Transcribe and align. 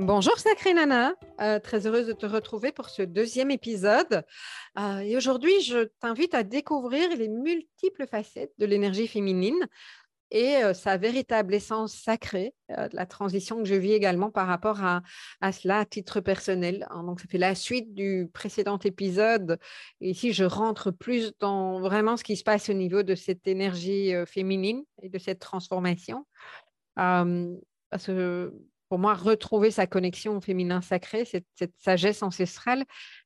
Bonjour 0.00 0.38
Sacré 0.38 0.74
Nana, 0.74 1.12
euh, 1.40 1.58
très 1.58 1.88
heureuse 1.88 2.06
de 2.06 2.12
te 2.12 2.24
retrouver 2.24 2.70
pour 2.70 2.88
ce 2.88 3.02
deuxième 3.02 3.50
épisode. 3.50 4.22
Euh, 4.78 4.98
et 4.98 5.16
aujourd'hui, 5.16 5.60
je 5.60 5.88
t'invite 5.98 6.34
à 6.34 6.44
découvrir 6.44 7.08
les 7.16 7.26
multiples 7.26 8.06
facettes 8.06 8.52
de 8.58 8.66
l'énergie 8.66 9.08
féminine 9.08 9.58
et 10.30 10.62
euh, 10.62 10.72
sa 10.72 10.98
véritable 10.98 11.52
essence 11.52 11.94
sacrée, 11.96 12.54
la 12.68 13.06
transition 13.06 13.58
que 13.58 13.64
je 13.64 13.74
vis 13.74 13.90
également 13.90 14.30
par 14.30 14.46
rapport 14.46 14.84
à, 14.84 15.02
à, 15.40 15.50
cela 15.50 15.80
à 15.80 15.84
titre 15.84 16.20
personnel. 16.20 16.86
Hein, 16.90 17.02
donc, 17.02 17.18
ça 17.18 17.26
fait 17.26 17.36
la 17.36 17.56
suite 17.56 17.92
du 17.92 18.30
précédent 18.32 18.78
épisode. 18.78 19.58
Et 20.00 20.10
ici, 20.10 20.32
je 20.32 20.44
rentre 20.44 20.92
plus 20.92 21.32
dans 21.40 21.80
vraiment 21.80 22.16
ce 22.16 22.22
qui 22.22 22.36
se 22.36 22.44
passe 22.44 22.68
au 22.68 22.74
niveau 22.74 23.02
de 23.02 23.16
cette 23.16 23.48
énergie 23.48 24.12
féminine 24.26 24.84
et 25.02 25.08
de 25.08 25.18
cette 25.18 25.40
transformation. 25.40 26.24
parce 26.94 28.06
que 28.06 28.52
pour 28.88 28.98
moi, 28.98 29.14
retrouver 29.14 29.70
sa 29.70 29.86
connexion 29.86 30.36
au 30.36 30.40
féminin 30.40 30.80
sacré, 30.80 31.24
cette, 31.24 31.46
cette 31.54 31.74
sagesse 31.78 32.22
ancestrale, 32.22 32.84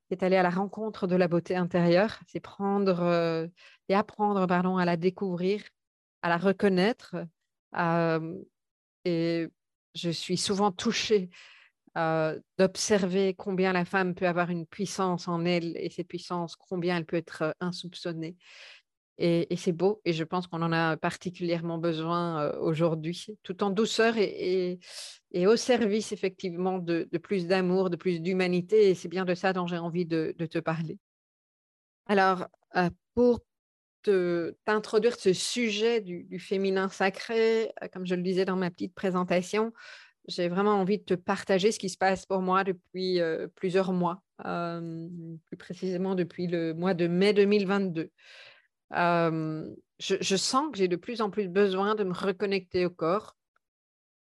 c'est 0.09 0.23
aller 0.23 0.35
à 0.35 0.43
la 0.43 0.49
rencontre 0.49 1.07
de 1.07 1.15
la 1.15 1.27
beauté 1.27 1.55
intérieure, 1.55 2.19
c'est 2.27 2.39
prendre 2.39 3.01
euh, 3.01 3.47
et 3.89 3.95
apprendre 3.95 4.45
pardon, 4.45 4.77
à 4.77 4.85
la 4.85 4.97
découvrir, 4.97 5.63
à 6.21 6.29
la 6.29 6.37
reconnaître. 6.37 7.15
Euh, 7.77 8.37
et 9.05 9.47
je 9.95 10.09
suis 10.09 10.37
souvent 10.37 10.71
touchée 10.71 11.29
euh, 11.97 12.39
d'observer 12.57 13.33
combien 13.33 13.71
la 13.71 13.85
femme 13.85 14.15
peut 14.15 14.27
avoir 14.27 14.49
une 14.49 14.65
puissance 14.65 15.27
en 15.27 15.45
elle 15.45 15.77
et 15.77 15.89
cette 15.89 16.07
puissance, 16.07 16.55
combien 16.55 16.97
elle 16.97 17.05
peut 17.05 17.17
être 17.17 17.55
insoupçonnée. 17.59 18.35
Et, 19.19 19.55
c'est 19.57 19.71
beau, 19.71 20.01
et 20.05 20.13
je 20.13 20.23
pense 20.23 20.47
qu'on 20.47 20.63
en 20.63 20.71
a 20.71 20.97
particulièrement 20.97 21.77
besoin 21.77 22.51
aujourd'hui, 22.57 23.27
tout 23.43 23.63
en 23.63 23.69
douceur 23.69 24.15
et, 24.17 24.79
au 25.35 25.55
service 25.55 26.11
effectivement 26.11 26.79
de, 26.79 27.07
plus 27.21 27.45
d'amour, 27.45 27.91
de 27.91 27.95
plus 27.95 28.21
d'humanité, 28.21 28.89
et 28.89 28.95
c'est 28.95 29.09
bien 29.09 29.25
de 29.25 29.35
ça 29.35 29.53
dont 29.53 29.67
j'ai 29.67 29.77
envie 29.77 30.05
de, 30.05 30.33
te 30.49 30.57
parler. 30.57 30.97
Alors, 32.07 32.47
pour 33.13 33.41
t'introduire 34.65 35.15
ce 35.15 35.31
sujet 35.31 36.01
du, 36.01 36.39
féminin 36.39 36.89
sacré, 36.89 37.71
comme 37.93 38.07
je 38.07 38.15
le 38.15 38.23
disais 38.23 38.45
dans 38.45 38.55
ma 38.55 38.71
petite 38.71 38.95
présentation, 38.95 39.73
j'ai 40.27 40.47
vraiment 40.47 40.73
envie 40.73 40.97
de 40.97 41.03
te 41.03 41.13
partager 41.13 41.71
ce 41.71 41.77
qui 41.77 41.89
se 41.89 41.97
passe 41.97 42.25
pour 42.25 42.41
moi 42.41 42.63
depuis 42.63 43.19
plusieurs 43.53 43.93
mois, 43.93 44.23
plus 44.39 45.57
précisément 45.59 46.15
depuis 46.15 46.47
le 46.47 46.73
mois 46.73 46.95
de 46.95 47.05
mai 47.05 47.33
2022 47.33 48.09
je, 48.93 50.35
sens 50.35 50.71
que 50.71 50.77
j'ai 50.77 50.87
de 50.87 50.95
plus 50.95 51.21
en 51.21 51.29
plus 51.29 51.47
besoin 51.47 51.95
de 51.95 52.03
me 52.03 52.13
reconnecter 52.13 52.85
au 52.85 52.89
corps. 52.89 53.35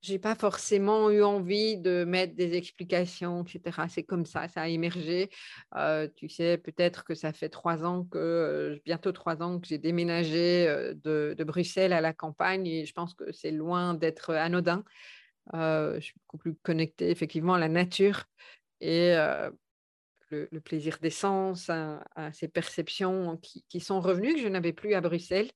Je 0.02 0.12
n'ai 0.12 0.18
pas 0.18 0.34
forcément 0.34 1.10
eu 1.10 1.22
envie 1.22 1.76
de 1.76 2.04
mettre 2.04 2.34
des 2.34 2.54
explications, 2.56 3.44
etc. 3.44 3.86
C'est 3.90 4.02
comme 4.02 4.24
ça, 4.24 4.48
ça 4.48 4.62
a 4.62 4.68
émergé. 4.68 5.28
tu 6.16 6.28
sais, 6.30 6.56
peut-être 6.56 7.04
que 7.04 7.14
ça 7.14 7.34
fait 7.34 7.50
trois 7.50 7.84
ans 7.84 8.04
que, 8.04 8.80
bientôt 8.86 9.12
trois 9.12 9.42
ans 9.42 9.60
que 9.60 9.66
j'ai 9.66 9.76
déménagé 9.78 10.94
de, 11.04 11.34
de, 11.36 11.44
Bruxelles 11.44 11.92
à 11.92 12.00
la 12.00 12.14
campagne 12.14 12.66
et 12.66 12.86
je 12.86 12.94
pense 12.94 13.12
que 13.14 13.30
c'est 13.32 13.50
loin 13.50 13.92
d'être 13.92 14.34
anodin. 14.34 14.84
je 15.52 15.98
suis 16.00 16.14
beaucoup 16.22 16.38
plus 16.38 16.54
connectée 16.62 17.10
effectivement 17.10 17.54
à 17.54 17.58
la 17.58 17.68
nature 17.68 18.24
et 18.80 19.14
le, 20.30 20.60
plaisir 20.60 20.98
d'essence, 21.00 21.70
à, 21.70 22.32
ces 22.32 22.48
perceptions 22.48 23.38
qui, 23.38 23.80
sont 23.80 24.00
revenues, 24.00 24.34
que 24.34 24.40
je 24.40 24.48
n'avais 24.48 24.72
plus 24.72 24.94
à 24.94 25.00
Bruxelles, 25.00 25.50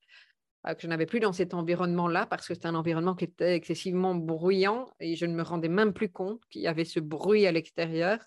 euh, 0.67 0.75
que 0.75 0.83
je 0.83 0.87
n'avais 0.89 1.07
plus 1.07 1.21
dans 1.21 1.33
cet 1.33 1.55
environnement-là, 1.55 2.27
parce 2.27 2.49
que 2.49 2.55
c'était 2.55 2.67
un 2.67 2.75
environnement 2.75 3.15
qui 3.15 3.25
était 3.25 3.55
excessivement 3.55 4.15
bruyant 4.15 4.87
et 5.01 5.17
je 5.17 5.27
ne 5.27 5.35
me 5.35 5.43
rendais 5.43 5.69
même 5.69 5.93
plus 5.93 6.11
compte 6.11 6.41
qu'il 6.51 6.63
y 6.63 6.69
avait 6.69 6.85
ce 6.85 7.01
bruit 7.01 7.47
à 7.47 7.53
l'extérieur. 7.53 8.19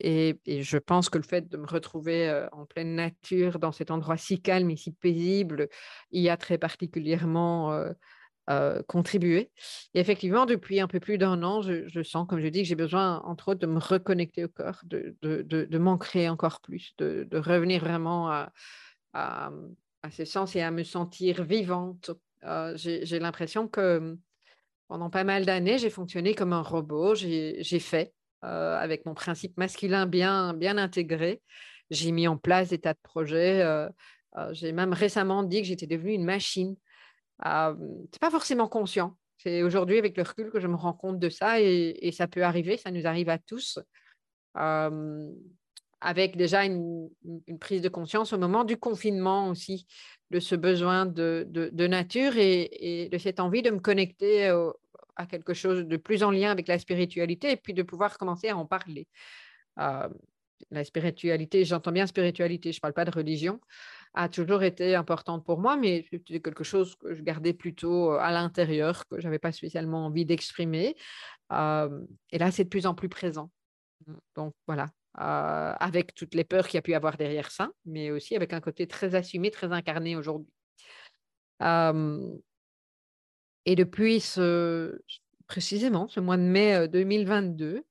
et, 0.00 0.36
je 0.46 0.78
pense 0.78 1.08
que 1.08 1.18
le 1.18 1.24
fait 1.24 1.48
de 1.48 1.56
me 1.56 1.66
retrouver 1.66 2.28
euh, 2.28 2.48
en 2.52 2.66
pleine 2.66 2.94
nature, 2.94 3.58
dans 3.58 3.72
cet 3.72 3.90
endroit 3.90 4.16
si 4.16 4.40
calme 4.40 4.70
et 4.70 4.76
si 4.76 4.92
paisible, 4.92 5.68
y 6.10 6.28
a 6.28 6.36
très 6.36 6.58
particulièrement 6.58 7.72
euh, 7.72 7.92
euh, 8.50 8.82
contribuer. 8.88 9.50
Et 9.94 10.00
effectivement, 10.00 10.44
depuis 10.44 10.78
un 10.78 10.86
peu 10.86 11.00
plus 11.00 11.16
d'un 11.16 11.42
an, 11.42 11.62
je, 11.62 12.02
sens, 12.02 12.26
comme 12.28 12.40
je 12.40 12.48
dis, 12.48 12.60
que 12.60 12.68
j'ai 12.68 12.74
besoin, 12.74 13.22
entre 13.24 13.48
autres, 13.48 13.60
de 13.60 13.66
me 13.66 13.78
reconnecter 13.78 14.44
au 14.44 14.48
corps, 14.48 14.80
de, 14.84 15.16
de, 15.22 15.40
de, 15.40 15.78
m'ancrer 15.78 16.28
encore 16.28 16.60
plus, 16.60 16.92
de, 16.98 17.26
revenir 17.32 17.80
vraiment 17.80 18.30
à, 18.30 18.52
à, 19.14 19.50
ce 20.10 20.26
sens 20.26 20.54
et 20.56 20.60
à 20.60 20.70
me 20.70 20.82
sentir 20.82 21.42
vivante. 21.42 22.10
Euh, 22.44 22.76
j'ai 22.76 23.18
l'impression 23.18 23.66
que 23.66 24.18
pendant 24.88 25.08
pas 25.08 25.24
mal 25.24 25.46
d'années, 25.46 25.78
j'ai 25.78 25.88
fonctionné 25.88 26.34
comme 26.34 26.52
un 26.52 26.60
robot, 26.60 27.14
j'ai 27.14 27.78
fait 27.80 28.12
euh, 28.44 28.76
avec 28.76 29.06
mon 29.06 29.14
principe 29.14 29.56
masculin 29.56 30.04
bien, 30.04 30.52
bien 30.52 30.76
intégré. 30.76 31.40
J'ai 31.88 32.12
mis 32.12 32.28
en 32.28 32.36
place 32.36 32.68
des 32.68 32.78
tas 32.78 32.92
de 32.92 32.98
projets. 33.02 33.66
j'ai 34.52 34.72
même 34.72 34.92
récemment 34.92 35.44
dit 35.44 35.62
que 35.62 35.68
j'étais 35.68 35.86
devenue 35.86 36.12
une 36.12 36.26
machine 36.26 36.76
c'est 37.42 38.20
pas 38.20 38.30
forcément 38.30 38.68
conscient. 38.68 39.16
C'est 39.38 39.62
aujourd'hui, 39.62 39.98
avec 39.98 40.16
le 40.16 40.22
recul, 40.22 40.50
que 40.50 40.60
je 40.60 40.68
me 40.68 40.76
rends 40.76 40.92
compte 40.92 41.18
de 41.18 41.28
ça 41.28 41.60
et, 41.60 42.10
ça 42.12 42.28
peut 42.28 42.44
arriver, 42.44 42.76
ça 42.76 42.90
nous 42.90 43.06
arrive 43.06 43.28
à 43.28 43.38
tous. 43.38 43.78
avec 46.00 46.36
déjà 46.36 46.64
une, 46.64 47.10
prise 47.60 47.82
de 47.82 47.88
conscience 47.88 48.32
au 48.32 48.38
moment 48.38 48.64
du 48.64 48.76
confinement 48.76 49.48
aussi, 49.48 49.86
de 50.30 50.40
ce 50.40 50.54
besoin 50.54 51.06
de, 51.06 51.46
de, 51.48 51.86
nature 51.86 52.36
et, 52.36 53.08
de 53.10 53.18
cette 53.18 53.40
envie 53.40 53.62
de 53.62 53.70
me 53.70 53.80
connecter 53.80 54.48
à 55.16 55.26
quelque 55.26 55.54
chose 55.54 55.84
de 55.86 55.96
plus 55.96 56.22
en 56.22 56.30
lien 56.30 56.50
avec 56.50 56.68
la 56.68 56.78
spiritualité 56.78 57.52
et 57.52 57.56
puis 57.56 57.74
de 57.74 57.82
pouvoir 57.82 58.18
commencer 58.18 58.48
à 58.48 58.56
en 58.56 58.66
parler. 58.66 59.08
la 59.76 60.84
spiritualité, 60.84 61.64
j'entends 61.64 61.92
bien 61.92 62.06
spiritualité, 62.06 62.72
je 62.72 62.78
ne 62.78 62.80
parle 62.80 62.94
pas 62.94 63.04
de 63.04 63.10
religion, 63.10 63.60
a 64.14 64.28
toujours 64.28 64.62
été 64.62 64.94
importante 64.94 65.44
pour 65.44 65.58
moi, 65.58 65.76
mais 65.76 66.06
c'était 66.10 66.40
quelque 66.40 66.64
chose 66.64 66.94
que 66.96 67.14
je 67.14 67.22
gardais 67.22 67.52
plutôt 67.52 68.12
à 68.12 68.30
l'intérieur, 68.30 69.06
que 69.08 69.20
je 69.20 69.24
n'avais 69.24 69.40
pas 69.40 69.52
spécialement 69.52 70.06
envie 70.06 70.24
d'exprimer. 70.24 70.96
et 71.50 72.38
là, 72.38 72.50
c'est 72.50 72.64
de 72.64 72.68
plus 72.68 72.86
en 72.86 72.94
plus 72.94 73.08
présent. 73.08 73.50
Donc 74.36 74.54
voilà, 74.66 74.86
avec 75.14 76.14
toutes 76.14 76.34
les 76.34 76.44
peurs 76.44 76.66
qu'il 76.66 76.76
y 76.76 76.78
a 76.78 76.82
pu 76.82 76.94
avoir 76.94 77.16
derrière 77.16 77.50
ça, 77.50 77.70
mais 77.84 78.10
aussi 78.10 78.36
avec 78.36 78.52
un 78.52 78.60
côté 78.60 78.86
très 78.86 79.14
assumé, 79.16 79.50
très 79.50 79.72
incarné 79.72 80.16
aujourd'hui. 80.16 80.52
et 83.66 83.74
depuis 83.76 84.20
ce, 84.20 85.00
précisément 85.46 86.06
ce 86.08 86.20
mois 86.20 86.36
de 86.36 86.42
mai 86.42 86.88
2022, 86.88 87.84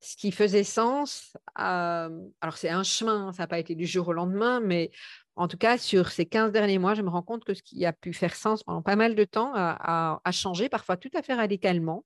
ce 0.00 0.16
qui 0.16 0.30
faisait 0.30 0.64
sens, 0.64 1.36
alors 1.56 2.56
c'est 2.56 2.68
un 2.68 2.84
chemin, 2.84 3.32
ça 3.32 3.42
n'a 3.42 3.46
pas 3.48 3.58
été 3.58 3.74
du 3.74 3.86
jour 3.86 4.08
au 4.08 4.12
lendemain, 4.12 4.60
mais 4.60 4.90
en 5.38 5.46
tout 5.46 5.56
cas, 5.56 5.78
sur 5.78 6.08
ces 6.10 6.26
15 6.26 6.50
derniers 6.50 6.78
mois, 6.78 6.94
je 6.94 7.02
me 7.02 7.08
rends 7.08 7.22
compte 7.22 7.44
que 7.44 7.54
ce 7.54 7.62
qui 7.62 7.86
a 7.86 7.92
pu 7.92 8.12
faire 8.12 8.34
sens 8.34 8.64
pendant 8.64 8.82
pas 8.82 8.96
mal 8.96 9.14
de 9.14 9.24
temps 9.24 9.52
a, 9.54 10.20
changé, 10.32 10.68
parfois 10.68 10.96
tout 10.96 11.10
à 11.14 11.22
fait 11.22 11.34
radicalement. 11.34 12.04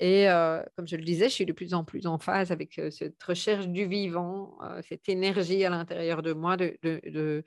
Et 0.00 0.28
euh, 0.28 0.62
comme 0.76 0.86
je 0.86 0.96
le 0.96 1.04
disais, 1.04 1.28
je 1.28 1.34
suis 1.34 1.46
de 1.46 1.52
plus 1.52 1.72
en 1.74 1.84
plus 1.84 2.06
en 2.06 2.18
phase 2.18 2.50
avec 2.52 2.78
euh, 2.78 2.90
cette 2.90 3.22
recherche 3.22 3.68
du 3.68 3.86
vivant, 3.86 4.58
euh, 4.62 4.82
cette 4.86 5.08
énergie 5.08 5.64
à 5.64 5.70
l'intérieur 5.70 6.22
de 6.22 6.32
moi, 6.34 6.56
de, 6.58 7.44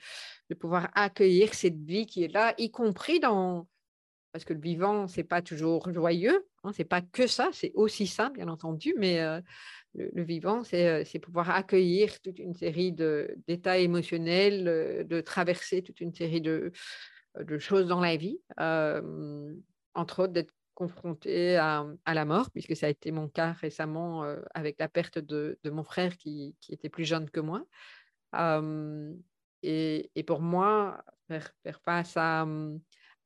pouvoir 0.60 0.90
accueillir 0.96 1.54
cette 1.54 1.78
vie 1.78 2.08
qui 2.08 2.24
est 2.24 2.34
là, 2.34 2.56
y 2.58 2.72
compris 2.72 3.20
dans, 3.20 3.68
parce 4.32 4.46
que 4.46 4.54
le 4.54 4.60
vivant, 4.60 5.08
c'est 5.08 5.24
pas 5.24 5.42
toujours 5.42 5.92
joyeux, 5.92 6.46
hein, 6.64 6.72
c'est 6.74 6.84
pas 6.84 7.02
que 7.02 7.28
ça, 7.28 7.50
c'est 7.52 7.72
aussi 7.74 8.08
ça, 8.08 8.30
bien 8.30 8.48
entendu, 8.48 8.94
mais 8.98 9.20
le, 9.96 10.24
vivant, 10.24 10.64
c'est 10.64 11.20
pouvoir 11.22 11.50
accueillir 11.50 12.20
toute 12.22 12.40
une 12.40 12.54
série 12.54 12.92
d'états 12.92 13.80
émotionnels, 13.80 15.06
de 15.08 15.22
traverser 15.22 15.82
toute 15.82 16.00
une 16.00 16.14
série 16.14 16.42
de, 16.42 16.72
de 17.40 17.58
choses 17.58 17.88
dans 17.88 18.02
la 18.02 18.16
vie, 18.18 18.40
entre 18.58 20.24
autres 20.24 20.34
d'être 20.34 20.54
confronté 20.76 21.58
à, 21.58 21.86
la 22.08 22.26
mort, 22.26 22.52
puisque 22.52 22.76
ça 22.76 22.86
a 22.86 22.90
été 22.90 23.12
mon 23.12 23.28
cas 23.28 23.52
récemment 23.52 24.24
avec 24.54 24.80
la 24.80 24.88
perte 24.88 25.20
de, 25.20 25.58
mon 25.66 25.84
frère 25.84 26.16
qui, 26.18 26.56
était 26.70 26.90
plus 26.90 27.06
jeune 27.06 27.30
que 27.30 27.40
moi. 27.40 27.66
Et, 29.62 30.10
et, 30.16 30.24
pour 30.24 30.40
moi, 30.40 31.04
faire 31.28 31.82
face 31.84 32.16
à, 32.16 32.48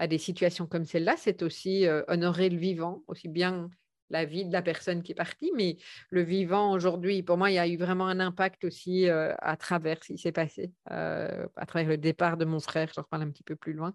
à, 0.04 0.08
des 0.08 0.18
situations 0.18 0.68
comme 0.68 0.86
celle-là, 0.86 1.16
c'est 1.18 1.42
aussi 1.44 1.86
honorer 2.08 2.50
le 2.50 2.58
vivant, 2.58 3.04
aussi 3.08 3.28
bien 3.28 3.70
la 4.14 4.26
vie 4.26 4.46
de 4.46 4.54
la 4.54 4.62
personne 4.62 5.02
qui 5.02 5.12
est 5.12 5.16
partie, 5.16 5.52
mais 5.56 5.78
le 6.10 6.22
vivant 6.22 6.72
aujourd'hui, 6.72 7.24
pour 7.24 7.38
moi, 7.38 7.52
il 7.52 7.56
y 7.56 7.60
a 7.60 7.68
eu 7.68 7.78
vraiment 7.78 8.08
un 8.08 8.20
impact 8.20 8.64
aussi 8.64 9.10
à 9.10 9.58
travers 9.58 10.02
ce 10.04 10.14
qui 10.14 10.18
s'est 10.20 10.32
passé, 10.32 10.72
à 10.86 11.66
travers 11.68 11.90
le 11.90 11.98
départ 11.98 12.38
de 12.38 12.46
mon 12.46 12.60
frère, 12.60 12.90
je 12.96 13.02
reparle 13.02 13.24
un 13.24 13.32
petit 13.32 13.44
peu 13.44 13.56
plus 13.56 13.74
loin. 13.74 13.94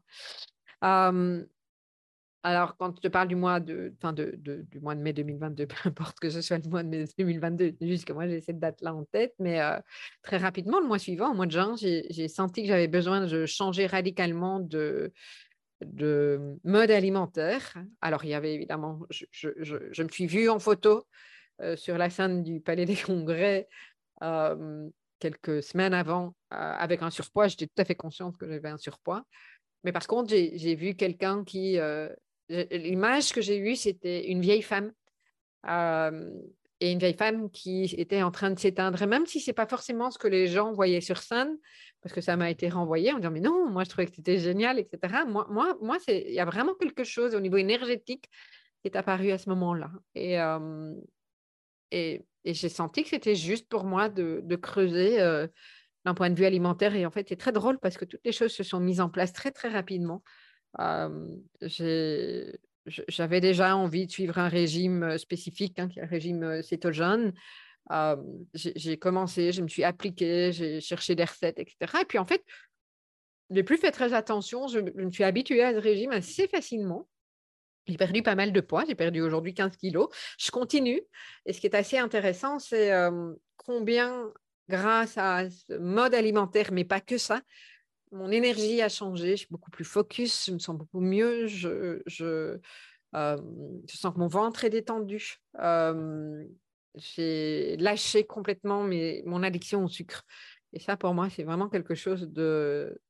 alors, 2.42 2.76
quand 2.76 2.96
je 2.96 3.00
te 3.00 3.08
parle 3.08 3.28
du 3.28 3.36
mois 3.36 3.60
de, 3.60 3.94
fin 4.00 4.12
de, 4.12 4.34
du 4.36 4.80
mois 4.80 4.94
de 4.94 5.00
mai 5.00 5.12
2022, 5.12 5.66
peu 5.68 5.76
importe 5.84 6.18
que 6.18 6.30
ce 6.30 6.40
soit 6.40 6.58
le 6.58 6.68
mois 6.68 6.82
de 6.82 6.88
mai 6.88 7.04
2022, 7.16 7.76
juste 7.80 8.04
que 8.04 8.12
moi 8.12 8.26
j'ai 8.26 8.40
cette 8.40 8.58
date-là 8.58 8.94
en 8.94 9.04
tête, 9.04 9.34
mais 9.38 9.60
très 10.22 10.38
rapidement, 10.38 10.80
le 10.80 10.86
mois 10.86 10.98
suivant, 10.98 11.30
au 11.30 11.34
mois 11.34 11.46
de 11.46 11.52
juin, 11.52 11.76
j'ai 11.76 12.28
senti 12.28 12.62
que 12.62 12.68
j'avais 12.68 12.88
besoin 12.88 13.24
de 13.24 13.46
changer 13.46 13.86
radicalement 13.86 14.58
de, 14.58 15.12
de 15.80 16.58
mode 16.64 16.90
alimentaire. 16.90 17.74
Alors, 18.00 18.24
il 18.24 18.30
y 18.30 18.34
avait 18.34 18.54
évidemment, 18.54 19.00
je, 19.10 20.02
me 20.02 20.08
suis 20.08 20.26
vue 20.26 20.48
en 20.48 20.58
photo 20.58 21.06
euh, 21.60 21.76
sur 21.76 21.98
la 21.98 22.10
scène 22.10 22.42
du 22.42 22.60
Palais 22.60 22.84
des 22.84 22.96
Congrès 22.96 23.68
euh, 24.22 24.88
quelques 25.18 25.62
semaines 25.62 25.94
avant 25.94 26.34
euh, 26.52 26.56
avec 26.56 27.02
un 27.02 27.10
surpoids. 27.10 27.48
J'étais 27.48 27.66
tout 27.66 27.82
à 27.82 27.84
fait 27.84 27.94
consciente 27.94 28.36
que 28.36 28.48
j'avais 28.48 28.68
un 28.68 28.78
surpoids. 28.78 29.24
Mais 29.84 29.92
par 29.92 30.06
contre, 30.06 30.30
j'ai 30.30 30.74
vu 30.74 30.94
quelqu'un 30.94 31.44
qui... 31.44 31.78
L'image 32.50 33.32
que 33.32 33.42
j'ai 33.42 33.58
eue, 33.58 33.76
c'était 33.76 34.26
une 34.28 34.40
vieille 34.40 34.62
femme 34.62 34.90
et 36.80 36.92
une 36.92 36.98
vieille 36.98 37.16
femme 37.16 37.50
qui 37.50 37.84
était 37.96 38.22
en 38.22 38.30
train 38.30 38.50
de 38.50 38.58
s'éteindre. 38.58 39.00
Et 39.02 39.06
même 39.06 39.26
si 39.26 39.40
ce 39.40 39.50
n'est 39.50 39.54
pas 39.54 39.66
forcément 39.66 40.10
ce 40.10 40.18
que 40.18 40.28
les 40.28 40.46
gens 40.46 40.72
voyaient 40.72 41.00
sur 41.00 41.18
scène, 41.18 41.56
parce 42.02 42.14
que 42.14 42.20
ça 42.20 42.36
m'a 42.36 42.50
été 42.50 42.68
renvoyé 42.68 43.12
en 43.12 43.16
disant 43.16 43.30
mais 43.30 43.40
non, 43.40 43.68
moi 43.68 43.84
je 43.84 43.90
trouvais 43.90 44.06
que 44.06 44.14
c'était 44.14 44.38
génial, 44.38 44.78
etc. 44.78 45.24
Moi, 45.26 45.46
moi, 45.50 45.76
moi 45.80 45.98
il 46.06 46.32
y 46.32 46.40
a 46.40 46.44
vraiment 46.44 46.74
quelque 46.74 47.04
chose 47.04 47.34
au 47.34 47.40
niveau 47.40 47.56
énergétique 47.56 48.28
qui 48.82 48.88
est 48.88 48.96
apparu 48.96 49.32
à 49.32 49.38
ce 49.38 49.48
moment-là. 49.50 49.90
Et, 50.14 50.36
et, 51.90 52.24
j'ai 52.44 52.68
senti 52.68 53.02
que 53.02 53.08
c'était 53.10 53.34
juste 53.34 53.68
pour 53.68 53.84
moi 53.84 54.08
de, 54.08 54.56
creuser 54.56 55.18
d'un 56.04 56.14
point 56.14 56.30
de 56.30 56.36
vue 56.36 56.46
alimentaire. 56.46 56.94
Et 56.94 57.04
en 57.04 57.10
fait, 57.10 57.28
c'est 57.28 57.36
très 57.36 57.52
drôle 57.52 57.78
parce 57.80 57.96
que 57.98 58.04
toutes 58.04 58.24
les 58.24 58.32
choses 58.32 58.52
se 58.52 58.62
sont 58.62 58.78
mises 58.78 59.00
en 59.00 59.10
place 59.10 59.32
très, 59.32 59.50
très 59.50 59.68
rapidement. 59.68 60.22
J'avais 63.08 63.40
déjà 63.40 63.76
envie 63.76 64.06
de 64.06 64.10
suivre 64.10 64.38
un 64.38 64.48
régime 64.48 65.18
spécifique, 65.18 65.78
hein, 65.78 65.88
régime 65.96 66.62
cétogène 66.62 67.32
j'ai 68.54 68.98
commencé, 68.98 69.52
je 69.52 69.62
me 69.62 69.68
suis 69.68 69.84
appliquée, 69.84 70.52
j'ai 70.52 70.80
cherché 70.80 71.14
des 71.14 71.24
recettes, 71.24 71.58
etc. 71.58 71.76
Et 72.02 72.04
puis 72.04 72.18
en 72.18 72.26
fait, 72.26 72.42
j'ai 73.50 73.62
plus 73.62 73.78
fait 73.78 73.90
très 73.90 74.12
attention. 74.12 74.68
Je, 74.68 74.80
me 74.80 75.10
suis 75.10 75.24
habituée 75.24 75.62
à 75.62 75.72
ce 75.72 75.78
régime 75.78 76.10
assez 76.10 76.48
facilement. 76.48 77.08
J'ai 77.86 77.96
perdu 77.96 78.22
pas 78.22 78.34
mal 78.34 78.52
de 78.52 78.60
poids. 78.60 78.84
J'ai 78.86 78.94
perdu 78.94 79.22
aujourd'hui 79.22 79.54
15 79.54 79.76
kilos. 79.76 80.08
Je 80.38 80.50
continue. 80.50 81.00
Et 81.46 81.52
ce 81.54 81.60
qui 81.60 81.66
est 81.66 81.74
assez 81.74 81.96
intéressant, 81.96 82.58
c'est 82.58 82.92
combien, 83.56 84.30
grâce 84.68 85.16
à 85.16 85.48
ce 85.48 85.78
mode 85.78 86.14
alimentaire, 86.14 86.70
mais 86.72 86.84
pas 86.84 87.00
que 87.00 87.16
ça, 87.16 87.40
mon 88.12 88.30
énergie 88.30 88.82
a 88.82 88.88
changé. 88.88 89.32
Je 89.32 89.36
suis 89.36 89.48
beaucoup 89.50 89.70
plus 89.70 89.84
focus. 89.84 90.46
Je 90.46 90.52
me 90.52 90.58
sens 90.58 90.76
beaucoup 90.76 91.00
mieux. 91.00 91.46
Je, 91.46 92.02
je 92.06 92.58
sens 93.12 94.14
que 94.14 94.18
mon 94.18 94.28
ventre 94.28 94.64
est 94.64 94.70
détendu 94.70 95.40
j'ai 96.98 97.76
lâché 97.76 98.24
complètement 98.24 98.84
mon 98.84 99.42
addiction 99.42 99.84
au 99.84 99.88
sucre. 99.88 100.24
Et 100.72 100.80
ça, 100.80 100.96
pour 100.96 101.14
moi, 101.14 101.30
c'est 101.30 101.44
vraiment 101.44 101.68
quelque 101.68 101.94
chose 101.94 102.28
de, 102.28 103.00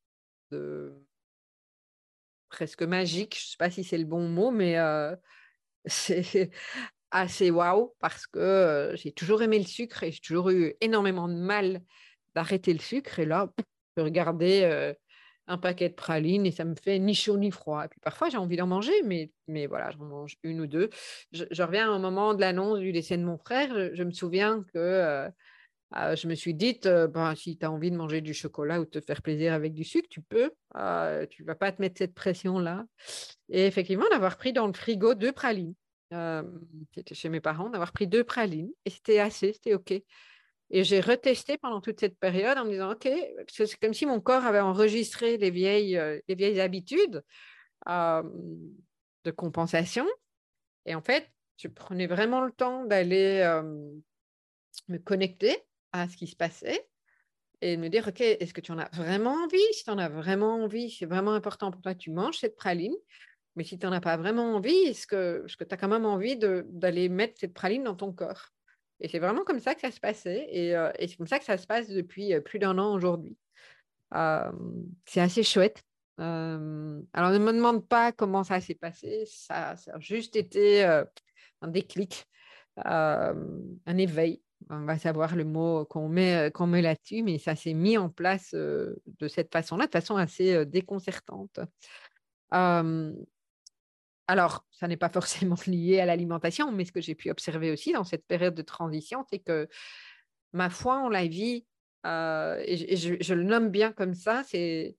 presque 2.49 2.83
magique. 2.83 3.37
Je 3.37 3.45
ne 3.45 3.49
sais 3.49 3.57
pas 3.59 3.71
si 3.71 3.85
c'est 3.85 3.99
le 3.99 4.05
bon 4.05 4.29
mot, 4.29 4.51
mais 4.51 4.79
euh, 4.79 5.15
c'est 5.87 6.51
assez 7.11 7.51
waouh 7.51 7.95
parce 8.01 8.27
que 8.27 8.39
euh, 8.39 8.97
j'ai 8.97 9.13
toujours 9.13 9.43
aimé 9.43 9.59
le 9.59 9.65
sucre 9.65 10.03
et 10.03 10.13
j'ai 10.13 10.21
toujours 10.21 10.51
eu 10.51 10.75
énormément 10.81 11.29
de 11.29 11.35
mal 11.35 11.83
d'arrêter 12.35 12.73
le 12.73 12.81
sucre. 12.81 13.19
Et 13.19 13.25
là, 13.25 13.53
je 13.99 14.03
regardais 14.03 14.65
euh, 14.65 14.93
un 15.49 15.59
paquet 15.59 15.89
de 15.89 15.95
pralines 15.95 16.47
et 16.47 16.53
ça 16.53 16.65
me 16.65 16.75
fait 16.75 16.99
ni 16.99 17.15
chaud 17.15 17.39
ni 17.39 17.51
froid. 17.51 17.85
Et 17.85 17.89
puis 17.89 18.01
parfois, 18.01 18.29
j'ai 18.29 18.37
envie 18.37 18.57
d'en 18.57 18.67
manger, 18.67 19.03
mais, 19.05 19.33
mais 19.49 19.67
voilà, 19.67 19.91
j'en 19.91 20.05
mange 20.05 20.37
une 20.43 20.61
ou 20.61 20.67
deux. 20.67 20.91
Je, 21.33 21.63
reviens 21.63 21.93
au 21.93 21.99
moment 21.99 22.35
de 22.35 22.41
l'annonce 22.41 22.79
du 22.79 22.93
décès 22.93 23.17
de 23.17 23.25
mon 23.25 23.39
frère. 23.39 23.95
Je, 23.95 24.03
me 24.05 24.13
souviens 24.13 24.63
que 24.75 24.79
euh, 24.79 25.29
euh, 25.97 26.15
je 26.15 26.29
me 26.29 26.35
suis 26.35 26.55
dit, 26.55 26.79
euh, 26.85 27.09
ben, 27.09 27.35
si 27.35 27.57
tu 27.57 27.65
as 27.65 27.73
envie 27.73 27.91
de 27.91 27.97
manger 27.97 28.21
du 28.21 28.35
chocolat 28.35 28.79
ou 28.81 28.85
de 28.85 28.91
te 28.91 29.01
faire 29.01 29.23
plaisir 29.23 29.55
avec 29.55 29.73
du 29.73 29.85
sucre, 29.85 30.09
tu 30.11 30.21
peux. 30.21 30.51
tu 31.31 31.43
ne 31.43 31.47
vas 31.47 31.55
pas 31.55 31.73
te 31.73 31.81
mettre 31.81 31.97
cette 31.99 32.15
pression-là. 32.15 32.85
Et 33.49 33.67
effectivement, 33.67 34.09
d'avoir 34.11 34.37
pris 34.37 34.53
dans 34.53 34.67
le 34.67 34.75
frigo 34.75 35.15
deux 35.15 35.33
pralines. 35.33 35.75
c'était 36.95 37.15
chez 37.15 37.31
mes 37.31 37.41
parents, 37.41 37.71
d'avoir 37.71 37.93
pris 37.93 38.07
deux 38.07 38.25
pralines. 38.25 38.71
Et 38.85 38.91
c'était 38.91 39.19
assez, 39.19 39.55
c'était 39.55 39.75
OK. 39.75 39.95
Et 40.71 40.85
j'ai 40.85 41.01
retesté 41.01 41.57
pendant 41.57 41.81
toute 41.81 42.01
cette 42.01 42.19
période 42.19 42.59
en 42.59 42.65
me 42.65 42.71
disant, 42.71 42.93
OK, 42.93 43.09
c'est 43.49 43.77
comme 43.79 43.95
si 43.95 44.07
mon 44.07 44.21
corps 44.21 44.45
avait 44.45 44.61
enregistré 44.61 45.39
les 45.39 45.51
vieilles, 45.51 45.97
euh, 45.97 46.21
les 46.29 46.35
vieilles 46.35 46.61
habitudes 46.61 47.23
de 47.87 49.31
compensation. 49.31 50.07
Et 50.85 50.95
en 50.95 51.01
fait, 51.01 51.31
je 51.57 51.69
prenais 51.69 52.07
vraiment 52.07 52.45
le 52.45 52.53
temps 52.53 52.85
d'aller 52.85 53.43
me 54.89 54.99
connecter 54.99 55.57
à 55.93 56.09
ce 56.09 56.17
qui 56.17 56.27
se 56.27 56.37
passait 56.37 56.89
et 57.61 57.77
me 57.77 57.89
dire, 57.89 58.07
OK, 58.07 58.21
est-ce 58.21 58.55
que 58.55 58.61
tu 58.61 58.73
en 58.73 58.79
as 58.79 58.89
vraiment 58.93 59.45
envie? 59.45 59.73
Si 59.73 59.85
tu 59.85 59.91
en 59.91 59.99
as 59.99 60.09
vraiment 60.09 60.63
envie, 60.63 60.91
c'est 60.91 61.07
vraiment 61.07 61.33
important 61.33 61.71
pour 61.71 61.83
toi, 61.83 61.95
tu 61.95 62.11
manges 62.11 62.39
cette 62.39 62.57
praline. 62.57 62.95
Mais 63.57 63.65
si 63.65 63.79
tu 63.79 63.87
n'en 63.87 63.93
as 63.93 64.01
pas 64.01 64.17
vraiment 64.17 64.55
envie, 64.55 64.77
est-ce 64.87 65.07
que, 65.07 65.45
est 65.45 65.57
que 65.57 65.65
tu 65.65 65.75
as 65.75 65.77
quand 65.77 65.89
même 65.89 66.07
envie 66.07 66.39
d'aller 66.39 67.09
mettre 67.09 67.35
cette 67.41 67.55
praline 67.55 67.83
dans 67.83 67.97
ton 67.97 68.13
corps? 68.13 68.51
Et 69.01 69.09
c'est 69.09 69.19
vraiment 69.19 69.45
comme 69.45 69.61
ça 69.61 69.75
que 69.75 69.81
ça 69.81 69.91
se 69.91 70.01
passait. 70.01 70.49
Et, 70.51 70.75
c'est 71.01 71.17
comme 71.17 71.27
ça 71.27 71.39
que 71.39 71.45
ça 71.45 71.59
se 71.59 71.67
passe 71.67 71.89
depuis 71.89 72.39
plus 72.41 72.59
d'un 72.59 72.79
an 72.79 72.95
aujourd'hui. 72.95 73.37
c'est 74.13 75.21
assez 75.21 75.43
chouette. 75.43 75.83
alors, 76.19 77.31
ne 77.31 77.39
me 77.39 77.53
demande 77.53 77.87
pas 77.87 78.13
comment 78.13 78.45
ça 78.45 78.61
s'est 78.61 78.75
passé. 78.75 79.25
Ça, 79.27 79.71
a 79.73 80.01
juste 80.01 80.37
été 80.37 80.85
un 80.85 81.69
déclic, 81.69 82.27
un 82.77 83.99
éveil. 83.99 84.43
On 84.71 84.85
va 84.85 84.99
savoir 84.99 85.37
le 85.37 85.45
mot 85.45 85.85
qu'on 85.85 86.09
met, 86.09 86.51
qu'on 86.53 86.67
met 86.67 86.83
là-dessus, 86.83 87.23
mais 87.23 87.39
ça 87.39 87.55
s'est 87.55 87.75
mis 87.75 87.97
en 87.97 88.11
place 88.11 88.53
de 88.55 89.29
cette 89.29 89.53
façon-là, 89.53 89.87
de 89.87 89.93
façon 89.93 90.17
assez 90.17 90.67
déconcertante. 90.67 91.61
Alors, 94.29 94.67
ça 94.71 94.87
n'est 94.87 94.99
pas 94.99 95.09
forcément 95.09 95.57
lié 95.67 96.01
à 96.01 96.07
l'alimentation, 96.07 96.71
mais 96.71 96.85
ce 96.85 96.93
que 96.93 97.01
j'ai 97.01 97.15
pu 97.15 97.31
observer 97.31 97.73
aussi 97.73 97.93
dans 97.93 98.05
cette 98.05 98.27
période 98.27 98.55
de 98.55 98.63
transition, 98.63 99.25
c'est 99.29 99.41
que 99.41 99.69
ma 100.53 100.71
foi 100.71 100.99
en 100.99 101.09
la 101.09 101.27
vie, 101.27 101.67
euh, 102.07 102.63
et, 102.65 102.97
je, 102.97 103.35
le 103.35 103.43
nomme 103.43 103.71
bien 103.71 103.93
comme 103.93 104.15
ça, 104.15 104.45
c'est 104.45 104.97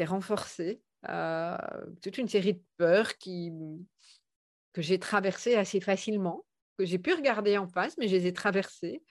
renforcé. 0.00 0.80
Euh, 1.08 1.56
toute 2.02 2.18
une 2.18 2.28
série 2.28 2.54
de 2.54 2.62
peurs 2.76 3.16
qui, 3.16 3.52
que 4.72 4.82
j'ai 4.82 4.98
traversées 4.98 5.56
assez 5.56 5.80
facilement, 5.80 6.44
que 6.78 6.84
j'ai 6.84 6.98
pu 6.98 7.14
regarder 7.14 7.58
en 7.58 7.68
face, 7.68 7.96
mais 7.98 8.08
je 8.08 8.16
les 8.16 8.26
ai 8.26 8.32
traversées. 8.32 9.02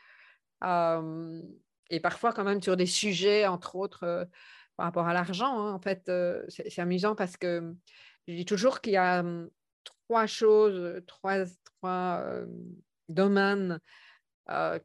Euh, 0.64 1.42
et 1.90 2.00
parfois 2.00 2.34
quand 2.34 2.44
même 2.44 2.62
sur 2.62 2.78
des 2.78 2.86
sujets, 2.86 3.46
entre 3.48 3.76
autres, 3.76 4.28
par 4.76 4.86
rapport 4.86 5.08
à 5.08 5.14
l'argent. 5.14 5.60
Hein. 5.60 5.74
en 5.74 5.80
fait, 5.80 6.12
c'est 6.50 6.80
amusant 6.80 7.16
parce 7.16 7.38
que 7.38 7.74
je 8.28 8.34
dis 8.34 8.46
toujours 8.46 8.82
qu'il 8.82 8.94
y 8.94 8.98
a 8.98 9.24
trois 10.08 10.28
choses, 10.28 11.02
trois, 11.08 11.46
trois 11.64 12.26
domaines 13.10 13.80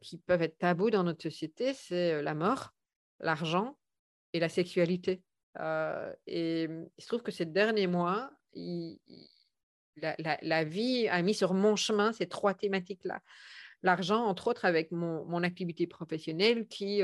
qui 0.00 0.18
peuvent 0.18 0.42
être 0.42 0.58
tabous 0.58 0.90
dans 0.90 1.04
notre 1.04 1.22
société, 1.22 1.74
c'est 1.74 2.22
la 2.22 2.34
mort, 2.34 2.72
l'argent 3.20 3.76
et 4.32 4.40
la 4.40 4.48
sexualité. 4.48 5.22
et 6.26 6.64
il 6.64 7.02
se 7.02 7.06
trouve 7.06 7.22
que 7.22 7.32
ces 7.32 7.46
derniers 7.46 7.86
mois, 7.86 8.30
la, 9.96 10.64
vie 10.64 11.08
a 11.08 11.20
mis 11.22 11.34
sur 11.34 11.54
mon 11.54 11.76
chemin 11.76 12.12
ces 12.12 12.26
trois 12.26 12.54
thématiques-là. 12.54 13.20
l'argent, 13.82 14.24
entre 14.24 14.48
autres 14.48 14.64
avec 14.64 14.90
mon, 14.92 15.42
activité 15.42 15.86
professionnelle 15.86 16.66
qui, 16.68 17.02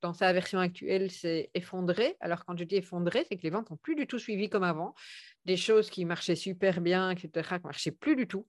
dans 0.00 0.12
sa 0.12 0.32
version 0.32 0.60
actuelle, 0.60 1.10
s'est 1.10 1.50
effondrée. 1.54 2.16
Alors 2.20 2.44
quand 2.44 2.56
je 2.56 2.64
dis 2.64 2.76
effondrée, 2.76 3.26
c'est 3.28 3.36
que 3.36 3.42
les 3.42 3.50
ventes 3.50 3.70
n'ont 3.70 3.76
plus 3.76 3.96
du 3.96 4.06
tout 4.06 4.18
suivi 4.18 4.48
comme 4.48 4.64
avant. 4.64 4.94
Des 5.46 5.56
choses 5.56 5.90
qui 5.90 6.04
marchaient 6.04 6.36
super 6.36 6.80
bien, 6.80 7.10
etc., 7.10 7.58
qui 7.58 7.66
marchaient 7.66 7.92
plus 7.92 8.16
du 8.16 8.26
tout. 8.26 8.46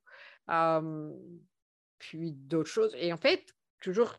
puis 1.99 2.31
d'autres 2.31 2.69
choses. 2.69 2.95
Et 2.97 3.13
en 3.13 3.17
fait, 3.17 3.45
toujours 3.81 4.17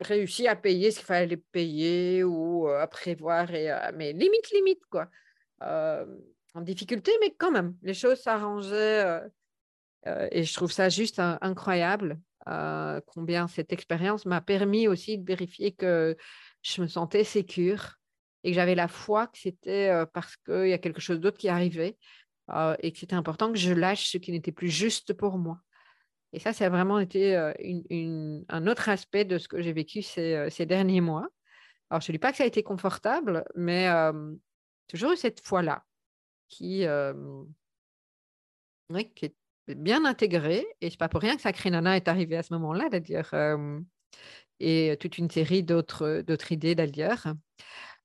réussi 0.00 0.46
à 0.48 0.54
payer 0.54 0.90
ce 0.90 0.98
qu'il 0.98 1.06
fallait 1.06 1.36
payer 1.36 2.24
ou 2.24 2.68
à 2.68 2.86
prévoir, 2.86 3.48
mais 3.94 4.12
limite, 4.12 4.50
limite, 4.52 4.84
quoi. 4.90 5.08
en 5.60 6.60
difficulté, 6.60 7.12
mais 7.20 7.34
quand 7.38 7.50
même, 7.50 7.74
les 7.82 7.94
choses 7.94 8.20
s'arrangeaient. 8.20 9.20
et 10.06 10.44
je 10.44 10.54
trouve 10.54 10.72
ça 10.72 10.88
juste 10.88 11.18
incroyable 11.18 12.20
combien 13.06 13.48
cette 13.48 13.72
expérience 13.72 14.26
m'a 14.26 14.40
permis 14.40 14.88
aussi 14.88 15.18
de 15.18 15.26
vérifier 15.26 15.72
que 15.72 16.16
je 16.62 16.82
me 16.82 16.86
sentais 16.86 17.24
sécure 17.24 17.99
et 18.42 18.50
que 18.50 18.54
j'avais 18.54 18.74
la 18.74 18.88
foi 18.88 19.26
que 19.26 19.38
c'était 19.38 19.92
parce 20.12 20.36
qu'il 20.36 20.68
y 20.68 20.72
a 20.72 20.78
quelque 20.78 21.00
chose 21.00 21.20
d'autre 21.20 21.38
qui 21.38 21.48
arrivait 21.48 21.96
et 22.80 22.92
que 22.92 22.98
c'était 22.98 23.14
important 23.14 23.52
que 23.52 23.58
je 23.58 23.72
lâche 23.72 24.10
ce 24.10 24.18
qui 24.18 24.32
n'était 24.32 24.52
plus 24.52 24.70
juste 24.70 25.12
pour 25.12 25.38
moi. 25.38 25.60
Et 26.32 26.38
ça, 26.38 26.52
ça 26.52 26.66
a 26.66 26.68
vraiment 26.68 26.98
été 27.00 27.36
un 27.36 28.66
autre 28.66 28.88
aspect 28.88 29.24
de 29.24 29.38
ce 29.38 29.48
que 29.48 29.60
j'ai 29.60 29.72
vécu 29.72 30.02
ces, 30.02 30.66
derniers 30.66 31.00
mois. 31.00 31.28
Alors, 31.90 32.00
je 32.00 32.12
ne 32.12 32.14
dis 32.14 32.20
pas 32.20 32.30
que 32.30 32.38
ça 32.38 32.44
a 32.44 32.46
été 32.46 32.62
confortable, 32.62 33.44
mais 33.56 33.88
toujours 34.88 35.16
cette 35.16 35.40
foi-là 35.44 35.84
qui, 36.48 36.84
qui 39.14 39.24
est 39.24 39.34
bien 39.74 40.04
intégrée. 40.04 40.66
Et 40.80 40.88
ce 40.88 40.94
n'est 40.94 40.98
pas 40.98 41.08
pour 41.08 41.20
rien 41.20 41.36
que 41.36 41.42
Sacré 41.42 41.70
Nana 41.70 41.96
est 41.96 42.08
arrivé 42.08 42.36
à 42.36 42.42
ce 42.42 42.52
moment-là, 42.54 42.88
d'ailleurs. 42.88 43.34
et 44.60 44.96
toute 45.00 45.18
une 45.18 45.30
série 45.30 45.64
d'autres 45.64 46.52
idées, 46.52 46.76
d'ailleurs. 46.76 47.26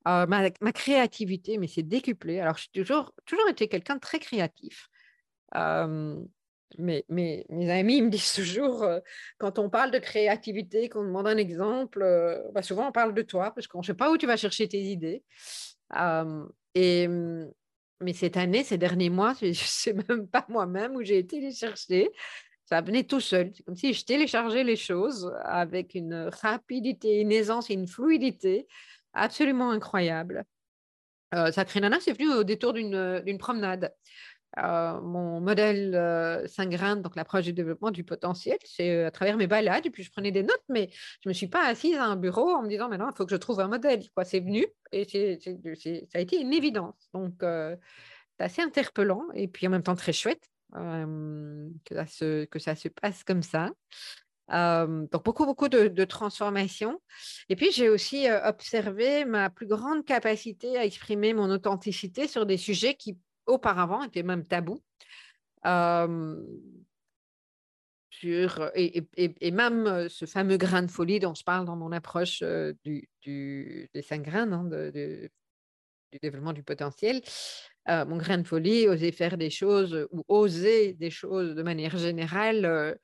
Ma, 0.06 0.26
ma, 0.60 0.72
créativité, 0.72 1.58
mais 1.58 1.66
c'est 1.66 1.82
décuplé. 1.82 2.38
Alors, 2.38 2.56
j'ai 2.56 2.68
toujours, 2.72 3.12
toujours 3.24 3.48
été 3.48 3.66
quelqu'un 3.66 3.96
de 3.96 4.00
très 4.00 4.20
créatif 4.20 4.88
mes, 6.78 7.04
mes, 7.08 7.70
amis 7.70 8.02
me 8.02 8.10
disent 8.10 8.32
toujours, 8.32 8.82
euh, 8.82 9.00
quand 9.38 9.58
on 9.58 9.70
parle 9.70 9.90
de 9.90 9.98
créativité, 9.98 10.88
qu'on 10.88 11.04
demande 11.04 11.26
un 11.26 11.36
exemple, 11.36 12.02
euh, 12.02 12.40
bah, 12.52 12.62
souvent 12.62 12.88
on 12.88 12.92
parle 12.92 13.14
de 13.14 13.22
toi, 13.22 13.52
parce 13.52 13.66
qu'on 13.66 13.80
ne 13.80 13.84
sait 13.84 13.94
pas 13.94 14.10
où 14.10 14.16
tu 14.16 14.26
vas 14.26 14.36
chercher 14.36 14.68
tes 14.68 14.80
idées. 14.80 15.22
et, 16.74 17.08
mais 18.02 18.12
cette 18.12 18.36
année, 18.36 18.62
ces 18.62 18.78
derniers 18.78 19.10
mois, 19.10 19.34
je 19.40 19.46
ne 19.46 19.52
sais 19.54 19.94
même 19.94 20.28
pas 20.28 20.44
moi-même 20.48 20.96
où 20.96 21.02
j'ai 21.02 21.18
été 21.18 21.40
les 21.40 21.52
chercher. 21.52 22.10
Ça 22.66 22.80
venait 22.80 23.04
tout 23.04 23.20
seul. 23.20 23.52
C'est 23.54 23.62
comme 23.62 23.76
si 23.76 23.94
je 23.94 24.04
téléchargeais 24.04 24.64
les 24.64 24.76
choses 24.76 25.32
avec 25.44 25.94
une 25.94 26.28
rapidité, 26.42 27.20
une 27.20 27.30
aisance 27.30 27.70
et 27.70 27.74
une 27.74 27.86
fluidité 27.86 28.66
absolument 29.16 29.70
incroyable. 29.70 30.44
Euh, 31.34 31.50
Sacré 31.50 31.80
Nana, 31.80 31.98
c'est 32.00 32.12
venu 32.12 32.32
au 32.32 32.44
détour 32.44 32.72
d'une 32.72 33.38
promenade. 33.38 33.92
Euh, 34.58 35.00
mon 35.02 35.40
modèle 35.40 35.94
euh, 35.94 36.46
grains, 36.58 36.96
donc 36.96 37.14
l'approche 37.14 37.44
du 37.44 37.52
développement 37.52 37.90
du 37.90 38.04
potentiel, 38.04 38.56
c'est 38.64 38.90
euh, 38.90 39.08
à 39.08 39.10
travers 39.10 39.36
mes 39.36 39.46
balades, 39.46 39.84
et 39.84 39.90
puis 39.90 40.02
je 40.02 40.10
prenais 40.10 40.30
des 40.30 40.42
notes, 40.42 40.64
mais 40.70 40.88
je 40.90 41.28
ne 41.28 41.30
me 41.30 41.34
suis 41.34 41.46
pas 41.46 41.66
assise 41.66 41.96
à 41.96 42.04
un 42.04 42.16
bureau 42.16 42.54
en 42.54 42.62
me 42.62 42.68
disant 42.68 42.88
maintenant, 42.88 43.10
il 43.10 43.16
faut 43.16 43.26
que 43.26 43.32
je 43.32 43.36
trouve 43.36 43.60
un 43.60 43.68
modèle. 43.68 44.02
C'est 44.24 44.40
venu 44.40 44.64
et 44.92 45.04
ça 45.04 46.18
a 46.18 46.20
été 46.20 46.40
une 46.40 46.54
évidence. 46.54 47.10
Donc, 47.12 47.34
c'est 47.40 47.78
assez 48.38 48.62
interpellant 48.62 49.24
et 49.34 49.46
puis 49.46 49.66
en 49.66 49.70
même 49.70 49.82
temps 49.82 49.96
très 49.96 50.14
chouette 50.14 50.48
que 50.72 52.58
ça 52.58 52.76
se 52.76 52.88
passe 52.88 53.24
comme 53.24 53.42
ça. 53.42 53.70
Donc 54.48 55.24
beaucoup, 55.24 55.44
beaucoup 55.44 55.68
de, 55.68 55.88
de 55.88 56.04
transformations. 56.04 57.00
Et 57.48 57.56
puis 57.56 57.72
j'ai 57.72 57.88
aussi 57.88 58.26
observé 58.44 59.24
ma 59.24 59.50
plus 59.50 59.66
grande 59.66 60.04
capacité 60.04 60.76
à 60.78 60.84
exprimer 60.84 61.34
mon 61.34 61.50
authenticité 61.50 62.28
sur 62.28 62.46
des 62.46 62.56
sujets 62.56 62.94
qui 62.94 63.18
auparavant 63.46 64.02
était 64.02 64.22
même 64.22 64.44
tabou. 64.44 64.82
sur, 68.10 68.70
et, 68.74 69.50
même 69.50 70.08
ce 70.08 70.26
fameux 70.26 70.56
grain 70.56 70.82
de 70.82 70.90
folie 70.90 71.20
dont 71.20 71.34
je 71.34 71.44
parle 71.44 71.66
dans 71.66 71.76
mon 71.76 71.92
approche 71.92 72.42
du, 72.84 73.08
des 73.24 74.02
cinq 74.02 74.22
grains 74.22 74.50
hein, 74.52 74.64
du 74.64 75.30
développement 76.22 76.52
du 76.52 76.62
potentiel. 76.62 77.20
mon 77.88 78.16
grain 78.16 78.38
de 78.38 78.46
folie, 78.46 78.88
oser 78.88 79.12
faire 79.12 79.36
des 79.36 79.50
choses 79.50 80.06
ou 80.10 80.24
oser 80.28 80.94
des 80.94 81.10
choses 81.10 81.54
de 81.54 81.62
manière 81.62 81.96
générale 81.98 82.98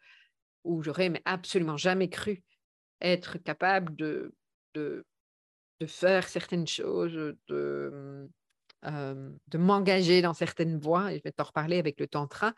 où 0.64 0.82
j'aurais 0.82 1.12
absolument 1.24 1.76
jamais 1.76 2.08
cru 2.08 2.42
être 3.00 3.38
capable 3.38 3.94
de, 3.96 4.34
de, 4.74 5.04
de 5.80 5.86
faire 5.86 6.28
certaines 6.28 6.66
choses, 6.66 7.12
de, 7.48 8.28
de 8.84 9.58
m'engager 9.58 10.22
dans 10.22 10.34
certaines 10.34 10.78
voies, 10.78 11.14
je 11.14 11.20
vais 11.22 11.32
t'en 11.32 11.44
reparler 11.44 11.78
avec 11.78 12.00
le 12.00 12.06
tantra. 12.06 12.52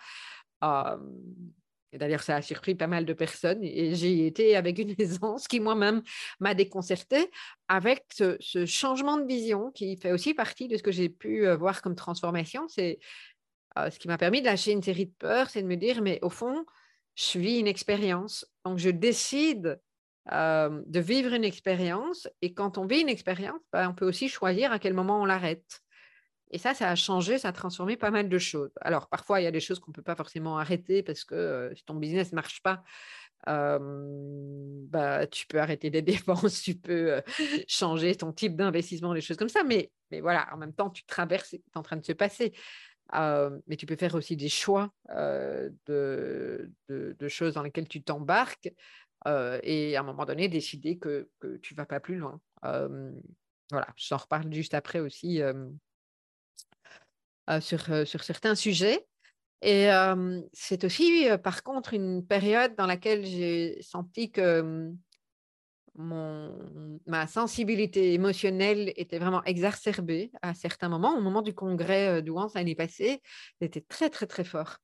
et 0.63 1.99
d'ailleurs, 1.99 2.23
ça 2.23 2.37
a 2.37 2.43
surpris 2.43 2.75
pas 2.75 2.87
mal 2.87 3.05
de 3.05 3.13
personnes 3.13 3.63
et 3.63 3.95
j'ai 3.95 4.27
été 4.27 4.57
avec 4.57 4.79
une 4.79 4.95
aisance 4.99 5.49
qui 5.49 5.61
moi-même 5.61 6.03
m'a 6.41 6.55
déconcertée 6.55 7.31
avec 7.69 8.05
ce, 8.13 8.67
changement 8.67 9.19
de 9.19 9.27
vision 9.27 9.71
qui 9.73 9.97
fait 9.97 10.13
aussi 10.13 10.35
partie 10.35 10.69
de 10.69 10.77
ce 10.77 10.83
que 10.83 10.93
j'ai 10.93 11.09
pu 11.09 11.47
voir 11.55 11.83
comme 11.83 11.95
transformation. 11.95 12.69
C'est 12.69 12.99
ce 13.77 13.99
qui 13.99 14.09
m'a 14.09 14.19
permis 14.19 14.41
de 14.41 14.47
lâcher 14.47 14.73
une 14.73 14.83
série 14.83 15.07
de 15.07 15.15
peurs, 15.19 15.51
c'est 15.51 15.63
de 15.63 15.67
me 15.67 15.77
dire, 15.77 16.01
mais 16.01 16.19
au 16.23 16.31
fond, 16.31 16.65
je 17.15 17.39
vis 17.39 17.59
une 17.59 17.67
expérience. 17.67 18.47
Donc, 18.65 18.79
je 18.79 18.91
décide 18.91 19.81
de 20.31 21.01
vivre 21.01 21.35
une 21.35 21.45
expérience 21.45 22.29
et 22.41 22.55
quand 22.55 22.79
on 22.79 22.87
vit 22.87 23.01
une 23.01 23.11
expérience, 23.11 23.61
ben, 23.73 23.91
on 23.91 23.95
peut 23.95 24.07
aussi 24.07 24.29
choisir 24.29 24.73
à 24.73 24.79
quel 24.79 24.95
moment 24.95 25.21
on 25.21 25.25
l'arrête. 25.27 25.81
Et 26.51 26.59
ça, 26.59 26.73
ça 26.73 26.89
a 26.89 26.95
changé, 26.95 27.39
ça 27.39 27.49
a 27.49 27.53
transformé 27.53 27.97
pas 27.97 28.11
mal 28.11 28.29
de 28.29 28.39
choses. 28.39 28.71
Alors, 28.81 29.09
parfois, 29.09 29.41
il 29.41 29.45
y 29.45 29.47
a 29.47 29.51
des 29.51 29.61
choses 29.61 29.81
qu'on 29.81 29.91
ne 29.91 29.95
peut 29.95 30.03
pas 30.03 30.15
forcément 30.15 30.57
arrêter 30.59 31.03
parce 31.03 31.25
que 31.25 31.73
si 31.75 31.85
ton 31.85 31.95
business 31.95 32.33
ne 32.33 32.37
marche 32.37 32.63
pas, 32.63 32.85
bah, 33.47 35.27
tu 35.27 35.47
peux 35.47 35.59
arrêter 35.59 35.91
des 35.91 36.03
dépenses, 36.03 36.63
tu 36.63 36.77
peux 36.77 37.21
changer 37.67 38.15
ton 38.15 38.33
type 38.33 38.57
d'investissement, 38.57 39.15
des 39.15 39.21
choses 39.21 39.37
comme 39.37 39.49
ça. 39.49 39.65
Mais, 39.65 39.91
voilà, 40.21 40.49
en 40.53 40.57
même 40.57 40.73
temps, 40.73 40.91
tu 40.91 41.05
traverses 41.05 41.51
ce 41.51 41.57
qui 41.57 41.63
en 41.75 41.83
train 41.83 41.97
de 41.97 42.05
se 42.05 42.13
passer. 42.13 42.55
Mais 43.13 43.77
tu 43.77 43.87
peux 43.87 43.97
faire 43.97 44.15
aussi 44.15 44.37
des 44.37 44.49
choix 44.49 44.93
de, 45.09 46.71
de, 46.89 47.29
choses 47.29 47.55
dans 47.55 47.63
lesquelles 47.63 47.89
tu 47.89 48.03
t'embarques 48.03 48.73
et 49.27 49.97
à 49.97 50.01
un 50.01 50.03
moment 50.03 50.25
donné 50.25 50.49
décider 50.49 50.99
que, 50.99 51.29
que 51.41 51.57
tu 51.59 51.75
ne 51.75 51.77
vas 51.77 51.87
pas 51.87 52.01
plus 52.01 52.17
loin. 52.17 52.41
voilà, 52.63 53.87
j'en 53.97 54.17
reparle 54.17 54.53
juste 54.53 54.75
après 54.75 55.01
aussi 55.01 55.41
sur, 57.61 58.07
sur, 58.07 58.25
certains 58.25 58.55
sujets. 58.55 59.07
Et 59.63 59.89
c'est 60.53 60.85
aussi, 60.85 61.29
par 61.43 61.63
contre, 61.63 61.95
une 61.95 62.27
période 62.27 62.75
dans 62.77 62.87
laquelle 62.87 63.25
j'ai 63.25 63.81
senti 63.81 64.31
que 64.31 64.93
ma 65.97 67.27
sensibilité 67.27 68.15
émotionnelle 68.15 68.93
était 68.97 69.19
vraiment 69.19 69.45
exacerbée 69.45 70.33
à 70.43 70.55
certains 70.55 70.89
moments. 70.89 71.17
Au 71.17 71.21
moment 71.21 71.43
du 71.43 71.55
congrès 71.55 72.23
d'Ouance 72.23 72.55
l'année 72.55 72.75
passée, 72.75 73.23
c'était 73.61 73.81
très, 73.81 74.11
très, 74.11 74.27
très 74.27 74.45
fort. 74.45 74.79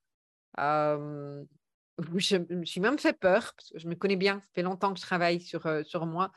je 0.57 2.37
me 2.55 2.65
suis 2.65 2.81
même 2.81 2.99
fait 2.99 3.19
peur, 3.19 3.53
parce 3.57 3.71
que 3.71 3.79
je 3.79 3.89
me 3.89 3.95
connais 3.95 4.17
bien, 4.17 4.41
ça 4.41 4.49
fait 4.55 4.63
longtemps 4.63 4.93
que 4.93 5.01
je 5.01 5.05
travaille 5.05 5.41
sur, 5.41 5.67
sur 5.85 6.07
moi. 6.07 6.31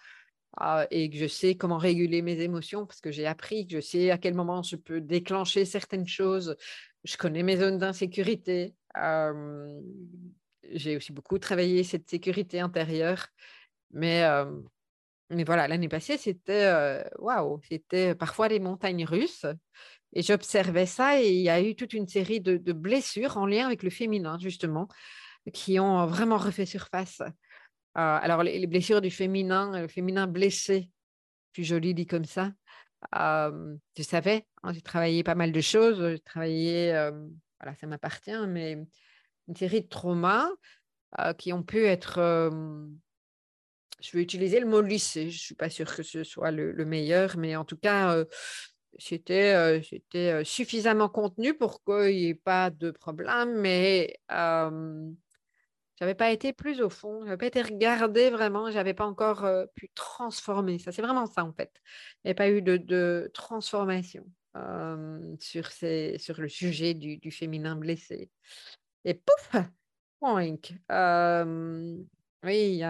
Et 0.92 1.10
que 1.10 1.18
je 1.18 1.26
sais 1.26 1.56
comment 1.56 1.80
réguler 1.80 2.22
mes 2.22 2.40
émotions 2.42 2.86
parce 2.86 3.02
que 3.02 3.12
j'ai 3.12 3.26
appris, 3.26 3.66
que 3.66 3.76
je 3.76 3.82
sais 3.82 4.12
à 4.12 4.20
quel 4.20 4.36
moment 4.36 4.62
je 4.62 4.76
peux 4.76 5.02
déclencher 5.02 5.66
certaines 5.66 6.08
choses. 6.08 6.56
Je 7.04 7.18
connais 7.18 7.42
mes 7.42 7.58
zones 7.58 7.80
d'insécurité. 7.80 8.76
j'ai 10.72 10.98
aussi 10.98 11.12
beaucoup 11.12 11.40
travaillé 11.40 11.84
cette 11.84 12.10
sécurité 12.10 12.60
intérieure. 12.60 13.28
Mais, 13.94 14.24
mais 15.30 15.44
voilà, 15.44 15.68
l'année 15.68 15.88
passée, 15.88 16.18
c'était 16.18 17.04
waouh, 17.20 17.62
c'était 17.70 18.16
parfois 18.16 18.50
des 18.50 18.60
montagnes 18.60 19.06
russes. 19.06 19.46
Et 20.16 20.22
j'observais 20.22 20.86
ça 20.86 21.20
et 21.22 21.32
il 21.32 21.42
y 21.42 21.50
a 21.50 21.62
eu 21.62 21.76
toute 21.76 21.94
une 21.94 22.08
série 22.08 22.40
de, 22.40 22.58
blessures 22.72 23.38
en 23.38 23.46
lien 23.46 23.66
avec 23.66 23.84
le 23.84 23.90
féminin, 23.90 24.38
justement, 24.40 24.88
qui 25.54 25.80
ont 25.80 26.06
vraiment 26.06 26.38
refait 26.38 26.66
surface. 26.66 27.22
Euh, 27.22 27.32
alors, 27.96 28.44
les, 28.44 28.66
blessures 28.68 29.02
du 29.02 29.12
féminin, 29.12 29.82
le 29.82 29.88
féminin 29.88 30.28
blessé, 30.28 30.90
plus 31.52 31.64
joli 31.64 31.94
dit 31.94 32.06
comme 32.06 32.26
ça, 32.26 32.52
euh, 33.16 33.76
je 33.98 34.04
savais, 34.04 34.46
hein, 34.64 34.74
j'ai 34.74 34.82
travaillé 34.82 35.24
pas 35.24 35.36
mal 35.36 35.52
de 35.52 35.62
choses, 35.62 36.00
j'ai 36.00 36.20
travaillé, 36.20 36.94
euh, 36.94 37.12
voilà, 37.60 37.76
ça 37.76 37.88
m'appartient, 37.88 38.48
mais 38.48 38.78
une 39.48 39.56
série 39.56 39.82
de 39.82 39.88
traumas 39.88 40.50
qui 41.38 41.54
ont 41.54 41.62
pu 41.62 41.86
être, 41.86 42.50
je 44.04 44.18
vais 44.18 44.24
utiliser 44.24 44.60
le 44.60 44.68
mot 44.68 44.82
lycée, 44.82 45.30
je 45.30 45.36
ne 45.36 45.40
suis 45.40 45.56
pas 45.56 45.70
sûre 45.70 45.96
que 45.96 46.04
ce 46.04 46.24
soit 46.24 46.52
le, 46.52 46.74
meilleur, 46.86 47.38
mais 47.38 47.56
en 47.56 47.66
tout 47.66 47.78
cas, 47.78 48.24
c'était 49.00 50.44
suffisamment 50.44 51.10
contenu 51.10 51.54
pour 51.54 51.84
qu'il 51.84 52.16
n'y 52.16 52.28
ait 52.28 52.36
pas 52.36 52.70
de 52.70 52.92
problème, 52.92 53.56
mais 53.56 54.18
n'avais 56.04 56.16
pas 56.16 56.32
été 56.32 56.54
plus 56.54 56.82
au 56.82 56.90
fond, 56.90 57.22
je 57.22 57.26
n'avais 57.26 57.38
pas 57.38 57.46
été 57.46 57.62
regardée 57.62 58.30
vraiment, 58.30 58.70
je 58.70 58.76
n'avais 58.76 58.94
pas 58.94 59.06
encore 59.06 59.48
pu 59.76 59.90
transformer. 59.96 60.80
Ça, 60.80 60.92
c'est 60.92 61.02
vraiment 61.02 61.26
ça 61.26 61.46
en 61.46 61.54
fait. 61.54 61.72
Il 62.24 62.28
n'y 62.28 62.30
avait 62.30 62.36
pas 62.36 62.50
eu 62.50 62.62
de, 62.62 63.32
transformation 63.34 64.26
sur, 65.40 65.72
ces, 65.72 66.18
sur 66.20 66.40
le 66.42 66.50
sujet 66.50 66.94
du, 66.94 67.18
du 67.18 67.32
féminin 67.32 67.76
blessé. 67.76 68.30
Et 69.06 69.14
pouf, 69.14 69.56
poink. 70.20 70.74
Oui, 72.44 72.82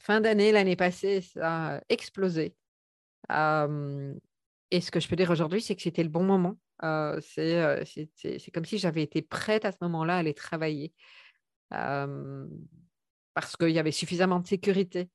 fin 0.00 0.20
d'année, 0.20 0.52
l'année 0.52 0.76
passée, 0.76 1.20
ça 1.20 1.76
a 1.76 1.80
explosé. 1.88 2.54
et 3.30 4.80
ce 4.80 4.90
que 4.90 5.00
je 5.00 5.08
peux 5.08 5.16
dire 5.16 5.30
aujourd'hui, 5.30 5.60
c'est 5.60 5.76
que 5.76 5.82
c'était 5.82 6.02
le 6.02 6.08
bon 6.08 6.24
moment. 6.24 6.56
c'est 7.20 8.50
comme 8.52 8.64
si 8.64 8.78
j'avais 8.78 9.02
été 9.02 9.22
prête 9.22 9.64
à 9.64 9.72
ce 9.72 9.78
moment-là 9.82 10.16
à 10.16 10.18
aller 10.18 10.34
travailler. 10.34 10.92
parce 11.70 13.56
qu'il 13.58 13.70
y 13.70 13.78
avait 13.78 13.92
suffisamment 13.92 14.40
de 14.40 14.46
sécurité, 14.46 15.10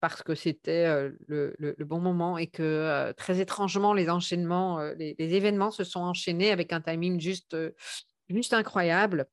parce 0.00 0.22
que 0.22 0.34
c'était 0.34 1.10
le, 1.26 1.54
le, 1.58 1.84
bon 1.84 2.00
moment 2.00 2.38
et 2.38 2.46
que 2.48 3.12
très 3.12 3.40
étrangement, 3.40 3.94
les 3.94 4.10
enchaînements, 4.10 4.80
les, 4.96 5.14
événements 5.18 5.70
se 5.70 5.84
sont 5.84 6.00
enchaînés 6.00 6.50
avec 6.50 6.72
un 6.72 6.80
timing 6.80 7.20
juste, 7.20 7.56
juste 8.28 8.54
incroyable. 8.54 9.26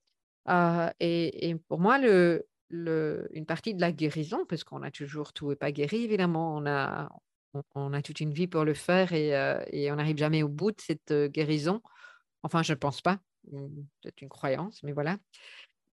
Et, 1.00 1.56
pour 1.68 1.80
moi, 1.80 1.98
le, 1.98 2.47
une 2.70 3.46
partie 3.46 3.74
de 3.74 3.82
la 3.82 3.92
guérison, 3.92 4.46
parce 4.48 4.64
qu'on 4.64 4.84
a 4.84 4.92
toujours 4.92 5.34
tout 5.34 5.52
et 5.52 5.56
pas 5.56 5.72
guéri, 5.72 6.04
évidemment, 6.04 6.56
on 6.56 6.66
a, 6.66 7.10
on, 7.76 7.94
a 7.94 8.02
toute 8.02 8.20
une 8.20 8.34
vie 8.34 8.48
pour 8.48 8.66
le 8.66 8.74
faire 8.74 9.14
et, 9.14 9.30
et 9.72 9.92
on 9.92 9.96
n'arrive 9.96 10.18
jamais 10.18 10.44
au 10.44 10.50
bout 10.50 10.72
de 10.72 10.82
cette 10.82 11.14
guérison. 11.32 11.82
Enfin, 12.44 12.64
je 12.64 12.74
ne 12.74 12.78
pense 12.78 13.02
pas, 13.02 13.20
c'est 14.04 14.22
une 14.22 14.30
croyance, 14.30 14.82
mais 14.84 14.92
voilà. 14.92 15.18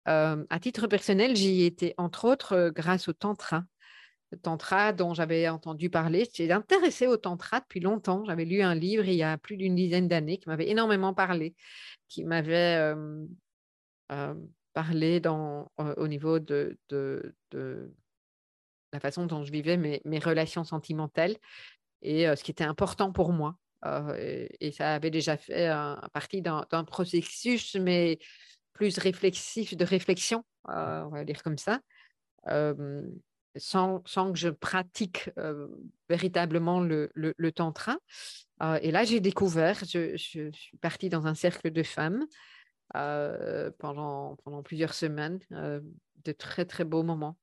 à 0.06 0.60
titre 0.62 0.88
personnel, 0.88 1.36
j'y 1.36 1.64
étais 1.64 1.94
entre 1.98 2.26
autres 2.26 2.72
grâce 2.74 3.08
au 3.08 3.14
tantra. 3.14 3.64
Le 4.32 4.38
tantra 4.38 4.94
dont 4.94 5.16
j'avais 5.16 5.50
entendu 5.50 5.90
parler. 5.90 6.28
J'étais 6.32 6.52
intéressée 6.52 7.08
au 7.08 7.18
tantra 7.18 7.62
depuis 7.62 7.80
longtemps. 7.80 8.24
J'avais 8.26 8.46
lu 8.46 8.62
un 8.62 8.76
livre 8.76 9.06
il 9.08 9.16
y 9.16 9.24
a 9.24 9.40
plus 9.40 9.58
d'une 9.58 9.74
dizaine 9.74 10.08
d'années 10.08 10.38
qui 10.38 10.48
m'avait 10.50 10.70
énormément 10.70 11.16
parlé, 11.16 11.56
qui 12.08 12.24
m'avait 12.24 12.94
parlé 14.74 15.20
dans, 15.20 15.72
au 15.78 16.08
niveau 16.08 16.40
de, 16.40 16.78
la 18.92 19.00
façon 19.00 19.26
dont 19.26 19.44
je 19.44 19.52
vivais 19.52 19.78
mes, 19.78 20.20
relations 20.20 20.64
sentimentales 20.64 21.36
et 22.02 22.26
ce 22.36 22.44
qui 22.44 22.52
était 22.52 22.64
important 22.64 23.12
pour 23.12 23.34
moi. 23.34 23.58
Et, 24.18 24.72
ça 24.72 24.96
avait 24.96 25.12
déjà 25.12 25.38
fait 25.38 25.70
partie 26.14 26.42
d'un 26.42 26.84
processus, 26.86 27.76
mais 27.76 28.20
plus 28.74 28.98
réflexif, 28.98 29.76
de 29.76 29.86
réflexion, 29.86 30.44
on 30.66 31.10
va 31.10 31.24
dire 31.24 31.44
comme 31.44 31.58
ça, 31.58 31.80
sans, 33.56 34.02
que 34.02 34.38
je 34.38 34.50
pratique 34.50 35.30
véritablement 36.10 36.80
le, 36.82 37.12
le, 37.14 37.52
tantra. 37.52 37.98
et 38.82 38.92
là, 38.92 39.04
j'ai 39.04 39.20
découvert, 39.20 39.84
je, 39.86 40.16
suis 40.18 40.78
partie 40.82 41.10
dans 41.10 41.28
un 41.28 41.36
cercle 41.36 41.72
de 41.72 41.84
femmes 41.84 42.26
pendant, 42.94 44.36
pendant 44.44 44.64
plusieurs 44.64 44.94
semaines, 44.94 45.40
de 45.52 46.32
très 46.32 46.66
très 46.66 46.86
beaux 46.86 47.04
moments 47.04 47.38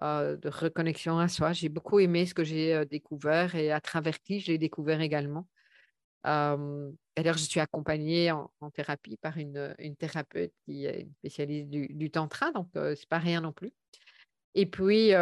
de 0.00 0.48
reconnexion 0.48 1.18
à 1.18 1.28
soi. 1.28 1.52
J'ai 1.52 1.68
beaucoup 1.68 2.00
aimé 2.00 2.26
ce 2.26 2.34
que 2.34 2.44
j'ai 2.44 2.84
découvert 2.86 3.54
et 3.54 3.70
à 3.70 3.80
travers 3.80 4.20
qui 4.20 4.40
je 4.40 4.52
l'ai 4.52 4.58
découvert 4.58 5.00
également. 5.00 5.46
D'ailleurs, 6.24 7.38
je 7.38 7.44
suis 7.44 7.60
accompagnée 7.60 8.32
en, 8.32 8.50
thérapie 8.72 9.16
par 9.18 9.36
une, 9.36 9.74
une, 9.78 9.94
thérapeute 9.94 10.52
qui 10.64 10.86
est 10.86 11.02
une 11.02 11.12
spécialiste 11.14 11.68
du, 11.68 11.88
du 11.88 12.10
tantra, 12.10 12.50
donc 12.50 12.68
ce 12.74 12.94
c'est 12.94 13.08
pas 13.08 13.18
rien 13.18 13.40
non 13.40 13.52
plus. 13.52 13.72
Et 14.54 14.66
puis, 14.66 15.12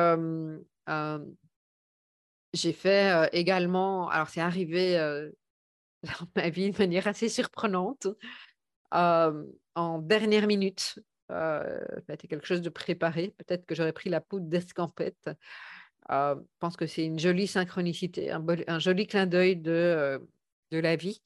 j'ai 2.54 2.72
fait 2.72 3.28
également, 3.32 4.08
alors 4.08 4.28
c'est 4.28 4.40
arrivé 4.40 4.96
dans 6.02 6.26
ma 6.36 6.50
vie 6.50 6.70
de 6.70 6.78
manière 6.78 7.06
assez 7.06 7.28
surprenante, 7.28 8.06
en 8.92 9.98
dernière 9.98 10.46
minute. 10.46 10.98
C'était 12.08 12.28
quelque 12.28 12.46
chose 12.46 12.62
de 12.62 12.68
préparé. 12.68 13.34
Peut-être 13.38 13.64
que 13.66 13.74
j'aurais 13.74 13.92
pris 13.92 14.10
la 14.10 14.20
poudre 14.20 14.46
d'escampette. 14.46 15.30
je 16.10 16.34
pense 16.58 16.76
que 16.76 16.86
c'est 16.86 17.04
une 17.04 17.18
jolie 17.18 17.46
synchronicité, 17.46 18.30
un, 18.30 18.78
joli 18.78 19.06
clin 19.06 19.26
d'œil 19.26 19.56
de, 19.56 20.20
de 20.70 20.78
la 20.78 20.96
vie. 20.96 21.22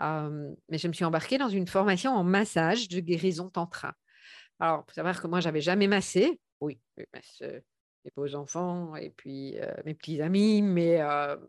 mais 0.00 0.78
je 0.78 0.88
me 0.88 0.92
suis 0.92 1.04
embarquée 1.04 1.38
dans 1.38 1.48
une 1.48 1.68
formation 1.68 2.12
en 2.12 2.24
massage 2.24 2.88
de 2.88 3.00
guérison 3.00 3.48
tantra. 3.48 3.94
Alors, 4.60 4.84
il 4.86 4.90
faut 4.90 4.94
savoir 4.94 5.20
que 5.20 5.26
moi, 5.26 5.40
j'avais 5.40 5.60
jamais 5.60 5.88
massé. 5.88 6.40
Oui, 6.60 6.80
mes 6.96 8.10
beaux 8.16 8.34
enfants 8.34 8.96
et 8.96 9.10
puis 9.10 9.56
mes 9.84 9.94
petits 9.94 10.20
amis, 10.20 10.62
mais, 10.62 11.00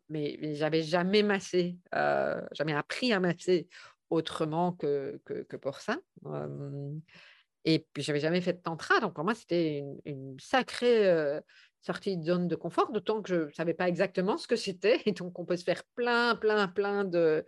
mais, 0.09 0.37
mais 0.41 0.55
j'avais 0.55 0.83
jamais 0.83 1.23
massé, 1.23 1.77
jamais 2.51 2.73
appris 2.73 3.13
à 3.13 3.19
masser 3.19 3.67
autrement 4.09 4.73
que, 4.73 5.19
que, 5.25 5.55
pour 5.57 5.79
ça. 5.79 5.97
et 7.65 7.87
puis, 7.93 8.03
j'avais 8.03 8.19
jamais 8.19 8.41
fait 8.41 8.53
de 8.53 8.61
tantra, 8.61 8.99
donc 8.99 9.13
pour 9.13 9.23
moi, 9.23 9.35
c'était 9.35 9.83
une, 10.05 10.39
sacrée 10.39 11.41
sortie 11.81 12.17
de 12.17 12.23
zone 12.23 12.47
de 12.47 12.55
confort, 12.55 12.91
d'autant 12.91 13.21
que 13.21 13.29
je 13.29 13.35
ne 13.45 13.51
savais 13.51 13.75
pas 13.75 13.87
exactement 13.87 14.37
ce 14.37 14.47
que 14.47 14.55
c'était. 14.55 15.01
Et 15.05 15.11
donc, 15.11 15.37
on 15.37 15.45
peut 15.45 15.57
se 15.57 15.63
faire 15.63 15.83
plein, 15.95 16.35
plein, 16.35 16.67
plein 16.67 17.03
de, 17.03 17.45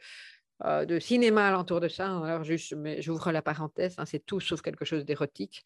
de 0.63 0.99
cinéma 0.99 1.47
alentour 1.47 1.79
de 1.79 1.87
ça. 1.87 2.05
Alors, 2.05 2.43
juste, 2.43 2.75
j'ouvre 2.99 3.31
la 3.31 3.41
parenthèse, 3.41 3.95
hein, 3.97 4.05
c'est 4.05 4.25
tout 4.25 4.39
sauf 4.39 4.61
quelque 4.61 4.85
chose 4.85 5.05
d'érotique. 5.05 5.63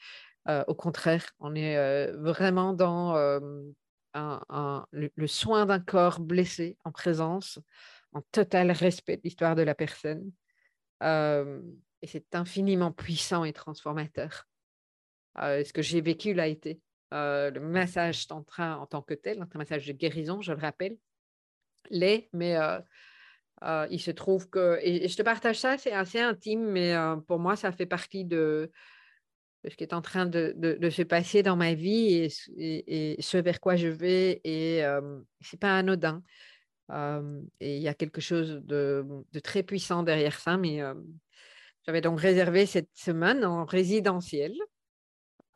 au 0.68 0.76
contraire, 0.76 1.26
on 1.40 1.56
est 1.56 2.12
vraiment 2.14 2.74
dans 2.74 3.16
le, 4.14 5.28
soin 5.28 5.66
d'un 5.66 5.80
corps 5.80 6.20
blessé 6.20 6.78
en 6.84 6.92
présence, 6.92 7.60
en 8.14 8.22
total 8.32 8.72
respect 8.72 9.18
de 9.18 9.22
l'histoire 9.24 9.56
de 9.56 9.62
la 9.62 9.76
personne 9.76 10.32
et 11.02 12.08
c'est 12.08 12.36
infiniment 12.36 12.92
puissant 12.92 13.44
et 13.44 13.54
transformateur. 13.54 14.48
ce 15.38 15.72
que 15.74 15.82
j'ai 15.82 16.02
vécu 16.02 16.34
l'a 16.34 16.48
été. 16.48 16.82
le 17.12 17.60
massage 17.60 18.28
tantra 18.28 18.80
en 18.80 18.86
tant 18.86 19.02
que 19.02 19.14
tel, 19.14 19.42
un 19.42 19.58
massage 19.58 19.88
de 19.88 19.94
guérison, 19.94 20.42
je 20.42 20.54
le 20.54 20.60
rappelle, 20.60 20.98
l'est, 21.90 22.30
mais 22.34 22.56
il 23.90 24.00
se 24.00 24.12
trouve 24.12 24.50
que, 24.50 24.80
et, 24.82 25.08
je 25.08 25.18
te 25.18 25.24
partage 25.24 25.60
ça, 25.60 25.78
c'est 25.78 25.94
assez 25.94 26.20
intime, 26.20 26.66
mais 26.66 26.96
pour 27.28 27.40
moi, 27.40 27.56
ça 27.56 27.72
fait 27.72 27.86
partie 27.86 28.26
de, 28.26 28.72
ce 29.70 29.76
qui 29.76 29.84
est 29.84 29.94
en 29.94 30.02
train 30.02 30.26
de, 30.26 30.54
de, 30.58 30.90
se 30.90 31.04
passer 31.04 31.44
dans 31.44 31.56
ma 31.56 31.74
vie 31.74 32.30
et, 32.58 33.14
et, 33.18 33.22
ce 33.22 33.38
vers 33.38 33.60
quoi 33.60 33.76
je 33.76 33.88
vais, 33.88 34.42
et 34.44 34.84
c'est 35.42 35.60
pas 35.60 35.78
anodin 35.78 36.24
et 37.60 37.78
il 37.78 37.82
y 37.82 37.88
a 37.88 37.94
quelque 37.94 38.22
chose 38.22 38.62
de, 38.64 39.06
très 39.44 39.64
puissant 39.64 40.04
derrière 40.04 40.40
ça. 40.40 40.58
Mais 40.58 40.82
j'avais 41.86 42.02
donc 42.02 42.20
réservé 42.20 42.66
cette 42.66 42.90
semaine 42.94 43.46
en 43.46 43.66
résidentiel. 43.66 44.54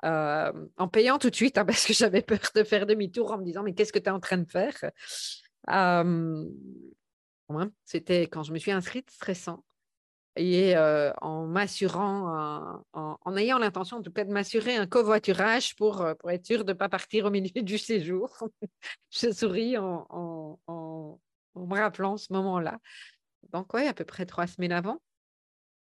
en 0.03 0.87
payant 0.91 1.17
tout 1.17 1.29
de 1.29 1.35
suite, 1.35 1.57
hein, 1.57 1.65
parce 1.65 1.85
que 1.85 1.93
j'avais 1.93 2.21
peur 2.21 2.39
de 2.55 2.63
faire 2.63 2.85
demi-tour 2.85 3.31
en 3.31 3.37
me 3.37 3.45
disant, 3.45 3.63
mais 3.63 3.73
qu'est-ce 3.73 3.93
que 3.93 3.99
tu 3.99 4.05
es 4.05 4.11
en 4.11 4.19
train 4.19 4.37
de 4.37 4.49
faire? 4.49 4.75
C'était 7.85 8.23
quand 8.23 8.43
je 8.43 8.53
me 8.53 8.57
suis 8.59 8.71
inscrite 8.71 9.09
stressant 9.11 9.63
et 10.35 10.75
en 11.21 11.45
m'assurant, 11.47 12.83
en, 12.93 13.37
ayant 13.37 13.57
l'intention 13.57 13.97
en 13.97 14.01
tout 14.01 14.11
cas 14.11 14.25
de 14.25 14.31
m'assurer 14.31 14.75
un 14.75 14.87
covoiturage 14.87 15.75
pour, 15.75 16.05
être 16.29 16.45
sûr 16.45 16.65
de 16.65 16.73
ne 16.73 16.77
pas 16.77 16.89
partir 16.89 17.25
au 17.25 17.31
milieu 17.31 17.61
du 17.61 17.77
séjour. 17.77 18.29
je 19.11 19.31
souris 19.31 19.77
en, 19.77 21.19
me 21.55 21.75
rappelant 21.75 22.17
ce 22.17 22.31
moment-là. 22.33 22.79
Donc 23.53 23.73
oui, 23.73 23.87
à 23.87 23.93
peu 23.93 24.05
près 24.05 24.25
trois 24.25 24.47
semaines 24.47 24.71
avant. 24.71 25.01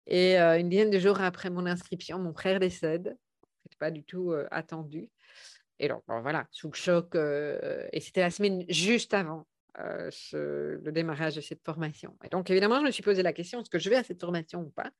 Et 0.07 0.39
une 0.39 0.69
dizaine 0.69 0.91
de 0.91 0.99
jours 0.99 1.21
après 1.21 1.51
mon 1.51 1.67
inscription, 1.67 2.19
mon 2.19 2.33
frère 2.33 2.59
décède. 2.59 3.17
Ce 3.43 3.69
n'était 3.69 3.77
pas 3.79 3.91
du 3.91 4.03
tout 4.03 4.35
attendu. 4.51 5.09
Et 5.79 5.89
donc, 5.89 6.03
voilà, 6.09 6.47
sous 6.51 6.69
le 6.69 6.75
choc. 6.75 7.15
et 7.15 8.01
c'était 8.01 8.23
la 8.23 8.31
semaine 8.31 8.65
juste 8.69 9.15
avant 9.15 9.47
euh, 9.79 10.11
le 10.83 10.91
démarrage 10.91 11.37
de 11.37 11.41
cette 11.41 11.63
formation. 11.65 12.17
Et 12.25 12.29
donc, 12.29 12.51
évidemment, 12.51 12.81
je 12.81 12.85
me 12.85 12.91
suis 12.91 13.03
posé 13.03 13.23
la 13.23 13.33
question, 13.33 13.61
est-ce 13.61 13.71
que 13.71 13.79
je 13.79 13.89
vais 13.89 13.97
à 13.97 14.03
cette 14.03 14.21
formation 14.21 14.63
ou 14.63 14.71
pas? 14.71 14.91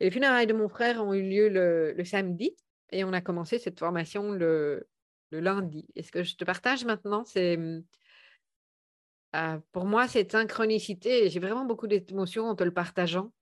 Et 0.00 0.04
les 0.04 0.10
funérailles 0.10 0.46
de 0.46 0.52
mon 0.52 0.68
frère 0.68 1.04
ont 1.04 1.12
eu 1.14 1.22
lieu 1.22 1.48
le, 1.48 2.04
samedi 2.04 2.54
et 2.90 3.04
on 3.04 3.12
a 3.12 3.20
commencé 3.20 3.58
cette 3.58 3.78
formation 3.78 4.30
le, 4.30 4.86
lundi. 5.32 5.84
Et 5.96 6.02
ce 6.02 6.12
que 6.12 6.22
je 6.22 6.36
te 6.36 6.44
partage 6.44 6.84
maintenant, 6.84 7.24
c'est 7.24 7.58
euh, 9.38 9.58
pour 9.72 9.84
moi 9.84 10.08
cette 10.08 10.32
synchronicité, 10.32 11.30
j'ai 11.30 11.40
vraiment 11.40 11.64
beaucoup 11.64 11.86
d'émotions 11.86 12.46
en 12.46 12.54
te 12.54 12.64
le 12.64 12.72
partageant 12.72 13.32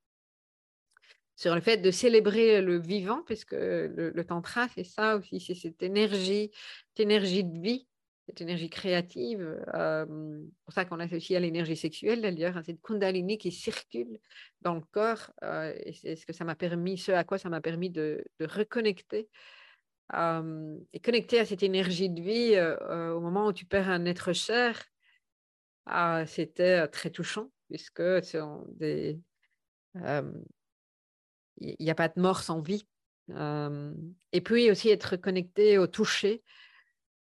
sur 1.37 1.55
le 1.55 1.61
fait 1.61 1.77
de 1.77 1.91
célébrer 1.91 2.63
le 2.63 2.79
vivant, 2.79 3.23
puisque 3.23 3.53
le, 3.53 4.11
le 4.11 4.25
tantra, 4.25 4.69
c'est 4.69 4.85
ça 4.85 5.17
aussi, 5.17 5.39
c'est 5.39 5.55
cette 5.55 5.83
énergie, 5.83 6.51
cette 6.95 7.01
énergie 7.01 7.45
de 7.45 7.59
vie 7.61 7.87
cette 8.27 8.41
énergie 8.41 8.69
créative. 8.69 9.57
C'est 9.73 10.07
pour 10.65 10.75
ça 10.75 10.85
qu'on 10.85 11.01
associe 11.01 11.37
à 11.37 11.41
l'énergie 11.41 11.77
sexuelle 11.77 12.23
d'ailleurs, 12.23 12.57
hein, 12.57 12.63
cette 12.65 12.81
kundalini 12.83 13.39
qui 13.39 13.53
circule 13.53 14.19
dans 14.63 14.75
le 14.75 14.83
corps. 14.91 15.33
et 15.43 15.93
c'est 15.93 16.17
ce 16.17 16.27
que 16.27 16.33
ça 16.33 16.45
m'a 16.45 16.57
permis, 16.57 16.99
ce 16.99 17.13
à 17.13 17.25
quoi 17.25 17.39
ça 17.39 17.49
m'a 17.49 17.61
permis 17.61 17.91
de, 17.91 18.25
reconnecter 18.41 19.29
et 20.13 21.01
connecter 21.01 21.41
à 21.41 21.45
cette 21.45 21.63
énergie 21.63 22.11
de 22.11 22.21
vie 22.21 22.61
au 23.15 23.21
moment 23.21 23.47
où 23.47 23.53
tu 23.53 23.65
perds 23.65 23.91
un 23.91 24.05
être 24.07 24.33
cher, 24.33 24.85
ah, 25.87 26.25
c'était 26.27 26.87
très 26.89 27.11
touchant, 27.11 27.51
puisque 27.69 28.03
il 31.59 31.77
n'y 31.81 31.91
a 31.91 31.95
pas 31.95 32.09
de 32.09 32.21
mort 32.21 32.41
sans 32.41 32.61
vie. 32.61 32.87
et 33.31 34.41
puis 34.43 34.71
aussi 34.71 34.91
être 34.91 35.17
connecté 35.17 35.79
au 35.79 35.87
toucher, 35.87 36.43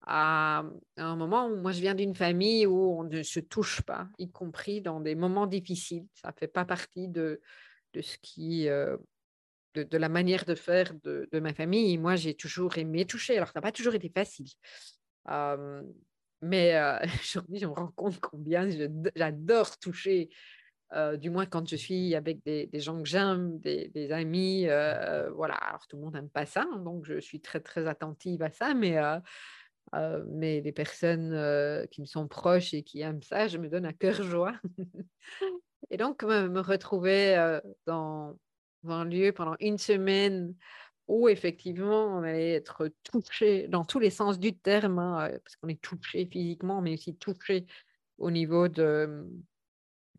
à 0.05 0.65
un 0.97 1.17
moment 1.17 1.47
où 1.47 1.57
moi 1.57 1.73
je 1.73 1.81
viens 1.81 1.95
d'une 1.95 2.15
famille 2.15 2.67
où 2.67 2.99
on 2.99 3.05
ne 3.05 3.23
se 3.23 3.41
touche 3.41 3.83
pas, 3.83 4.09
y 4.19 4.31
compris 4.31 4.81
dans 4.81 5.01
des 5.01 5.15
moments 5.15 5.47
difficiles. 5.47 6.07
Ça 6.15 6.29
ne 6.29 6.35
fait 6.39 6.49
pas 6.49 6.65
partie 6.65 7.09
de, 7.09 7.41
de 7.93 8.03
ce 8.03 8.19
qui, 8.19 8.69
euh, 8.69 8.97
de, 9.75 9.97
la 9.97 10.09
manière 10.09 10.45
de 10.45 10.55
faire 10.55 10.93
de, 11.03 11.29
ma 11.41 11.55
famille. 11.55 11.97
moi, 11.99 12.17
j'ai 12.17 12.35
toujours 12.35 12.79
aimé 12.79 13.07
toucher. 13.07 13.37
Alors, 13.37 13.49
ça 13.49 13.55
n'a 13.57 13.63
pas 13.63 13.73
toujours 13.73 13.95
été 13.95 14.11
facile. 14.11 14.49
Mais 16.43 16.77
euh, 16.77 16.99
aujourd'hui, 17.23 17.59
je 17.59 17.67
me 17.67 17.73
rends 17.73 17.93
compte 17.93 18.21
combien 18.21 18.69
j'adore 19.17 19.79
toucher. 19.79 20.29
Euh, 20.95 21.17
du 21.17 21.31
moins 21.31 21.47
quand 21.47 21.67
je 21.67 21.77
suis 21.77 22.15
avec 22.15 22.45
des, 22.45 22.69
gens 22.75 23.03
que 23.03 23.09
j'aime, 23.09 23.59
des, 23.61 24.13
amis, 24.13 24.67
voilà. 25.35 25.55
Alors 25.55 25.87
tout 25.87 25.97
le 25.97 26.03
monde 26.03 26.15
n'aime 26.15 26.29
pas 26.29 26.45
ça, 26.45 26.67
hein, 26.71 26.81
donc 26.81 27.07
je 27.07 27.19
suis 27.19 27.41
très 27.41 27.61
très 27.61 27.87
attentive 27.87 28.43
à 28.43 28.51
ça, 28.51 28.75
mais 28.75 28.99
mais 30.29 30.61
les 30.61 30.73
personnes 30.73 31.87
qui 31.91 32.03
me 32.03 32.07
sont 32.07 32.29
proches 32.29 32.75
et 32.75 32.83
qui 32.83 33.01
aiment 33.01 33.23
ça, 33.23 33.49
je 33.49 33.57
me 33.57 33.71
donne 33.71 33.87
à 33.87 33.95
cœur 33.95 34.23
joie. 34.23 34.55
et 35.91 35.97
donc, 35.97 36.25
me, 36.25 36.61
retrouver 36.61 37.59
dans, 37.87 38.37
un 38.87 39.05
lieu 39.07 39.33
pendant 39.33 39.57
une 39.61 39.79
semaine 39.79 40.55
où 41.09 41.29
effectivement 41.29 42.07
on 42.19 42.23
allait 42.23 42.53
être 42.53 42.91
touché 43.03 43.69
dans 43.69 43.85
tous 43.85 43.99
les 43.99 44.11
sens 44.11 44.39
du 44.39 44.57
terme, 44.57 44.99
hein, 44.99 45.31
parce 45.45 45.57
qu'on 45.57 45.69
est 45.69 45.81
touché 45.81 46.27
physiquement, 46.27 46.81
mais 46.81 46.95
aussi 46.95 47.17
touché 47.17 47.67
au 48.19 48.31
niveau 48.31 48.69
de, 48.69 49.27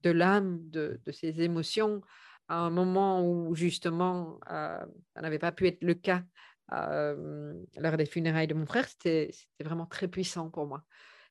de 0.04 0.10
l'âme, 0.10 0.60
de, 0.70 1.00
de, 1.06 1.12
ses 1.12 1.42
émotions, 1.42 2.02
à 2.48 2.58
un 2.58 2.70
moment 2.70 3.26
où 3.26 3.56
justement 3.56 4.40
ça 4.46 4.86
n'avait 5.22 5.40
pas 5.40 5.52
pu 5.52 5.68
être 5.68 5.82
le 5.82 5.94
cas 5.94 6.24
lors 6.72 7.98
des 7.98 8.06
funérailles 8.06 8.48
de 8.48 8.54
mon 8.54 8.66
frère, 8.66 8.88
c'était 8.88 9.32
vraiment 9.60 9.86
très 9.86 10.08
puissant 10.08 10.50
pour 10.50 10.66
moi 10.68 10.84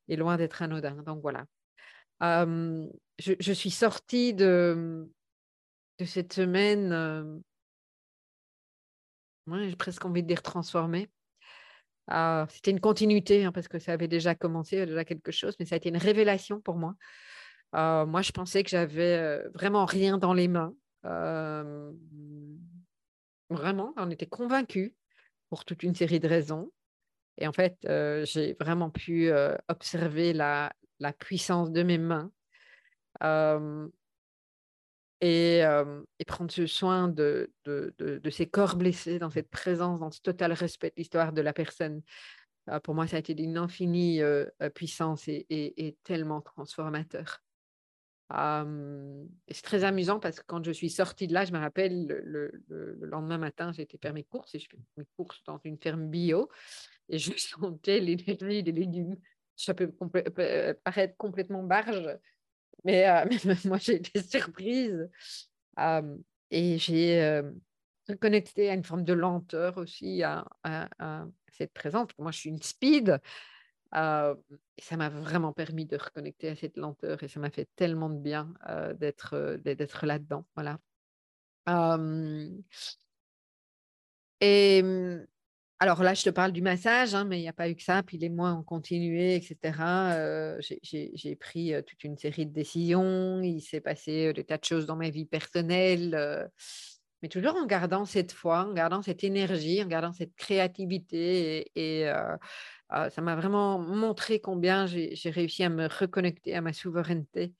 et 0.09 0.17
loin 0.17 0.37
d'être 0.37 0.63
anodin. 0.63 1.03
Donc 1.03 1.21
voilà. 1.23 1.47
je, 2.21 3.53
suis 3.53 3.71
sortie 3.71 4.35
de, 4.35 5.09
de 5.99 6.05
cette 6.05 6.33
semaine, 6.33 7.43
j'ai 9.47 9.77
presque 9.77 10.05
envie 10.05 10.23
de 10.23 10.29
dire 10.29 10.43
transformée. 10.43 11.11
Ah, 12.09 12.47
c'était 12.51 12.73
une 12.73 12.81
continuité 12.81 13.45
hein, 13.45 13.53
parce 13.53 13.69
que 13.69 13.79
ça 13.79 13.93
avait 13.93 14.09
déjà 14.09 14.35
commencé, 14.35 14.85
déjà 14.87 15.05
quelque 15.05 15.31
chose, 15.31 15.55
mais 15.59 15.67
ça 15.67 15.77
a 15.77 15.79
été 15.79 15.89
une 15.89 15.97
révélation 15.97 16.61
pour 16.61 16.77
moi. 16.77 16.95
moi, 17.73 18.23
je 18.23 18.33
pensais 18.33 18.63
que 18.65 18.71
j'avais 18.71 19.41
vraiment 19.55 19.85
rien 19.85 20.19
dans 20.19 20.35
les 20.35 20.49
mains. 20.49 20.75
vraiment, 23.51 23.95
on 23.97 24.11
était 24.11 24.27
convaincus 24.27 24.93
pour 25.53 25.67
toute 25.67 25.83
une 25.83 25.95
série 25.95 26.19
de 26.19 26.27
raisons. 26.29 26.73
Et 27.37 27.47
en 27.47 27.53
fait, 27.53 27.77
euh, 27.85 28.25
j'ai 28.25 28.57
vraiment 28.59 28.89
pu 28.89 29.29
euh, 29.29 29.55
observer 29.69 30.33
la, 30.33 30.73
la, 30.99 31.13
puissance 31.13 31.71
de 31.71 31.83
mes 31.83 31.99
mains 31.99 32.31
euh, 35.23 36.03
et, 36.19 36.23
et, 36.23 36.25
prendre 36.25 36.51
ce 36.51 36.67
soin 36.67 37.09
de, 37.09 37.53
de, 37.65 37.95
de, 37.99 38.31
ces 38.31 38.49
corps 38.49 38.77
blessés 38.77 39.19
dans 39.19 39.31
cette 39.31 39.51
présence, 39.51 40.01
dans 40.01 40.11
ce 40.11 40.21
total 40.21 40.53
respect 40.53 40.91
de 40.91 40.95
l'histoire 40.97 41.33
de 41.33 41.41
la 41.41 41.53
personne. 41.53 42.03
pour 42.83 42.95
moi, 42.95 43.07
ça 43.07 43.17
a 43.17 43.19
été 43.21 43.35
d'une 43.35 43.57
infinie 43.57 44.21
puissance 44.75 45.29
et, 45.29 45.47
et, 45.51 45.97
tellement 46.05 46.41
transformateur 46.41 47.43
c'est 49.49 49.63
très 49.63 49.85
amusant 49.85 50.19
parce 50.19 50.41
que 50.41 50.45
quand 50.47 50.65
je 50.65 50.73
suis 50.73 50.91
sortie 50.91 51.27
de 51.27 51.35
là, 51.35 51.45
je 51.45 51.53
me 51.53 51.59
rappelle 51.59 52.07
le, 52.07 52.63
lendemain 53.01 53.39
matin, 53.39 53.73
j'étais 53.73 53.99
faire 53.99 54.15
mes 54.15 54.25
courses 54.25 54.55
et 54.55 54.59
je 54.59 54.69
fais 54.71 54.79
mes 54.97 55.05
courses 55.17 55.43
dans 55.45 55.59
une 55.65 55.79
ferme 55.79 56.09
bio 56.09 56.49
et 57.09 57.19
je 57.19 57.33
sentais 57.37 58.01
l'énergie 58.01 58.63
des 58.63 58.73
légumes. 58.73 59.17
Ça 59.57 59.75
peut 59.75 59.93
euh, 60.39 60.75
paraître 60.83 61.17
complètement 61.17 61.63
barge, 61.63 62.09
mais, 62.85 63.09
euh, 63.09 63.25
moi 63.65 63.79
j'ai 63.79 63.97
été 63.97 64.23
surprise 64.23 65.09
et 66.51 66.79
j'ai 66.79 67.43
reconnecté 68.09 68.71
à 68.71 68.75
une 68.75 68.85
forme 68.85 69.05
de 69.05 69.13
lenteur 69.13 69.79
aussi 69.79 70.23
à, 70.23 70.45
cette 71.49 71.73
présence. 71.73 72.09
Moi, 72.19 72.31
je 72.31 72.39
suis 72.39 72.51
une 72.51 72.63
speed 72.63 73.21
et 73.95 74.83
ça 74.83 74.97
m'a 74.97 75.09
vraiment 75.09 75.53
permis 75.53 75.87
de 75.87 75.97
reconnecter 75.97 76.49
à 76.49 76.57
cette 76.57 76.77
lenteur 76.77 77.23
et 77.23 77.29
ça 77.29 77.41
m'a 77.41 77.51
fait 77.51 77.69
tellement 77.77 78.11
de 78.11 78.19
bien 78.19 78.53
d'être, 78.99 79.57
d'être 79.63 80.07
là-dedans. 80.07 80.45
Voilà. 80.55 80.79
et 84.41 84.83
alors 85.83 86.03
là, 86.05 86.15
je 86.15 86.23
te 86.23 86.31
parle 86.31 86.53
du 86.53 86.63
massage, 86.63 87.13
hein, 87.15 87.25
mais 87.25 87.39
il 87.39 87.43
n'y 87.43 87.49
a 87.49 87.53
pas 87.53 87.69
eu 87.69 87.75
que 87.75 87.83
ça. 87.83 88.05
Puis 88.05 88.17
les 88.17 88.29
mois 88.29 88.53
ont 88.53 88.63
continué, 88.63 89.35
etc. 89.35 89.57
j'ai, 90.81 91.37
pris 91.37 91.73
toute 91.85 92.05
une 92.05 92.17
série 92.17 92.47
de 92.47 92.53
décisions. 92.53 93.43
Il 93.43 93.61
s'est 93.61 93.81
passé 93.81 94.33
des 94.33 94.45
tas 94.45 94.59
de 94.59 94.65
choses 94.65 94.87
dans 94.87 94.97
ma 94.97 95.11
vie 95.11 95.27
personnelle 95.27 96.51
mais 97.23 97.29
toujours 97.29 97.55
en 97.55 97.67
gardant 97.67 98.05
cette 98.05 98.33
foi, 98.33 98.65
en 98.65 98.73
gardant 98.73 99.01
cette 99.01 99.23
énergie, 99.23 99.81
en 99.83 99.87
gardant 99.87 100.13
cette 100.13 100.35
créativité 100.35 101.71
et, 101.77 102.09
ah, 102.95 103.09
ça 103.09 103.23
m'a 103.23 103.37
vraiment 103.37 103.79
montré 103.79 104.39
combien 104.41 104.87
j'ai 104.87 105.31
réussi 105.31 105.65
à 105.65 105.71
me 105.71 105.87
reconnecter 105.87 106.55
à 106.55 106.61
ma 106.61 106.75
souveraineté 106.75 107.55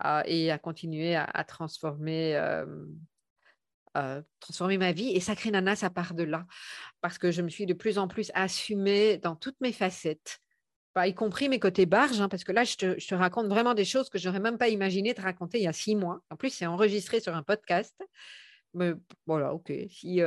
ah, 0.00 0.22
et 0.26 0.50
à 0.50 0.58
continuer 0.58 1.16
à, 1.16 1.44
transformer, 1.44 2.36
transformer 4.40 4.78
ma 4.78 4.92
vie. 4.92 5.10
Et 5.10 5.20
Sacré 5.20 5.50
Nana, 5.50 5.76
ça 5.76 5.90
part 5.90 6.14
de 6.14 6.22
là, 6.22 6.46
parce 7.00 7.18
que 7.18 7.30
je 7.30 7.42
me 7.42 7.48
suis 7.48 7.66
de 7.66 7.74
plus 7.74 7.98
en 7.98 8.08
plus 8.08 8.30
assumée 8.34 9.18
dans 9.18 9.36
toutes 9.36 9.60
mes 9.60 9.72
facettes. 9.72 10.38
Bah, 10.94 11.06
y 11.06 11.14
compris 11.14 11.48
mes 11.48 11.58
côtés 11.58 11.84
barges, 11.84 12.20
hein, 12.20 12.28
parce 12.28 12.42
que 12.42 12.52
là, 12.52 12.64
je 12.64 12.76
te, 12.76 13.14
raconte 13.14 13.48
vraiment 13.48 13.74
des 13.74 13.84
choses 13.84 14.08
que 14.08 14.18
je 14.18 14.26
n'aurais 14.28 14.40
même 14.40 14.56
pas 14.56 14.68
imaginé 14.68 15.12
te 15.12 15.20
raconter 15.20 15.58
il 15.58 15.64
y 15.64 15.68
a 15.68 15.72
six 15.72 15.94
mois. 15.94 16.20
En 16.30 16.36
plus, 16.36 16.50
c'est 16.50 16.66
enregistré 16.66 17.20
sur 17.20 17.36
un 17.36 17.42
podcast. 17.42 17.94
Mais 18.72 18.92
voilà, 19.26 19.52
ok. 19.52 19.72
Si, 19.90 20.20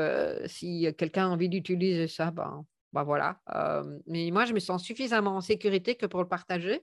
si 0.46 0.88
quelqu'un 0.98 1.26
a 1.26 1.30
envie 1.30 1.50
d'utiliser 1.50 2.08
ça, 2.08 2.32
ben, 2.32 2.66
bah 2.94 3.04
voilà. 3.04 3.40
mais 4.08 4.32
moi, 4.32 4.46
je 4.46 4.54
me 4.54 4.60
sens 4.60 4.84
suffisamment 4.84 5.38
en 5.38 5.42
sécurité 5.42 5.96
que 5.96 6.06
pour 6.06 6.22
le 6.22 6.28
partager, 6.28 6.82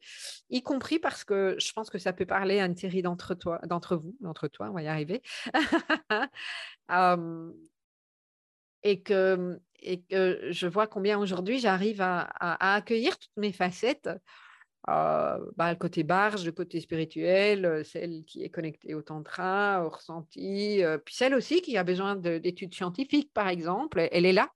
y 0.51 0.63
compris 0.63 0.99
parce 0.99 1.25
que 1.25 1.57
je 1.59 1.73
pense 1.73 1.91
que 1.91 1.99
ça 1.99 2.13
peut 2.13 2.27
parler 2.27 2.61
à 2.61 2.67
une 2.67 2.77
série 2.77 3.03
d'entre 3.03 3.35
toi, 3.35 3.61
d'entre 3.67 3.97
vous, 3.97 4.17
d'entre 4.21 4.49
toi, 4.49 4.69
on 4.71 4.75
va 4.75 4.83
y 4.83 4.89
arriver. 4.89 5.23
et 8.83 9.03
que 9.03 9.61
et 9.81 10.01
que 10.03 10.49
je 10.51 10.67
vois 10.67 10.87
combien 10.87 11.19
aujourd'hui 11.19 11.59
j'arrive 11.59 12.01
à, 12.01 12.75
accueillir 12.75 13.19
toutes 13.19 13.37
mes 13.37 13.53
facettes. 13.53 14.09
bah, 14.87 15.41
le 15.59 15.75
côté 15.77 16.03
barge, 16.05 16.45
le 16.45 16.53
côté 16.53 16.81
spirituel, 16.81 17.85
celle 17.85 18.25
qui 18.25 18.43
est 18.45 18.51
connectée 18.51 18.95
au 18.95 19.03
tantra, 19.03 19.85
au 19.85 19.91
ressenti, 19.91 20.83
puis 21.05 21.15
celle 21.15 21.35
aussi 21.35 21.63
qui 21.63 21.77
a 21.77 21.85
besoin 21.85 22.17
d'études 22.17 22.75
scientifiques, 22.75 23.33
par 23.33 23.49
exemple, 23.49 24.09
elle 24.13 24.27
est 24.27 24.33
là 24.33 24.51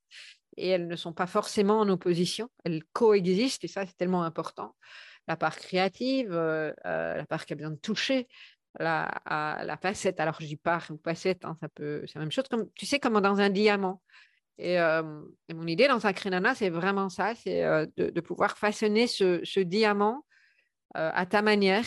et 0.56 0.68
elles 0.68 0.86
ne 0.86 0.96
sont 0.96 1.12
pas 1.12 1.26
forcément 1.26 1.80
en 1.80 1.88
opposition, 1.88 2.48
elles 2.64 2.82
coexistent 2.92 3.64
et 3.64 3.68
ça 3.68 3.86
c'est 3.86 3.96
tellement 3.96 4.22
important. 4.22 4.74
La 5.28 5.36
part 5.36 5.56
créative, 5.56 6.32
euh, 6.32 6.72
euh, 6.86 7.16
la 7.16 7.26
part 7.26 7.46
qui 7.46 7.52
a 7.52 7.56
besoin 7.56 7.70
de 7.70 7.76
toucher, 7.76 8.26
la, 8.78 9.10
la 9.26 9.76
facette, 9.76 10.20
alors 10.20 10.36
je 10.40 10.46
dis 10.46 10.56
part 10.56 10.86
ou 10.90 10.98
facette, 11.02 11.44
hein, 11.44 11.56
c'est 11.60 12.14
la 12.14 12.20
même 12.20 12.30
chose, 12.30 12.44
comme, 12.48 12.70
tu 12.74 12.86
sais, 12.86 13.00
comme 13.00 13.20
dans 13.20 13.40
un 13.40 13.50
diamant. 13.50 14.00
Et, 14.58 14.78
euh, 14.78 15.02
mon 15.52 15.66
idée 15.66 15.88
dans 15.88 15.98
Sacré 15.98 16.30
c'est 16.54 16.70
vraiment 16.70 17.08
ça, 17.08 17.34
c'est 17.34 17.62
de, 17.96 18.20
pouvoir 18.20 18.56
façonner 18.58 19.06
ce, 19.06 19.60
diamant 19.60 20.24
à 20.94 21.26
ta 21.26 21.42
manière 21.42 21.86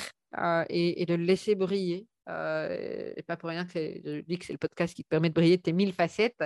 et, 0.69 1.05
de 1.05 1.13
le 1.15 1.23
laisser 1.23 1.55
briller. 1.55 2.07
et 2.27 3.23
pas 3.27 3.37
pour 3.37 3.49
rien 3.49 3.65
que 3.65 3.79
je 3.79 4.21
dis 4.21 4.37
que 4.37 4.45
c'est 4.45 4.53
le 4.53 4.59
podcast 4.59 4.93
qui 4.93 5.03
te 5.03 5.09
permet 5.09 5.29
de 5.29 5.35
briller 5.35 5.57
tes 5.57 5.71
mille 5.71 5.93
facettes 5.93 6.43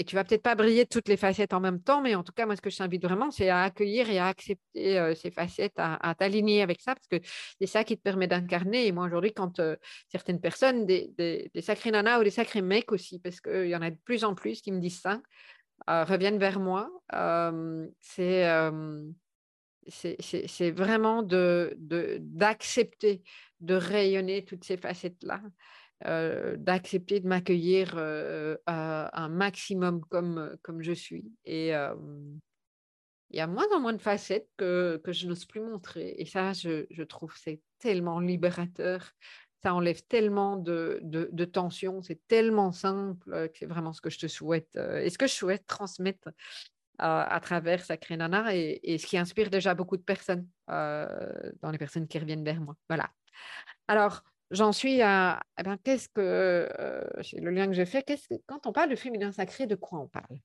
et 0.00 0.04
tu 0.04 0.16
vas 0.16 0.24
peut-être 0.24 0.42
pas 0.42 0.54
briller 0.54 0.86
toutes 0.86 1.08
les 1.08 1.18
facettes 1.18 1.52
en 1.52 1.60
même 1.60 1.82
temps, 1.82 2.00
mais 2.00 2.14
en 2.14 2.24
tout 2.24 2.32
cas, 2.32 2.46
moi, 2.46 2.56
ce 2.56 2.62
que 2.62 2.70
je 2.70 2.78
t'invite 2.78 3.04
vraiment, 3.04 3.30
c'est 3.30 3.50
à 3.50 3.64
accueillir 3.64 4.08
et 4.08 4.18
à 4.18 4.28
accepter 4.28 4.98
euh, 4.98 5.14
ces 5.14 5.30
facettes, 5.30 5.74
à, 5.76 6.14
t'aligner 6.18 6.62
avec 6.62 6.80
ça, 6.80 6.94
parce 6.94 7.06
que 7.06 7.20
c'est 7.60 7.66
ça 7.66 7.84
qui 7.84 7.98
te 7.98 8.02
permet 8.02 8.26
d'incarner. 8.26 8.86
Et 8.86 8.92
moi, 8.92 9.04
aujourd'hui, 9.04 9.34
quand 9.34 9.60
euh, 9.60 9.76
certaines 10.08 10.40
personnes, 10.40 10.86
des, 10.86 11.50
sacrés 11.60 11.90
nanas 11.90 12.18
ou 12.18 12.24
des 12.24 12.30
sacrés 12.30 12.62
mecs 12.62 12.92
aussi, 12.92 13.18
parce 13.18 13.42
qu'il 13.42 13.66
y 13.66 13.76
en 13.76 13.82
a 13.82 13.90
de 13.90 13.98
plus 14.02 14.24
en 14.24 14.34
plus 14.34 14.62
qui 14.62 14.72
me 14.72 14.80
disent 14.80 15.02
ça, 15.02 15.20
euh, 15.90 16.04
reviennent 16.04 16.38
vers 16.38 16.60
moi, 16.60 16.88
c'est 18.00 18.70
vraiment 20.70 21.22
d'accepter 21.22 23.22
de, 23.60 23.66
de 23.66 23.74
rayonner 23.74 24.46
toutes 24.46 24.64
ces 24.64 24.78
facettes-là, 24.78 25.42
d'accepter 26.04 27.20
de 27.20 27.28
m'accueillir 27.28 27.96
un 28.66 29.28
maximum 29.28 30.04
comme, 30.06 30.56
comme 30.62 30.82
je 30.82 30.92
suis. 30.92 31.24
Et 31.44 31.72
il 33.30 33.36
y 33.36 33.40
a 33.40 33.46
moins 33.46 33.66
en 33.72 33.80
moins 33.80 33.92
de 33.92 34.02
facettes 34.02 34.48
que, 34.56 35.00
que 35.04 35.12
je 35.12 35.26
n'ose 35.26 35.44
plus 35.44 35.60
montrer. 35.60 36.14
Et 36.18 36.26
ça, 36.26 36.52
je, 36.52 36.86
je 36.90 37.02
trouve, 37.02 37.34
c'est 37.36 37.60
tellement 37.78 38.18
libérateur. 38.18 39.12
Ça 39.62 39.74
enlève 39.74 40.02
tellement 40.06 40.56
de, 40.56 41.00
de, 41.02 41.44
tension. 41.44 42.02
C'est 42.02 42.26
tellement 42.26 42.72
simple 42.72 43.48
que 43.50 43.58
c'est 43.58 43.66
vraiment 43.66 43.92
ce 43.92 44.00
que 44.00 44.10
je 44.10 44.18
te 44.18 44.26
souhaite. 44.26 44.74
Et 44.76 45.10
ce 45.10 45.18
que 45.18 45.26
je 45.26 45.34
souhaite 45.34 45.66
transmettre 45.66 46.30
à 46.98 47.40
travers 47.40 47.84
Sacré 47.84 48.16
Nana 48.16 48.54
et, 48.54 48.98
ce 48.98 49.06
qui 49.06 49.16
inspire 49.16 49.48
déjà 49.50 49.74
beaucoup 49.74 49.96
de 49.96 50.02
personnes 50.02 50.46
dans 50.66 51.70
les 51.70 51.78
personnes 51.78 52.08
qui 52.08 52.18
reviennent 52.18 52.44
vers 52.44 52.60
moi. 52.60 52.74
Voilà. 52.88 53.10
Alors, 53.86 54.24
j'en 54.50 54.72
suis 54.72 55.00
à, 55.02 55.40
eh 55.58 55.62
ben, 55.62 55.76
qu'est-ce 55.82 56.08
que, 56.08 56.68
c'est 57.22 57.40
le 57.40 57.50
lien 57.50 57.66
que 57.66 57.72
j'ai 57.72 57.86
fait, 57.86 58.04
quand 58.46 58.66
on 58.66 58.72
parle 58.72 58.90
de 58.90 58.96
féminin 58.96 59.32
sacré, 59.32 59.66
de 59.66 59.76
quoi 59.76 60.00
on 60.00 60.08
parle? 60.08 60.38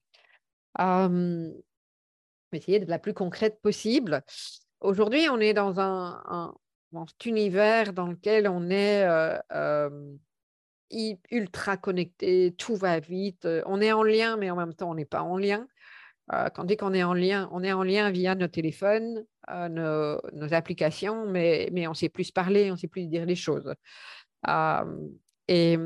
Euh, 0.80 1.50
Essayer 2.52 2.80
de 2.80 2.88
la 2.88 2.98
plus 2.98 3.12
concrète 3.12 3.60
possible. 3.60 4.22
Aujourd'hui, 4.80 5.28
on 5.28 5.40
est 5.40 5.52
dans 5.52 5.78
un, 5.78 6.54
cet 7.08 7.26
univers 7.26 7.92
dans 7.92 8.06
lequel 8.06 8.48
on 8.48 8.70
est 8.70 9.04
ultra 11.30 11.76
connecté, 11.76 12.54
tout 12.56 12.76
va 12.76 13.00
vite, 13.00 13.46
on 13.66 13.80
est 13.80 13.92
en 13.92 14.02
lien, 14.02 14.36
mais 14.36 14.50
en 14.50 14.56
même 14.56 14.74
temps, 14.74 14.90
on 14.90 14.94
n'est 14.94 15.04
pas 15.04 15.22
en 15.22 15.36
lien. 15.36 15.66
Euh, 16.32 16.48
quand 16.50 16.64
dit 16.64 16.76
qu'on 16.76 16.92
est 16.92 17.04
en 17.04 17.14
lien, 17.14 17.48
on 17.52 17.62
est 17.62 17.72
en 17.72 17.84
lien 17.84 18.10
via 18.10 18.34
nos 18.34 18.48
téléphones, 18.48 19.24
euh, 19.50 20.18
nos, 20.32 20.54
applications, 20.54 21.26
mais, 21.26 21.68
mais 21.72 21.86
on 21.86 21.94
sait 21.94 22.08
plus 22.08 22.32
parler, 22.32 22.72
on 22.72 22.76
sait 22.76 22.88
plus 22.88 23.06
dire 23.06 23.26
les 23.26 23.36
choses. 23.36 23.72
Euh, 24.48 25.08
et, 25.48 25.78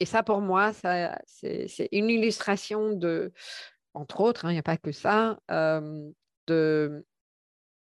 et, 0.00 0.04
ça, 0.04 0.22
pour 0.22 0.40
moi, 0.40 0.72
c'est 0.74 1.88
une 1.92 2.10
illustration 2.10 2.92
de, 2.92 3.32
entre 3.94 4.20
autres, 4.20 4.44
hein, 4.44 4.50
il 4.50 4.54
n'y 4.54 4.58
a 4.58 4.62
pas 4.62 4.76
que 4.76 4.92
ça, 4.92 5.38
de, 6.46 7.06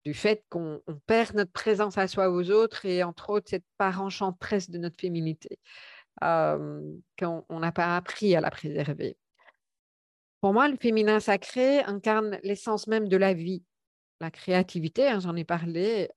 du 0.04 0.14
fait 0.14 0.44
qu'on 0.50 0.80
perd 1.06 1.34
notre 1.34 1.52
présence 1.52 1.98
à 1.98 2.06
soi 2.06 2.30
aux 2.30 2.50
autres 2.50 2.86
et 2.86 3.02
entre 3.02 3.30
autres 3.30 3.50
cette 3.50 3.64
part 3.78 4.00
enchanteresse 4.00 4.70
de 4.70 4.78
notre 4.78 5.00
féminité, 5.00 5.58
qu'on 6.20 7.44
n'a 7.50 7.72
pas 7.72 7.96
appris 7.96 8.36
à 8.36 8.40
la 8.40 8.50
préserver. 8.50 9.16
Pour 10.44 10.52
moi, 10.52 10.68
le 10.68 10.76
féminin 10.76 11.20
sacré 11.20 11.80
incarne 11.84 12.38
l'essence 12.42 12.86
même 12.86 13.08
de 13.08 13.16
la 13.16 13.32
vie, 13.32 13.64
la 14.20 14.30
créativité, 14.30 15.08
hein, 15.08 15.18
j'en 15.18 15.34
ai 15.36 15.44
parlé, 15.44 16.10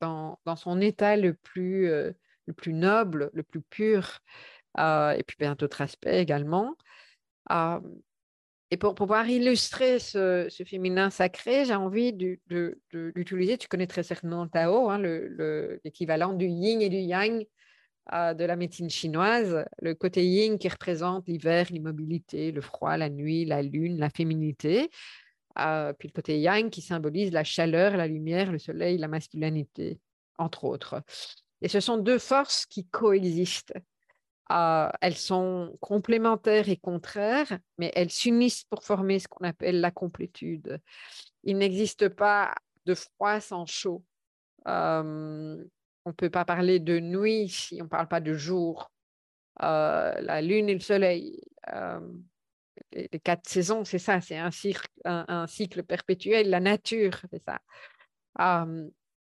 dans, 0.00 0.36
son 0.56 0.80
état 0.80 1.16
le 1.16 1.34
plus, 1.34 1.86
le 1.86 2.52
plus 2.56 2.72
noble, 2.72 3.30
le 3.34 3.44
plus 3.44 3.60
pur, 3.60 4.18
et 4.76 5.22
puis 5.24 5.36
bien 5.38 5.54
d'autres 5.54 5.80
aspects 5.80 6.08
également. 6.08 6.74
et 8.72 8.76
pour 8.76 8.96
pouvoir 8.96 9.28
illustrer 9.28 10.00
ce, 10.00 10.48
féminin 10.66 11.10
sacré, 11.10 11.66
j'ai 11.66 11.76
envie 11.76 12.12
d'utiliser, 12.12 13.58
tu 13.58 13.68
connais 13.68 13.86
très 13.86 14.02
certainement 14.02 14.42
le 14.42 14.50
Tao, 14.50 14.90
hein, 14.90 14.98
l'équivalent 15.84 16.32
du 16.32 16.46
yin 16.46 16.82
et 16.82 16.88
du 16.88 16.96
yang 16.96 17.46
de 18.10 18.44
la 18.44 18.56
médecine 18.56 18.88
chinoise, 18.88 19.64
le 19.82 19.94
côté 19.94 20.24
yin 20.24 20.58
qui 20.58 20.68
représente 20.68 21.28
l'hiver, 21.28 21.66
l'immobilité, 21.70 22.52
le 22.52 22.60
froid, 22.60 22.96
la 22.96 23.10
nuit, 23.10 23.44
la 23.44 23.62
lune, 23.62 23.98
la 23.98 24.08
féminité, 24.10 24.90
euh, 25.58 25.92
puis 25.92 26.08
le 26.08 26.12
côté 26.12 26.40
yang 26.40 26.70
qui 26.70 26.82
symbolise 26.82 27.32
la 27.32 27.44
chaleur, 27.44 27.96
la 27.96 28.06
lumière, 28.06 28.52
le 28.52 28.58
soleil, 28.58 28.98
la 28.98 29.08
masculinité, 29.08 30.00
entre 30.38 30.64
autres. 30.64 31.02
Et 31.62 31.68
ce 31.68 31.80
sont 31.80 31.96
deux 31.96 32.18
forces 32.18 32.66
qui 32.66 32.86
coexistent. 32.86 33.74
Euh, 34.50 34.88
elles 35.00 35.16
sont 35.16 35.76
complémentaires 35.80 36.68
et 36.68 36.76
contraires, 36.76 37.58
mais 37.76 37.92
elles 37.94 38.10
s'unissent 38.10 38.64
pour 38.64 38.84
former 38.84 39.18
ce 39.18 39.28
qu'on 39.28 39.44
appelle 39.44 39.80
la 39.80 39.90
complétude. 39.90 40.80
Il 41.42 41.58
n'existe 41.58 42.08
pas 42.08 42.54
de 42.86 42.94
froid 42.94 43.40
sans 43.40 43.66
chaud. 43.66 44.04
Euh, 44.66 45.62
on 46.04 46.10
ne 46.10 46.14
peut 46.14 46.30
pas 46.30 46.44
parler 46.44 46.80
de 46.80 46.98
nuit 47.00 47.48
si 47.48 47.80
on 47.80 47.84
ne 47.84 47.88
parle 47.88 48.08
pas 48.08 48.20
de 48.20 48.34
jour. 48.34 48.90
Euh, 49.62 50.20
la 50.20 50.40
lune 50.40 50.68
et 50.68 50.74
le 50.74 50.80
soleil, 50.80 51.40
euh, 51.72 52.00
les, 52.92 53.08
quatre 53.18 53.48
saisons, 53.48 53.84
c'est 53.84 53.98
ça, 53.98 54.20
c'est 54.20 54.36
un 54.36 54.50
cycle, 54.50 55.82
perpétuel, 55.82 56.48
la 56.48 56.60
nature, 56.60 57.20
c'est 57.30 57.42
ça. 57.44 57.60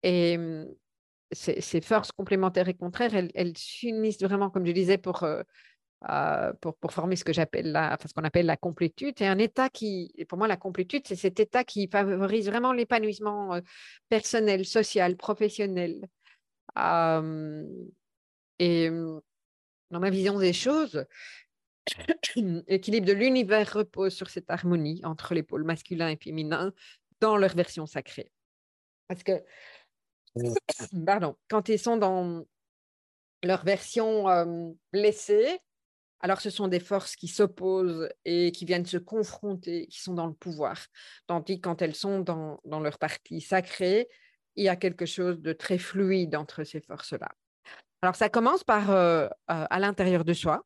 et 0.03 0.39
ces, 1.33 1.81
forces 1.81 2.13
complémentaires 2.13 2.69
et 2.69 2.75
contraires, 2.75 3.15
elles, 3.15 3.57
s'unissent 3.57 4.23
vraiment, 4.23 4.51
comme 4.51 4.67
je 4.67 4.73
disais, 4.73 4.99
pour, 4.99 5.23
euh, 5.25 6.53
pour, 6.61 6.93
former 6.93 7.17
ce 7.17 7.25
que 7.25 7.33
j'appelle 7.33 7.73
ce 8.07 8.13
qu'on 8.13 8.25
appelle 8.25 8.47
la 8.47 8.59
complétude. 8.59 9.15
C'est 9.19 9.27
un 9.27 9.39
état 9.39 9.71
qui, 9.71 10.13
pour 10.29 10.37
moi, 10.37 10.47
la 10.47 10.59
complétude, 10.59 11.07
c'est 11.07 11.17
cet 11.17 11.41
état 11.41 11.65
qui 11.65 11.89
favorise 11.89 12.49
vraiment 12.49 12.75
l'épanouissement 12.75 13.59
personnel, 14.11 14.67
social, 14.67 15.17
professionnel 15.17 16.07
et 18.59 18.91
dans 19.91 20.01
ma 20.01 20.11
vision 20.11 20.39
des 20.39 20.53
choses, 20.53 21.05
l'équilibre 22.37 23.07
de 23.07 23.13
l'univers 23.13 23.73
repose 23.73 24.15
sur 24.15 24.31
cette 24.31 24.51
harmonie 24.51 25.01
entre 25.05 25.35
les 25.35 25.43
pôles 25.43 25.65
masculins 25.65 26.09
et 26.09 26.17
féminins 26.17 26.73
dans 27.21 27.37
leur 27.37 27.55
version 27.55 27.87
sacrée. 27.87 28.31
Parce 29.09 29.23
que, 29.23 29.43
pardon, 31.07 31.37
quand 31.49 31.69
ils 31.69 31.79
sont 31.79 31.97
dans 31.97 32.45
leur 33.43 33.65
version 33.65 34.77
blessée, 34.93 35.61
alors 36.21 36.41
ce 36.41 36.51
sont 36.51 36.69
des 36.69 36.81
forces 36.81 37.15
qui 37.15 37.29
s'opposent 37.29 38.09
et 38.25 38.51
qui 38.51 38.65
viennent 38.65 38.87
se 38.87 38.97
confronter, 38.97 39.87
qui 39.87 40.01
sont 40.01 40.15
dans 40.15 40.27
le 40.27 40.35
pouvoir. 40.35 40.87
Tandis 41.27 41.61
que 41.61 41.69
quand 41.69 41.81
elles 41.81 41.95
sont 41.95 42.21
dans, 42.21 42.61
dans 42.65 42.81
leur 42.81 42.99
partie 42.99 43.41
sacrée, 43.41 44.09
il 44.59 44.65
y 44.65 44.69
a 44.69 44.77
quelque 44.77 45.07
chose 45.07 45.41
de 45.41 45.53
très 45.53 45.79
fluide 45.79 46.35
entre 46.35 46.65
ces 46.65 46.81
forces-là. 46.81 47.31
Alors, 48.03 48.17
ça 48.17 48.29
commence 48.29 48.65
par 48.65 48.91
euh, 48.91 49.27
euh, 49.27 49.29
à 49.47 49.79
l'intérieur 49.79 50.25
de 50.25 50.33
soi. 50.33 50.65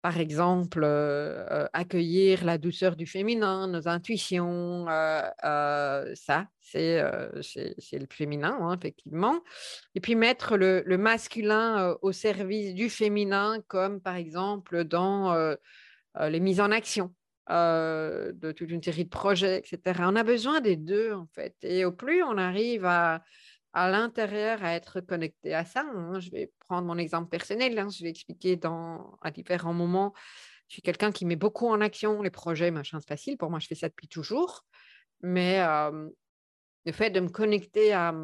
par 0.00 0.18
exemple, 0.18 0.80
euh, 0.82 1.68
accueillir 1.72 2.44
la 2.44 2.58
douceur 2.58 2.96
du 2.96 3.06
féminin, 3.06 3.68
nos 3.68 3.86
intuitions, 3.86 4.86
ça, 4.86 6.46
c'est 6.60 7.02
le 7.02 8.06
féminin, 8.10 8.58
hein, 8.60 8.76
effectivement. 8.76 9.40
Et 9.94 10.00
puis 10.00 10.16
mettre 10.16 10.56
le, 10.56 10.82
le 10.86 10.98
masculin 10.98 11.96
au 12.02 12.10
service 12.12 12.74
du 12.74 12.90
féminin, 12.90 13.58
comme 13.68 14.00
par 14.00 14.16
exemple 14.16 14.84
dans 14.84 15.56
les 16.20 16.40
mises 16.40 16.60
en 16.60 16.72
action. 16.72 17.14
Euh, 17.50 18.30
de 18.34 18.52
toute 18.52 18.70
une 18.70 18.82
série 18.82 19.04
de 19.04 19.10
projets, 19.10 19.58
etc. 19.58 19.80
On 20.04 20.14
a 20.14 20.22
besoin 20.22 20.60
des 20.60 20.76
deux, 20.76 21.12
en 21.12 21.26
fait. 21.34 21.56
Et 21.62 21.84
au 21.84 21.90
plus 21.90 22.22
on 22.22 22.38
arrive 22.38 22.84
à, 22.84 23.24
à 23.72 23.90
l'intérieur 23.90 24.62
à 24.62 24.74
être 24.74 25.00
connecté 25.00 25.52
à 25.52 25.64
ça, 25.64 25.80
hein, 25.80 26.20
je 26.20 26.30
vais 26.30 26.52
prendre 26.60 26.86
mon 26.86 26.96
exemple 26.96 27.28
personnel, 27.28 27.76
hein, 27.80 27.88
je 27.88 28.04
vais 28.04 28.10
expliquer 28.10 28.54
dans, 28.54 29.18
à 29.22 29.32
différents 29.32 29.74
moments. 29.74 30.12
Je 30.68 30.74
suis 30.74 30.82
quelqu'un 30.82 31.10
qui 31.10 31.24
met 31.24 31.34
beaucoup 31.34 31.66
en 31.66 31.80
action 31.80 32.22
les 32.22 32.30
projets, 32.30 32.70
machin, 32.70 33.00
c'est 33.00 33.08
facile. 33.08 33.36
Pour 33.36 33.50
moi, 33.50 33.58
je 33.58 33.66
fais 33.66 33.74
ça 33.74 33.88
depuis 33.88 34.06
toujours. 34.06 34.64
Mais 35.20 35.60
le 36.86 36.92
fait 36.92 37.10
de 37.10 37.20
me 37.20 37.28
connecter 37.28 37.92
à, 37.92 38.14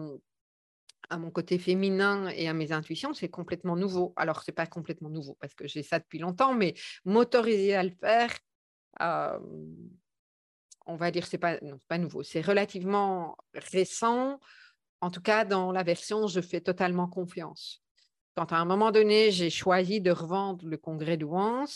à 1.10 1.18
mon 1.18 1.30
côté 1.30 1.58
féminin 1.58 2.28
et 2.28 2.48
à 2.48 2.54
mes 2.54 2.72
intuitions, 2.72 3.12
c'est 3.14 3.28
complètement 3.28 3.76
nouveau. 3.76 4.14
Alors, 4.16 4.42
ce 4.42 4.50
n'est 4.50 4.54
pas 4.54 4.66
complètement 4.66 5.10
nouveau 5.10 5.36
parce 5.40 5.54
que 5.54 5.66
j'ai 5.66 5.82
ça 5.82 5.98
depuis 5.98 6.18
longtemps, 6.18 6.54
mais 6.54 6.74
m'autoriser 7.04 7.74
à 7.74 7.82
le 7.82 7.92
faire, 8.00 8.30
on 9.00 10.96
va 10.96 11.10
dire, 11.10 11.26
c'est 11.26 11.38
pas, 11.38 11.58
pas 11.88 11.98
nouveau, 11.98 12.22
c'est 12.22 12.40
relativement 12.40 13.36
récent. 13.72 14.40
En 15.00 15.10
tout 15.10 15.20
cas, 15.20 15.44
dans 15.44 15.70
la 15.70 15.82
version, 15.82 16.26
je 16.26 16.40
fais 16.40 16.60
totalement 16.60 17.06
confiance. 17.06 17.82
Quand 18.36 18.52
à 18.52 18.56
un 18.56 18.64
moment 18.64 18.90
donné, 18.90 19.30
j'ai 19.30 19.50
choisi 19.50 20.00
de 20.00 20.10
revendre 20.10 20.66
le 20.66 20.76
congrès 20.76 21.16
de 21.16 21.24
Wans, 21.24 21.66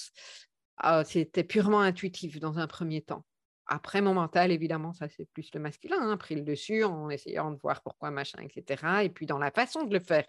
c'était 1.05 1.45
purement 1.45 1.81
intuitif 1.81 2.41
dans 2.41 2.59
un 2.59 2.67
premier 2.67 3.03
temps. 3.03 3.25
Après, 3.67 4.01
mon 4.01 4.15
mental, 4.15 4.51
évidemment, 4.51 4.93
ça 4.93 5.09
c'est 5.09 5.25
plus 5.27 5.49
le 5.55 5.61
masculin, 5.61 5.99
hein, 6.01 6.17
pris 6.17 6.35
le 6.35 6.43
dessus 6.43 6.85
en 6.85 7.09
essayant 7.11 7.51
de 7.51 7.59
voir 7.59 7.83
pourquoi, 7.83 8.11
machin, 8.11 8.39
etc. 8.43 9.05
Et 9.05 9.09
puis 9.09 9.27
dans 9.27 9.39
la 9.39 9.51
façon 9.51 9.85
de 9.85 9.93
le 9.93 10.01
faire, 10.01 10.25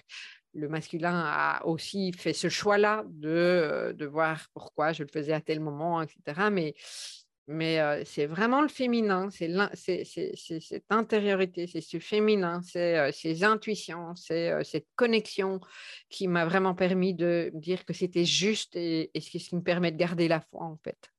le 0.53 0.69
masculin 0.69 1.23
a 1.25 1.65
aussi 1.65 2.13
fait 2.13 2.33
ce 2.33 2.47
choix-là 2.47 3.03
de, 3.07 3.29
euh, 3.29 3.93
de 3.93 4.05
voir 4.05 4.47
pourquoi 4.53 4.93
je 4.93 5.03
le 5.03 5.09
faisais 5.11 5.33
à 5.33 5.41
tel 5.41 5.59
moment, 5.59 6.01
etc. 6.01 6.49
Mais, 6.51 6.75
mais 7.47 7.79
euh, 7.79 8.03
c'est 8.05 8.27
vraiment 8.27 8.61
le 8.61 8.67
féminin, 8.67 9.29
c'est 9.31 10.03
cette 10.05 10.85
intériorité, 10.91 11.65
c'est 11.65 11.81
ce 11.81 11.99
féminin, 11.99 12.61
c'est 12.61 12.99
euh, 12.99 13.11
ces 13.11 13.43
intuitions, 13.43 14.15
c'est 14.15 14.63
cette 14.63 14.87
connexion 14.95 15.59
qui 16.09 16.27
m'a 16.27 16.45
vraiment 16.45 16.75
permis 16.75 17.15
de 17.15 17.51
dire 17.55 17.83
que 17.83 17.93
c'était 17.93 18.25
juste 18.25 18.75
et, 18.75 19.09
et, 19.15 19.21
ce 19.21 19.29
qui 19.31 19.55
me 19.55 19.63
permet 19.63 19.91
de 19.91 19.97
garder 19.97 20.27
la 20.27 20.39
foi, 20.39 20.65
en 20.65 20.77
fait. 20.77 21.09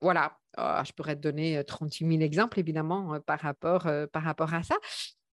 Voilà. 0.00 0.38
Ah, 0.56 0.82
je 0.86 0.92
pourrais 0.92 1.16
te 1.16 1.20
donner 1.20 1.62
36 1.64 2.06
000 2.06 2.20
exemples, 2.22 2.58
évidemment, 2.58 3.20
par, 3.20 3.40
rapport, 3.40 3.86
par 4.12 4.22
rapport 4.22 4.54
à 4.54 4.62
ça. 4.62 4.76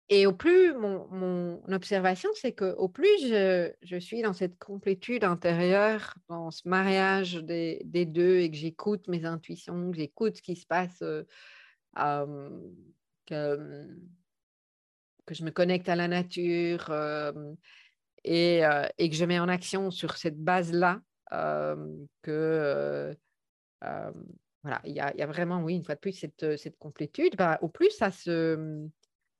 Et 0.08 0.26
au 0.26 0.34
plus, 0.34 0.74
mon, 0.74 1.62
observation, 1.72 2.28
c'est 2.34 2.52
qu'au 2.52 2.88
plus 2.88 3.08
je, 3.20 3.98
suis 3.98 4.20
dans 4.20 4.34
cette 4.34 4.58
complétude 4.58 5.24
intérieure, 5.24 6.14
dans 6.28 6.50
ce 6.50 6.68
mariage 6.68 7.36
des, 7.36 8.06
deux, 8.06 8.40
et 8.40 8.50
que 8.50 8.56
j'écoute 8.56 9.08
mes 9.08 9.24
intuitions, 9.24 9.90
que 9.90 9.96
j'écoute 9.96 10.36
ce 10.36 10.42
qui 10.42 10.56
se 10.56 10.66
passe, 10.66 10.98
que, 10.98 11.26
que, 13.26 13.86
je 15.30 15.44
me 15.44 15.50
connecte 15.50 15.88
à 15.88 15.96
la 15.96 16.08
nature 16.08 16.92
et, 18.24 18.62
et, 18.98 19.08
que 19.08 19.16
je 19.16 19.24
mets 19.24 19.40
en 19.40 19.48
action 19.48 19.90
sur 19.90 20.18
cette 20.18 20.38
base-là, 20.38 21.00
que 22.20 23.16
voilà, 24.62 24.80
il 24.84 24.92
y, 24.92 25.00
a, 25.00 25.14
y, 25.16 25.22
a, 25.22 25.26
vraiment, 25.26 25.62
oui, 25.62 25.74
une 25.74 25.84
fois 25.84 25.96
de 25.96 26.00
plus, 26.00 26.12
cette, 26.12 26.56
cette 26.56 26.78
complétude, 26.78 27.36
bah, 27.36 27.58
au 27.62 27.68
plus 27.68 27.90
ça 27.90 28.10
se 28.10 28.88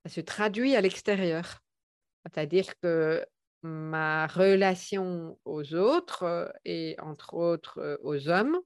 ça 0.05 0.13
se 0.13 0.21
traduit 0.21 0.75
à 0.75 0.81
l'extérieur. 0.81 1.61
C'est-à-dire 2.25 2.79
que 2.81 3.25
ma 3.63 4.27
relation 4.27 5.39
aux 5.45 5.75
autres 5.75 6.25
euh, 6.25 6.49
et 6.65 6.97
entre 7.01 7.35
autres 7.35 7.79
euh, 7.79 7.97
aux 8.03 8.29
hommes 8.29 8.59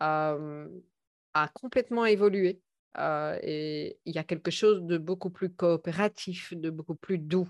a 0.00 1.48
complètement 1.54 2.04
évolué. 2.06 2.60
Euh, 2.98 3.38
et 3.42 3.98
il 4.06 4.14
y 4.14 4.18
a 4.18 4.24
quelque 4.24 4.50
chose 4.50 4.82
de 4.82 4.96
beaucoup 4.98 5.30
plus 5.30 5.50
coopératif, 5.50 6.54
de 6.54 6.70
beaucoup 6.70 6.94
plus 6.94 7.18
doux. 7.18 7.48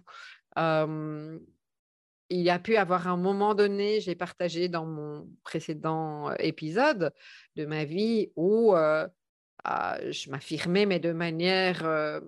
Il 2.28 2.40
y 2.40 2.50
a 2.50 2.58
pu 2.58 2.76
avoir 2.76 3.06
un 3.08 3.16
moment 3.16 3.54
donné, 3.54 4.00
j'ai 4.00 4.14
partagé 4.14 4.68
dans 4.68 4.86
mon 4.86 5.28
précédent 5.44 6.32
épisode 6.34 7.12
de 7.54 7.66
ma 7.66 7.84
vie 7.84 8.32
où 8.36 8.74
je 8.74 10.30
m'affirmais, 10.30 10.86
mais 10.86 10.98
de 10.98 11.12
manière 11.12 12.20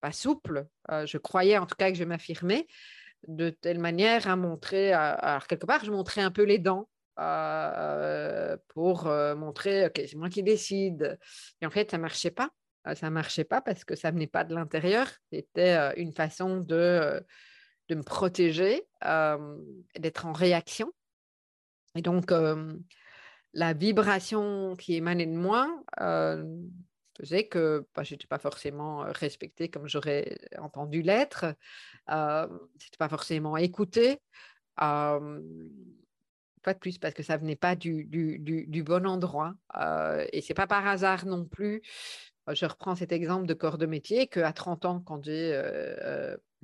pas 0.00 0.12
souple. 0.12 0.66
Je 0.88 1.18
croyais 1.18 1.58
en 1.58 1.66
tout 1.66 1.76
cas 1.76 1.90
que 1.90 1.96
je 1.96 2.04
m'affirmais 2.04 2.66
de 3.26 3.48
telle 3.48 3.78
manière 3.78 4.28
à 4.28 4.36
montrer, 4.36 4.92
alors 4.92 5.46
quelque 5.46 5.66
part, 5.66 5.84
je 5.84 5.90
montrais 5.90 6.20
un 6.20 6.30
peu 6.30 6.42
les 6.42 6.58
dents 6.58 6.88
pour 8.68 9.04
montrer, 9.06 9.86
ok, 9.86 10.02
c'est 10.06 10.16
moi 10.16 10.28
qui 10.28 10.42
décide. 10.42 11.18
Et 11.62 11.66
en 11.66 11.70
fait, 11.70 11.90
ça 11.90 11.98
marchait 11.98 12.30
pas. 12.30 12.50
ça 12.94 13.08
marchait 13.08 13.44
pas 13.44 13.62
parce 13.62 13.84
que 13.84 13.96
ça 13.96 14.10
venait 14.10 14.26
pas 14.26 14.44
de 14.44 14.54
l'intérieur. 14.54 15.08
C'était 15.32 15.94
une 15.98 16.12
façon 16.12 16.58
de, 16.58 17.24
de 17.88 17.94
me 17.94 18.02
protéger, 18.02 18.86
d'être 19.98 20.26
en 20.26 20.32
réaction. 20.32 20.92
Et 21.94 22.02
donc, 22.02 22.32
la 23.52 23.72
vibration 23.72 24.74
qui 24.76 24.94
émanait 24.94 25.26
de 25.26 25.36
moi 25.36 25.68
faisait 27.16 27.46
que 27.46 27.86
bah, 27.94 28.02
je 28.02 28.14
n'étais 28.14 28.26
pas 28.26 28.38
forcément 28.38 29.04
respectée 29.12 29.68
comme 29.68 29.88
j'aurais 29.88 30.38
entendu 30.58 31.02
l'être, 31.02 31.46
euh, 32.10 32.46
n'était 32.48 32.96
pas 32.98 33.08
forcément 33.08 33.56
écoutée. 33.56 34.20
pas 34.76 35.20
de 36.66 36.78
plus 36.78 36.98
parce 36.98 37.14
que 37.14 37.22
ça 37.22 37.36
venait 37.36 37.56
pas 37.56 37.76
du, 37.76 38.08
bon 38.84 39.06
endroit. 39.06 39.54
Euh, 39.76 40.26
et 40.32 40.40
c'est 40.40 40.54
pas 40.54 40.66
par 40.66 40.86
hasard 40.86 41.26
non 41.26 41.44
plus. 41.44 41.82
Je 42.52 42.66
reprends 42.66 42.94
cet 42.94 43.12
exemple 43.12 43.46
de 43.46 43.54
corps 43.54 43.78
de 43.78 43.86
métier 43.86 44.26
qu'à 44.26 44.52
30 44.52 44.84
ans, 44.84 45.00
quand 45.00 45.24
j'ai 45.24 45.54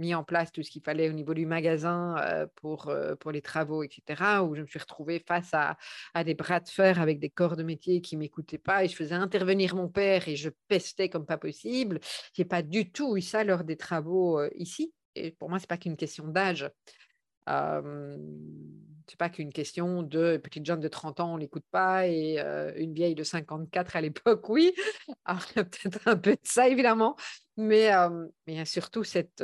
mis 0.01 0.15
en 0.15 0.25
place 0.25 0.51
tout 0.51 0.63
ce 0.63 0.71
qu'il 0.71 0.83
fallait 0.83 1.09
au 1.09 1.13
niveau 1.13 1.35
du 1.35 1.47
magasin 1.47 2.17
pour, 2.57 2.93
pour 3.21 3.31
les 3.31 3.43
travaux, 3.43 3.83
etc., 3.83 4.43
où 4.43 4.55
je 4.55 4.63
me 4.63 4.67
suis 4.67 4.79
retrouvée 4.79 5.23
face 5.27 5.53
à, 5.53 5.77
à 6.15 6.25
des 6.25 6.35
bras 6.35 6.61
de 6.61 6.69
fer 6.69 7.01
avec 7.01 7.21
des 7.21 7.31
corps 7.31 7.57
de 7.57 7.63
métier 7.63 8.01
qui 8.01 8.17
ne 8.17 8.21
m'écoutaient 8.21 8.59
pas 8.59 8.85
et 8.85 8.89
je 8.89 8.97
faisais 8.97 9.15
intervenir 9.15 9.75
mon 9.75 9.89
père 9.89 10.29
et 10.29 10.37
je 10.37 10.51
pestais 10.69 11.09
comme 11.09 11.27
pas 11.27 11.39
possible. 11.39 12.01
Je 12.35 12.43
n'ai 12.43 12.49
pas 12.49 12.63
du 12.63 12.91
tout 12.91 13.17
eu 13.17 13.23
ça 13.23 13.45
lors 13.45 13.63
des 13.65 13.77
travaux 13.77 14.43
ici. 14.55 14.93
Et 15.15 15.33
pour 15.33 15.49
moi, 15.49 15.59
ce 15.59 15.65
n'est 15.65 15.69
pas 15.69 15.77
qu'une 15.77 15.97
question 15.97 16.27
d'âge. 16.29 16.71
C'est 19.11 19.19
pas 19.19 19.29
qu'une 19.29 19.53
question 19.53 20.03
de 20.05 20.37
petite 20.37 20.65
jeune 20.65 20.79
de 20.79 20.87
30 20.89 21.19
ans, 21.21 21.35
on 21.35 21.37
l'écoute 21.37 21.65
pas, 21.73 22.07
et 22.07 22.39
une 22.77 22.95
vieille 22.95 23.17
de 23.17 23.25
54 23.25 23.97
à 23.97 24.01
l'époque, 24.01 24.49
oui. 24.49 24.73
Alors, 25.25 25.43
il 25.51 25.57
y 25.57 25.59
a 25.61 25.65
peut-être 25.65 26.07
un 26.07 26.17
peu 26.17 26.33
de 26.33 26.41
ça, 26.45 26.69
évidemment, 26.69 27.17
mais, 27.57 27.91
mais 28.47 28.55
il 28.55 28.57
y 28.57 28.61
a 28.61 28.65
surtout 28.65 29.03
cette, 29.03 29.43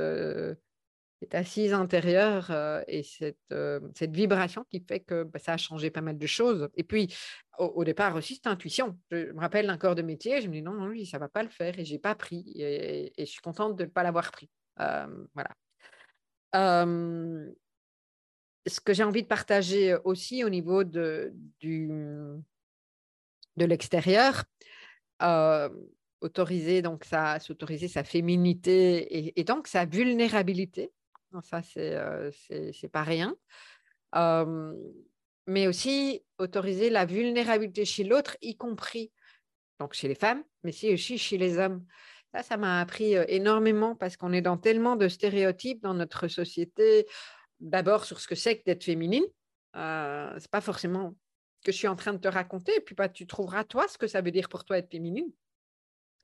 cette 1.21 1.35
assise 1.35 1.73
intérieure 1.73 2.53
et 2.87 3.03
cette, 3.03 3.55
cette, 3.95 4.15
vibration 4.15 4.65
qui 4.71 4.85
fait 4.87 5.01
que 5.01 5.25
bah, 5.25 5.41
ça 5.41 5.55
a 5.55 5.57
changé 5.57 5.91
pas 5.91 6.01
mal 6.01 6.17
de 6.17 6.27
choses. 6.27 6.69
Et 6.77 6.85
puis, 6.85 7.13
au, 7.59 7.83
départ 7.83 8.15
aussi, 8.15 8.37
cette 8.37 8.47
intuition. 8.47 8.97
Je 9.11 9.33
me 9.33 9.41
rappelle 9.41 9.67
d'un 9.67 9.79
corps 9.79 9.97
de 9.97 10.03
métier, 10.03 10.41
je 10.43 10.47
me 10.47 10.53
dis 10.53 10.63
non, 10.63 10.75
non, 10.75 10.93
ça 11.05 11.19
va 11.19 11.29
pas 11.29 11.43
le 11.43 11.49
faire, 11.49 11.77
et 11.79 11.85
j'ai 11.85 11.99
pas 11.99 12.15
pris, 12.15 12.45
et, 12.55 13.13
je 13.19 13.25
suis 13.25 13.41
contente 13.41 13.77
de 13.77 13.85
ne 13.85 13.91
pas 13.91 14.05
l'avoir 14.05 14.31
pris. 14.31 14.49
voilà 14.77 15.51
ce 18.67 18.81
que 18.81 18.93
j'ai 18.93 19.05
envie 19.05 19.23
de 19.23 19.29
partager 19.29 19.97
aussi 20.05 20.45
au 20.45 20.49
niveau 20.49 20.85
de, 20.85 21.33
l'extérieur, 23.57 24.45
autoriser 26.21 26.83
donc 26.83 27.05
sa, 27.05 27.39
s'autoriser 27.39 27.89
sa 27.89 28.05
féminité 28.05 29.39
et, 29.39 29.45
donc 29.45 29.69
sa 29.69 29.85
vulnérabilité. 29.85 30.93
Ça, 31.43 31.63
c'est, 31.63 31.97
c'est, 32.73 32.89
pas 32.89 33.03
rien. 33.03 33.37
mais 35.47 35.67
aussi 35.69 36.25
autoriser 36.39 36.91
la 36.91 37.05
vulnérabilité 37.05 37.85
chez 37.85 38.05
l'autre, 38.05 38.37
y 38.43 38.57
compris 38.57 39.13
donc 39.79 39.93
chez 39.93 40.09
les 40.09 40.15
femmes, 40.15 40.43
mais 40.65 40.73
aussi 40.93 41.19
chez 41.19 41.39
les 41.39 41.59
hommes. 41.59 41.85
Ça, 42.33 42.43
ça 42.43 42.57
m'a 42.57 42.81
appris 42.81 43.15
énormément 43.29 43.95
parce 43.95 44.17
qu'on 44.17 44.33
est 44.33 44.41
dans 44.41 44.57
tellement 44.57 44.97
de 44.97 45.09
stéréotypes 45.09 45.83
dans 45.83 45.95
notre 45.95 46.29
société 46.29 47.07
d'abord 47.61 48.05
sur 48.05 48.21
ce 48.21 48.29
que 48.29 48.35
c'est 48.35 48.59
que 48.59 48.65
d'être 48.65 48.85
féminine. 48.85 49.25
Euh, 49.77 50.35
c'est 50.39 50.51
pas 50.51 50.61
forcément 50.61 51.15
que 51.65 51.73
je 51.73 51.77
suis 51.77 51.89
en 51.89 51.97
train 51.97 52.13
de 52.13 52.19
te 52.19 52.29
raconter, 52.29 52.77
et 52.77 52.81
puis 52.81 52.95
bah, 52.95 53.09
tu 53.09 53.27
trouveras 53.27 53.65
toi 53.65 53.89
ce 53.89 53.99
que 53.99 54.07
ça 54.07 54.21
veut 54.21 54.31
dire 54.31 54.49
pour 54.49 54.65
toi 54.65 54.79
être 54.79 54.91
féminine. 54.91 55.31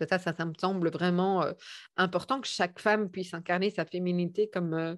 Ça, 0.09 0.19
ça, 0.19 0.33
ça 0.33 0.45
me 0.45 0.55
semble 0.59 0.91
vraiment 0.91 1.43
euh, 1.43 1.53
important 1.97 2.41
que 2.41 2.49
chaque 2.49 2.79
femme 2.79 3.11
puisse 3.11 3.35
incarner 3.35 3.71
sa 3.71 3.85
féminité 3.85 4.49
comme, 4.49 4.75
euh, 4.75 4.95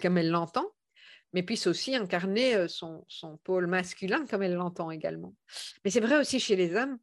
comme 0.00 0.18
elle 0.18 0.30
l'entend, 0.30 0.66
mais 1.32 1.42
puisse 1.42 1.66
aussi 1.66 1.96
incarner 1.96 2.54
euh, 2.54 2.68
son, 2.68 3.04
son, 3.08 3.38
pôle 3.38 3.66
masculin 3.66 4.26
comme 4.26 4.42
elle 4.42 4.54
l'entend 4.54 4.90
également. 4.90 5.34
Mais 5.84 5.90
c'est 5.90 6.00
vrai 6.00 6.18
aussi 6.18 6.40
chez 6.40 6.56
les 6.56 6.74
hommes. 6.74 6.98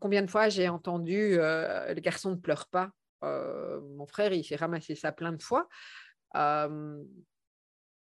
combien 0.00 0.22
de 0.22 0.30
fois 0.30 0.48
j'ai 0.48 0.68
entendu 0.68 1.36
le 1.36 2.00
garçon 2.00 2.30
ne 2.30 2.36
pleure 2.36 2.68
pas. 2.68 2.90
mon 3.22 4.06
frère, 4.06 4.32
il 4.32 4.44
s'est 4.44 4.56
ramassé 4.56 4.94
ça 4.94 5.12
plein 5.12 5.32
de 5.32 5.42
fois 5.42 5.68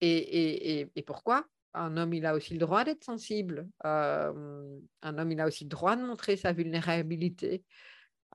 et, 0.01 1.03
pourquoi? 1.05 1.45
Un 1.73 1.97
homme, 1.97 2.13
il 2.13 2.25
a 2.25 2.33
aussi 2.33 2.53
le 2.53 2.59
droit 2.59 2.83
d'être 2.83 3.03
sensible. 3.03 3.67
un 3.83 4.33
homme, 5.03 5.31
il 5.31 5.39
a 5.39 5.47
aussi 5.47 5.63
le 5.65 5.69
droit 5.69 5.95
de 5.95 6.01
montrer 6.03 6.37
sa 6.37 6.53
vulnérabilité. 6.53 7.63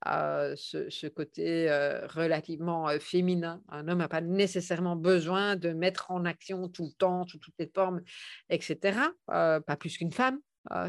ce, 0.05 1.07
côté 1.07 1.69
relativement 2.13 2.87
féminin. 2.99 3.61
Un 3.69 3.87
homme 3.87 3.99
n'a 3.99 4.07
pas 4.07 4.21
nécessairement 4.21 4.95
besoin 4.95 5.55
de 5.55 5.69
mettre 5.73 6.11
en 6.11 6.25
action 6.25 6.69
tout 6.69 6.85
le 6.85 6.93
temps, 6.97 7.27
sous 7.27 7.39
toutes 7.39 7.55
les 7.59 7.71
formes, 7.73 8.01
etc. 8.49 8.99
pas 9.27 9.77
plus 9.77 9.97
qu'une 9.97 10.13
femme. 10.13 10.39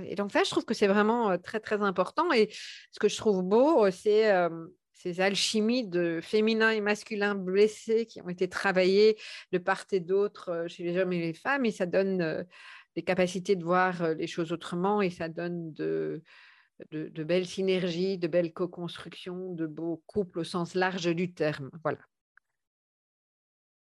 et 0.04 0.14
donc 0.14 0.30
ça, 0.32 0.44
je 0.44 0.50
trouve 0.50 0.64
que 0.64 0.74
c'est 0.74 0.86
vraiment 0.86 1.36
très, 1.38 1.60
très 1.60 1.82
important. 1.82 2.32
Et 2.32 2.48
ce 2.92 3.00
que 3.00 3.08
je 3.08 3.16
trouve 3.16 3.42
beau, 3.42 3.90
c'est 3.90 4.30
ces 4.96 5.20
alchimies 5.20 5.86
de 5.86 6.20
féminin 6.22 6.70
et 6.70 6.80
masculin 6.80 7.34
blessés 7.34 8.06
qui 8.06 8.22
ont 8.22 8.28
été 8.30 8.48
travaillées 8.48 9.18
de 9.52 9.58
part 9.58 9.84
et 9.92 10.00
d'autre 10.00 10.48
euh, 10.48 10.68
chez 10.68 10.84
les 10.84 10.98
hommes 10.98 11.12
et 11.12 11.20
les 11.20 11.34
femmes, 11.34 11.66
et 11.66 11.70
ça 11.70 11.84
donne 11.84 12.22
euh, 12.22 12.42
des 12.94 13.02
capacités 13.02 13.56
de 13.56 13.64
voir 13.64 14.02
euh, 14.02 14.14
les 14.14 14.26
choses 14.26 14.52
autrement, 14.52 15.02
et 15.02 15.10
ça 15.10 15.28
donne 15.28 15.72
de, 15.74 16.22
de, 16.90 17.24
belles 17.24 17.46
synergies, 17.46 18.16
de 18.16 18.26
belles 18.26 18.54
co-constructions, 18.54 19.52
de 19.52 19.66
beaux 19.66 20.02
couples 20.06 20.40
au 20.40 20.44
sens 20.44 20.74
large 20.74 21.14
du 21.14 21.34
terme. 21.34 21.70
Voilà. 21.82 22.00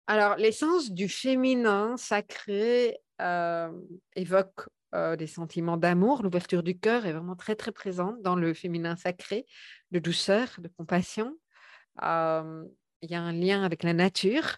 Alors, 0.07 0.35
l'essence 0.35 0.91
du 0.91 1.07
féminin 1.07 1.95
sacré 1.97 2.97
évoque 4.15 4.65
des 4.93 5.28
sentiments 5.28 5.78
d'amour. 5.78 6.23
L'ouverture 6.23 6.63
du 6.63 6.77
cœur 6.77 7.06
est 7.06 7.13
vraiment 7.13 7.35
très, 7.35 7.56
très 7.56 7.71
présente 7.71 8.21
dans 8.21 8.35
le 8.35 8.54
féminin 8.54 8.96
sacré, 8.96 9.46
de 9.92 10.00
douceur, 10.00 10.48
de 10.58 10.67
compassion. 10.67 11.35
il 12.02 13.10
y 13.10 13.15
a 13.15 13.21
un 13.21 13.33
lien 13.33 13.63
avec 13.63 13.83
la 13.83 13.94
nature. 13.94 14.58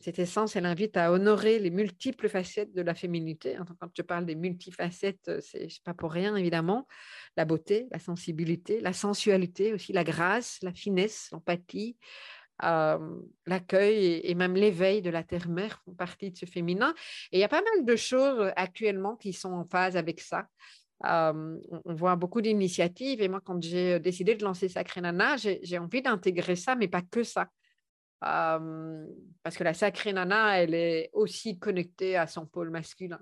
cette 0.00 0.18
essence, 0.18 0.56
elle 0.56 0.66
invite 0.66 0.96
à 0.96 1.12
honorer 1.12 1.58
les 1.58 1.70
multiples 1.70 2.28
facettes 2.28 2.72
de 2.72 2.82
la 2.82 2.94
féminité. 2.94 3.58
Quand 3.80 3.90
je 3.94 4.02
parle 4.02 4.24
des 4.24 4.36
multifacettes, 4.36 5.40
c'est 5.40 5.68
pas 5.84 5.94
pour 5.94 6.12
rien, 6.12 6.36
évidemment. 6.36 6.86
La 7.36 7.44
beauté, 7.44 7.88
la 7.90 7.98
sensibilité, 7.98 8.80
la 8.80 8.92
sensualité 8.92 9.74
aussi, 9.74 9.92
la 9.92 10.04
grâce, 10.04 10.58
la 10.62 10.72
finesse, 10.72 11.28
l'empathie, 11.32 11.96
l'accueil 12.60 14.20
et, 14.24 14.34
même 14.34 14.54
l'éveil 14.54 15.02
de 15.02 15.10
la 15.10 15.22
terre-mère 15.22 15.80
font 15.84 15.94
partie 15.94 16.30
de 16.30 16.36
ce 16.36 16.46
féminin. 16.46 16.94
Et 17.32 17.38
il 17.38 17.40
y 17.40 17.44
a 17.44 17.48
pas 17.48 17.62
mal 17.62 17.84
de 17.84 17.96
choses 17.96 18.52
actuellement 18.56 19.16
qui 19.16 19.32
sont 19.32 19.52
en 19.52 19.64
phase 19.64 19.96
avec 19.96 20.20
ça. 20.20 20.48
on, 21.02 21.60
voit 21.94 22.16
beaucoup 22.16 22.40
d'initiatives. 22.40 23.20
Et 23.20 23.28
moi, 23.28 23.40
quand 23.44 23.62
j'ai 23.62 24.00
décidé 24.00 24.34
de 24.34 24.44
lancer 24.44 24.68
Sacré 24.68 25.00
Nana, 25.00 25.36
j'ai 25.36 25.78
envie 25.78 26.02
d'intégrer 26.02 26.56
ça, 26.56 26.74
mais 26.76 26.88
pas 26.88 27.02
que 27.02 27.22
ça. 27.22 27.48
parce 28.20 29.56
que 29.56 29.64
la 29.64 29.74
Sacré 29.74 30.12
Nana, 30.12 30.60
elle 30.62 30.74
est 30.74 31.10
aussi 31.12 31.58
connectée 31.58 32.16
à 32.16 32.26
son 32.26 32.46
pôle 32.46 32.70
masculin. 32.70 33.20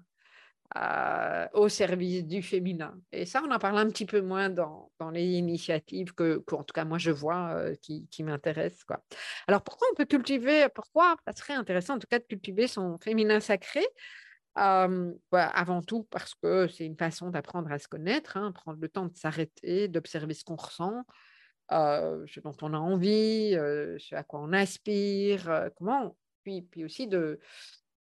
Au 1.55 1.69
service 1.69 2.25
du 2.25 2.43
féminin. 2.43 2.99
Et 3.13 3.27
ça, 3.27 3.43
on 3.47 3.51
en 3.51 3.59
parle 3.59 3.79
un 3.79 3.89
petit 3.89 4.07
peu 4.07 4.21
moins 4.21 4.51
dans, 4.51 4.91
dans 4.99 5.11
les 5.11 5.25
initiatives 5.25 6.15
que, 6.15 6.43
en 6.53 6.65
tout 6.65 6.73
cas, 6.73 6.85
moi, 6.85 6.99
je 6.99 7.11
vois 7.11 7.57
qui, 7.81 8.09
qui 8.09 8.23
m'intéressent. 8.25 8.85
Alors, 9.47 9.63
pourquoi 9.63 9.87
on 9.93 9.95
peut 9.95 10.05
cultiver, 10.05 10.67
pourquoi 10.75 11.17
ça 11.27 11.33
serait 11.33 11.55
intéressant, 11.55 11.95
en 11.95 11.99
tout 11.99 12.09
cas, 12.09 12.19
de 12.19 12.25
cultiver 12.25 12.67
son 12.67 12.99
féminin 12.99 13.41
sacré? 13.41 13.85
Bah, 14.57 15.19
avant 15.33 15.83
tout 15.83 16.05
parce 16.11 16.35
que 16.35 16.69
c'est 16.69 16.87
une 16.87 16.97
façon 16.97 17.31
d'apprendre 17.31 17.73
à 17.73 17.79
se 17.79 17.89
connaître, 17.89 18.37
hein, 18.37 18.53
prendre 18.53 18.79
le 18.81 18.89
temps 18.89 19.07
de 19.07 19.17
s'arrêter, 19.17 19.89
d'observer 19.89 20.35
ce 20.35 20.45
qu'on 20.45 20.57
ressent, 20.57 21.05
ce 21.71 22.41
dont 22.41 22.57
on 22.63 22.73
a 22.73 22.79
envie, 22.79 23.53
ce 23.53 24.15
à 24.15 24.23
quoi 24.23 24.41
on 24.41 24.53
aspire, 24.53 25.71
comment, 25.77 26.17
puis, 26.45 26.63
puis 26.63 26.85
aussi 26.85 27.09
de, 27.09 27.41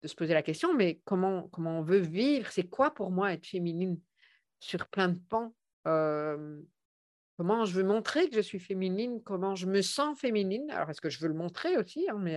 de, 0.02 0.08
se 0.08 0.14
poser 0.14 0.34
la 0.34 0.42
question, 0.42 0.74
mais 0.74 1.00
comment, 1.04 1.48
comment 1.48 1.78
on 1.78 1.82
veut 1.82 1.98
vivre, 1.98 2.50
c'est 2.50 2.68
quoi 2.68 2.92
pour 2.92 3.10
moi 3.10 3.32
être 3.32 3.46
féminine 3.46 3.98
sur 4.60 4.86
plein 4.88 5.08
de 5.08 5.20
pans? 5.28 5.54
Comment 7.38 7.64
je 7.64 7.74
veux 7.74 7.84
montrer 7.84 8.28
que 8.28 8.34
je 8.34 8.40
suis 8.40 8.58
féminine, 8.58 9.22
comment 9.22 9.54
je 9.54 9.66
me 9.66 9.80
sens 9.80 10.18
féminine? 10.18 10.68
Alors, 10.70 10.90
est-ce 10.90 11.00
que 11.00 11.08
je 11.08 11.20
veux 11.20 11.28
le 11.28 11.34
montrer 11.34 11.76
aussi, 11.76 12.08
hein, 12.10 12.18
mais 12.18 12.36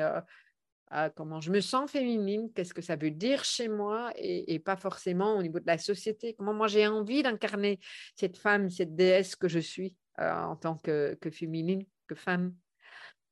comment 1.15 1.39
je 1.39 1.51
me 1.51 1.61
sens 1.61 1.89
féminine, 1.89 2.51
qu'est-ce 2.53 2.73
que 2.73 2.81
ça 2.81 2.95
veut 2.95 3.11
dire 3.11 3.43
chez 3.43 3.67
moi? 3.67 4.11
Et, 4.15 4.59
pas 4.59 4.75
forcément 4.75 5.37
au 5.37 5.41
niveau 5.41 5.59
de 5.59 5.67
la 5.67 5.77
société, 5.77 6.33
comment 6.33 6.53
moi 6.53 6.67
j'ai 6.67 6.85
envie 6.87 7.23
d'incarner 7.23 7.79
cette 8.15 8.37
femme, 8.37 8.69
cette 8.69 8.95
déesse 8.95 9.35
que 9.35 9.47
je 9.47 9.59
suis 9.59 9.95
euh, 10.19 10.31
en 10.31 10.55
tant 10.55 10.75
que, 10.77 11.17
féminine, 11.31 11.85
que 12.07 12.15
femme. 12.15 12.53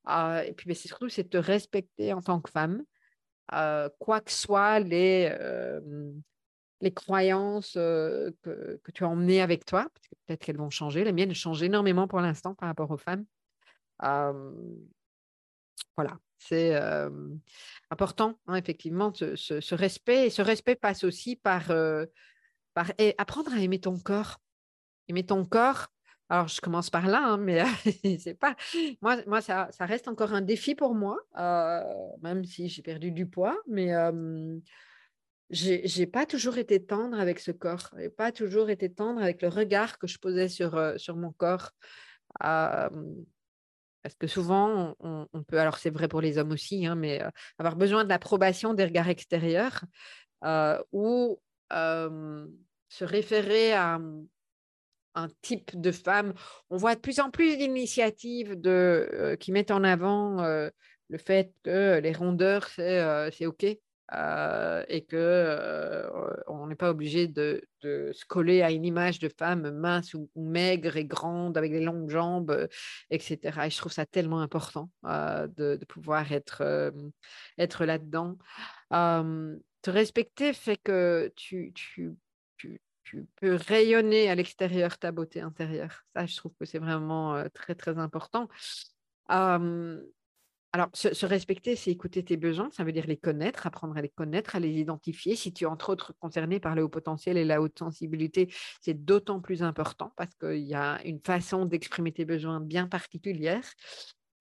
Euh, 0.08 0.42
et 0.42 0.54
puis 0.54 0.68
mais 0.68 0.74
c'est 0.74 0.88
surtout 0.88 1.10
c'est 1.10 1.30
te 1.30 1.38
respecter 1.38 2.14
en 2.14 2.22
tant 2.22 2.40
que 2.40 2.50
femme, 2.50 2.84
euh, 3.54 3.90
quoi 4.00 4.22
que 4.22 4.32
soient 4.32 4.80
les, 4.80 5.32
les 6.82 6.94
croyances 6.94 7.74
que, 7.74 8.34
que, 8.44 8.92
tu 8.94 9.04
as 9.04 9.10
emmenées 9.10 9.42
avec 9.42 9.66
toi, 9.66 9.88
peut-être 10.28 10.44
qu'elles 10.44 10.58
vont 10.58 10.70
changer. 10.70 11.04
Les 11.04 11.14
miennes 11.14 11.34
changent 11.34 11.64
énormément 11.64 12.08
pour 12.08 12.22
l'instant 12.22 12.56
par 12.56 12.68
rapport 12.68 12.92
aux 12.92 12.98
femmes. 12.98 13.26
voilà, 14.02 14.34
c'est 16.38 16.80
important, 17.90 18.40
hein, 18.48 18.56
effectivement, 18.56 19.14
ce, 19.14 19.76
respect. 19.76 20.28
Et 20.28 20.30
ce 20.30 20.42
respect 20.42 20.76
passe 20.76 21.04
aussi 21.04 21.36
par, 21.36 21.72
par 22.74 22.92
apprendre 23.18 23.54
à 23.54 23.60
aimer 23.60 23.80
ton 23.80 23.98
corps. 23.98 24.38
Aimer 25.08 25.26
ton 25.26 25.46
corps. 25.46 25.88
Alors, 26.30 26.48
je 26.48 26.62
commence 26.62 26.92
par 26.92 27.08
là, 27.08 27.24
hein, 27.24 27.38
mais 27.38 27.64
c'est 28.20 28.36
pas. 28.36 28.56
Moi, 29.02 29.18
moi 29.26 29.42
ça, 29.42 29.68
ça, 29.72 29.86
reste 29.86 30.08
encore 30.08 30.34
un 30.34 30.42
défi 30.42 30.76
pour 30.76 30.94
moi, 30.94 31.18
même 32.22 32.46
si 32.46 32.70
j'ai 32.70 32.84
perdu 32.84 33.12
du 33.12 33.26
poids, 33.26 33.58
mais 33.68 33.92
j'ai 35.50 35.88
j'ai 35.88 36.06
pas 36.06 36.28
toujours 36.28 36.60
été 36.60 36.86
tendre 36.86 37.20
avec 37.20 37.40
ce 37.40 37.52
corps. 37.52 37.90
J'ai 37.98 38.10
pas 38.10 38.32
toujours 38.32 38.70
été 38.70 38.94
tendre 38.94 39.22
avec 39.22 39.42
le 39.42 39.48
regard 39.48 39.98
que 39.98 40.06
je 40.06 40.20
posais 40.20 40.50
sur, 40.50 40.94
sur 40.98 41.16
mon 41.16 41.32
corps. 41.32 41.72
Parce 44.02 44.16
que 44.18 44.28
souvent, 44.28 44.96
on, 45.00 45.44
peut, 45.44 45.60
alors 45.60 45.78
c'est 45.78 45.90
vrai 45.90 46.08
pour 46.08 46.22
les 46.22 46.38
hommes 46.38 46.52
aussi, 46.52 46.86
hein, 46.86 46.96
mais 46.96 47.22
avoir 47.58 47.76
besoin 47.76 48.04
de 48.04 48.10
l'approbation 48.10 48.76
des 48.76 48.86
regards 48.86 49.10
extérieurs 49.10 49.84
ou 50.92 51.42
se 51.72 53.04
référer 53.04 53.74
à 53.74 54.00
un 55.24 55.30
type 55.42 55.80
de 55.80 55.92
femme. 55.92 56.34
On 56.70 56.78
voit 56.78 56.96
de 56.96 57.00
plus 57.00 57.20
en 57.20 57.30
plus 57.30 57.58
d'initiatives 57.58 58.56
qui 59.40 59.52
mettent 59.52 59.72
en 59.72 59.84
avant 59.84 60.44
le 61.10 61.18
fait 61.18 61.54
que 61.64 62.00
les 62.00 62.14
rondeurs, 62.14 62.68
c'est 62.70 63.46
OK. 63.46 63.66
Euh, 64.14 64.84
et 64.88 65.06
que 65.06 65.16
euh, 65.16 66.10
on 66.48 66.66
n'est 66.66 66.76
pas 66.76 66.90
obligé 66.90 67.28
de, 67.28 67.62
se 67.82 68.26
coller 68.26 68.64
à 68.64 68.72
une 68.72 68.84
image 68.84 69.20
de 69.20 69.30
femme 69.30 69.70
mince 69.70 70.16
ou, 70.16 70.30
maigre 70.36 70.98
et 70.98 71.06
grande 71.06 71.58
avec 71.58 71.72
des 71.72 71.80
longues 71.80 72.10
jambes, 72.10 72.50
euh, 72.50 72.68
etc. 73.12 73.68
Et 73.68 73.70
je 73.70 73.78
trouve 73.78 73.92
ça 73.92 74.08
tellement 74.08 74.42
important 74.42 74.90
de, 75.04 75.80
pouvoir 75.88 76.32
être, 76.32 76.92
être 77.58 77.86
là-dedans. 77.86 78.38
te 78.90 79.90
respecter 79.92 80.54
fait 80.54 80.78
que 80.78 81.32
tu, 81.36 81.72
tu, 81.74 82.82
tu 83.10 83.26
peux 83.38 83.56
rayonner 83.56 84.30
à 84.30 84.36
l'extérieur 84.36 84.98
ta 84.98 85.12
beauté 85.12 85.42
intérieure. 85.42 86.04
Ça, 86.16 86.26
je 86.26 86.36
trouve 86.36 86.54
que 86.60 86.66
c'est 86.66 86.80
vraiment 86.80 87.44
très, 87.54 87.76
très 87.76 87.98
important. 87.98 88.48
Alors, 90.72 90.90
se, 90.94 91.26
respecter, 91.26 91.76
c'est 91.76 91.90
écouter 91.90 92.24
tes 92.24 92.38
besoins, 92.38 92.70
ça 92.72 92.84
veut 92.84 92.92
dire 92.92 93.08
les 93.08 93.18
connaître, 93.18 93.66
apprendre 93.66 93.98
à 93.98 94.04
les 94.04 94.10
connaître, 94.10 94.56
à 94.56 94.60
les 94.60 94.70
identifier. 94.70 95.36
Si 95.36 95.52
tu 95.52 95.64
es 95.64 95.68
entre 95.68 95.90
autres 95.90 96.14
concerné 96.20 96.60
par 96.60 96.76
le 96.76 96.84
haut 96.84 96.90
potentiel 96.90 97.38
et 97.38 97.46
la 97.46 97.60
haute 97.60 97.80
sensibilité, 97.80 98.54
c'est 98.80 98.94
d'autant 98.94 99.40
plus 99.40 99.64
important 99.64 100.14
parce 100.16 100.36
qu'il 100.36 100.60
y 100.60 100.76
a 100.76 101.02
une 101.06 101.22
façon 101.22 101.66
d'exprimer 101.66 102.12
tes 102.12 102.26
besoins 102.26 102.60
bien 102.60 102.88
particulière 102.88 103.64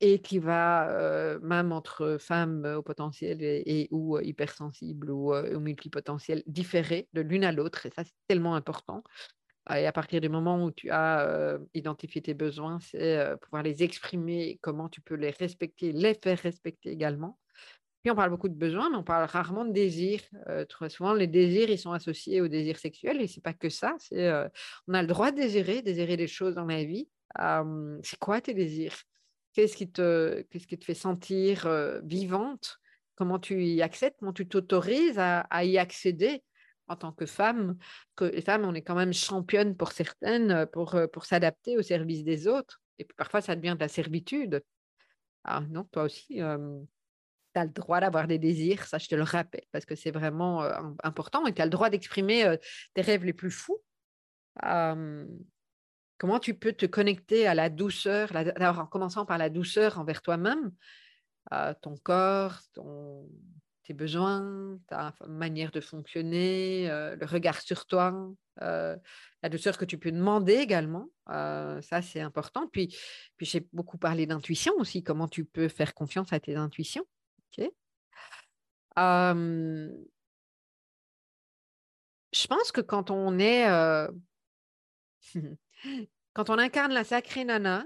et 0.01 0.20
qui 0.20 0.38
va, 0.38 1.38
même 1.42 1.72
entre 1.72 2.18
femmes 2.20 2.64
au 2.64 2.82
potentiel 2.82 3.38
et, 3.42 3.88
ou 3.90 4.18
hypersensibles 4.18 5.11
ou, 5.11 5.34
ou 5.34 5.61
multipotentielles, 5.61 6.42
différer 6.46 7.09
de 7.12 7.20
l'une 7.20 7.44
à 7.44 7.53
l'autre. 7.53 7.86
Et 7.86 7.90
ça, 7.90 8.05
c'est 8.05 8.14
tellement 8.28 8.55
important. 8.55 9.03
Et 9.74 9.86
à 9.86 9.92
partir 9.92 10.20
du 10.20 10.28
moment 10.28 10.64
où 10.64 10.70
tu 10.70 10.90
as 10.90 11.59
identifié 11.74 12.22
tes 12.22 12.34
besoins, 12.34 12.78
c'est 12.80 13.28
pouvoir 13.42 13.62
les 13.62 13.82
exprimer, 13.82 14.59
comment 14.62 14.88
tu 14.88 15.01
peux 15.01 15.14
les 15.14 15.30
respecter, 15.30 15.92
les 15.92 16.14
faire 16.14 16.38
respecter 16.38 16.90
également. 16.90 17.38
Puis 18.03 18.12
on 18.12 18.14
parle 18.14 18.30
beaucoup 18.30 18.49
de 18.49 18.55
besoins, 18.55 18.90
mais 18.90 18.96
on 18.96 19.03
parle 19.03 19.24
rarement 19.24 19.64
de 19.64 19.72
désirs. 19.72 20.22
très 20.68 20.88
souvent, 20.88 21.12
les 21.12 21.26
désirs, 21.26 21.68
ils 21.68 21.78
sont 21.78 21.92
associés 21.92 22.40
au 22.40 22.49
désir 22.49 22.78
sexuel, 22.78 23.20
et 23.20 23.26
c'est 23.26 23.42
pas 23.42 23.53
que 23.53 23.68
ça. 23.68 23.96
On 24.86 24.94
a 24.94 25.03
le 25.03 25.09
droit 25.09 25.32
de 25.32 25.36
désirer, 25.36 25.82
désirer 25.82 26.16
des 26.16 26.28
choses 26.28 26.55
dans 26.55 26.64
la 26.64 26.84
vie. 26.84 27.09
c'est 28.03 28.18
quoi 28.18 28.40
tes 28.40 28.55
désirs? 28.55 28.94
Qu'est-ce 29.53 29.76
qui 29.76 29.90
te, 29.90 30.42
qui 30.42 30.78
te 30.78 30.84
fait 30.84 30.94
sentir 30.94 31.68
vivante? 32.05 32.78
Comment 33.18 33.40
tu 33.40 33.64
y 33.64 33.82
accèdes? 33.82 34.14
Comment 34.20 34.32
tu 34.32 34.46
t'autorises 34.46 35.18
à, 35.18 35.64
y 35.64 35.76
accéder 35.76 36.44
en 36.86 36.94
tant 36.94 37.12
que 37.12 37.26
femme, 37.26 37.76
que 38.14 38.24
les 38.24 38.40
femmes, 38.40 38.64
on 38.64 38.74
est 38.74 38.82
quand 38.82 38.94
même 38.94 39.12
championnes 39.12 39.76
pour 39.76 39.90
certaines, 39.90 40.53
euh, 40.53 40.66
pour, 40.66 40.94
euh, 40.94 41.07
pour 41.07 41.24
s'adapter 41.24 41.76
au 41.76 41.82
service 41.82 42.24
des 42.24 42.46
autres. 42.46 42.80
Et 42.99 43.05
puis 43.05 43.16
parfois, 43.16 43.40
ça 43.40 43.57
devient 43.57 43.74
de 43.74 43.80
la 43.80 43.88
servitude. 43.88 44.62
Ah 45.42 45.62
non, 45.68 45.84
toi 45.84 46.05
aussi, 46.05 46.36
tu 46.36 46.42
as 46.42 47.64
le 47.64 47.70
droit 47.70 48.01
d'avoir 48.01 48.26
des 48.28 48.38
désirs, 48.38 48.84
ça 48.84 48.99
je 48.99 49.09
te 49.09 49.14
le 49.14 49.22
rappelle, 49.22 49.64
parce 49.72 49.84
que 49.84 49.94
c'est 49.94 50.11
vraiment 50.11 50.62
euh, 50.62 50.80
important. 51.03 51.46
Et 51.46 51.53
tu 51.53 51.61
as 51.61 51.64
le 51.64 51.70
droit 51.70 51.90
d'exprimer 51.90 52.57
tes 52.94 53.03
rêves 53.03 53.24
les 53.24 53.32
plus 53.32 53.51
fous. 53.51 53.82
Comment 56.18 56.38
tu 56.38 56.54
peux 56.54 56.72
te 56.72 56.86
connecter 56.86 57.46
à 57.46 57.54
la 57.54 57.70
douceur, 57.70 58.30
en 58.34 58.86
commençant 58.86 59.24
par 59.24 59.38
la 59.38 59.48
douceur 59.48 59.98
envers 59.98 60.22
toi-même, 60.22 60.72
ton 61.80 61.96
corps, 62.02 62.60
tes 63.88 63.94
besoins, 63.94 64.78
ta 64.86 65.14
manière 65.26 65.70
de 65.70 65.80
fonctionner, 65.80 66.90
euh, 66.90 67.16
le 67.16 67.24
regard 67.24 67.58
sur 67.58 67.86
toi, 67.86 68.30
euh, 68.60 68.94
la 69.42 69.48
douceur 69.48 69.78
que 69.78 69.86
tu 69.86 69.96
peux 69.96 70.12
demander 70.12 70.56
également. 70.56 71.08
Euh, 71.30 71.80
ça, 71.80 72.02
c'est 72.02 72.20
important. 72.20 72.68
Puis, 72.68 72.94
puis 73.38 73.46
j'ai 73.46 73.66
beaucoup 73.72 73.96
parlé 73.96 74.26
d'intuition 74.26 74.74
aussi, 74.76 75.02
comment 75.02 75.26
tu 75.26 75.46
peux 75.46 75.68
faire 75.68 75.94
confiance 75.94 76.34
à 76.34 76.40
tes 76.40 76.56
intuitions. 76.56 77.06
je 82.30 82.46
pense 82.46 82.72
que 82.72 82.82
quand 82.82 83.10
on 83.10 83.38
est... 83.38 83.66
quand 86.33 86.51
on 86.51 86.59
incarne 86.59 86.93
la 86.93 87.05
sacrée 87.05 87.45
nana, 87.45 87.85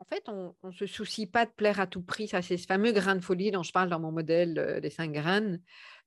en 0.00 0.04
fait, 0.04 0.28
on 0.28 0.54
ne 0.64 0.72
se 0.72 0.86
soucie 0.86 1.26
pas 1.26 1.44
de 1.44 1.50
plaire 1.50 1.78
à 1.78 1.86
tout 1.86 2.02
prix. 2.02 2.28
Ça, 2.28 2.40
c'est 2.40 2.56
ce 2.56 2.66
fameux 2.66 2.92
grain 2.92 3.16
de 3.16 3.20
folie 3.20 3.50
dont 3.50 3.62
je 3.62 3.72
parle 3.72 3.90
dans 3.90 4.00
mon 4.00 4.12
modèle 4.12 4.58
euh, 4.58 4.80
des 4.80 4.88
cinq 4.88 5.12
graines. 5.12 5.60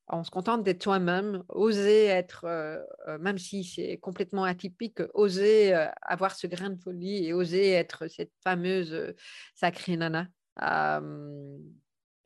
On 0.07 0.23
se 0.23 0.31
contente 0.31 0.63
d'être 0.63 0.83
soi-même, 0.83 1.43
oser 1.47 2.05
être, 2.05 2.43
euh, 2.45 2.79
euh, 3.07 3.17
même 3.19 3.37
si 3.37 3.63
c'est 3.63 3.97
complètement 3.97 4.43
atypique, 4.43 4.99
oser 5.13 5.73
avoir 6.01 6.35
ce 6.35 6.47
grain 6.47 6.71
de 6.71 6.81
folie 6.81 7.25
et 7.25 7.33
oser 7.33 7.71
être 7.71 8.07
cette 8.07 8.33
fameuse 8.43 9.13
sacrée 9.55 9.95
nana 9.95 10.27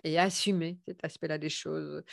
et 0.03 0.19
assumer 0.19 0.77
cet 0.87 1.03
aspect-là 1.03 1.37
des 1.37 1.49
choses. 1.49 2.03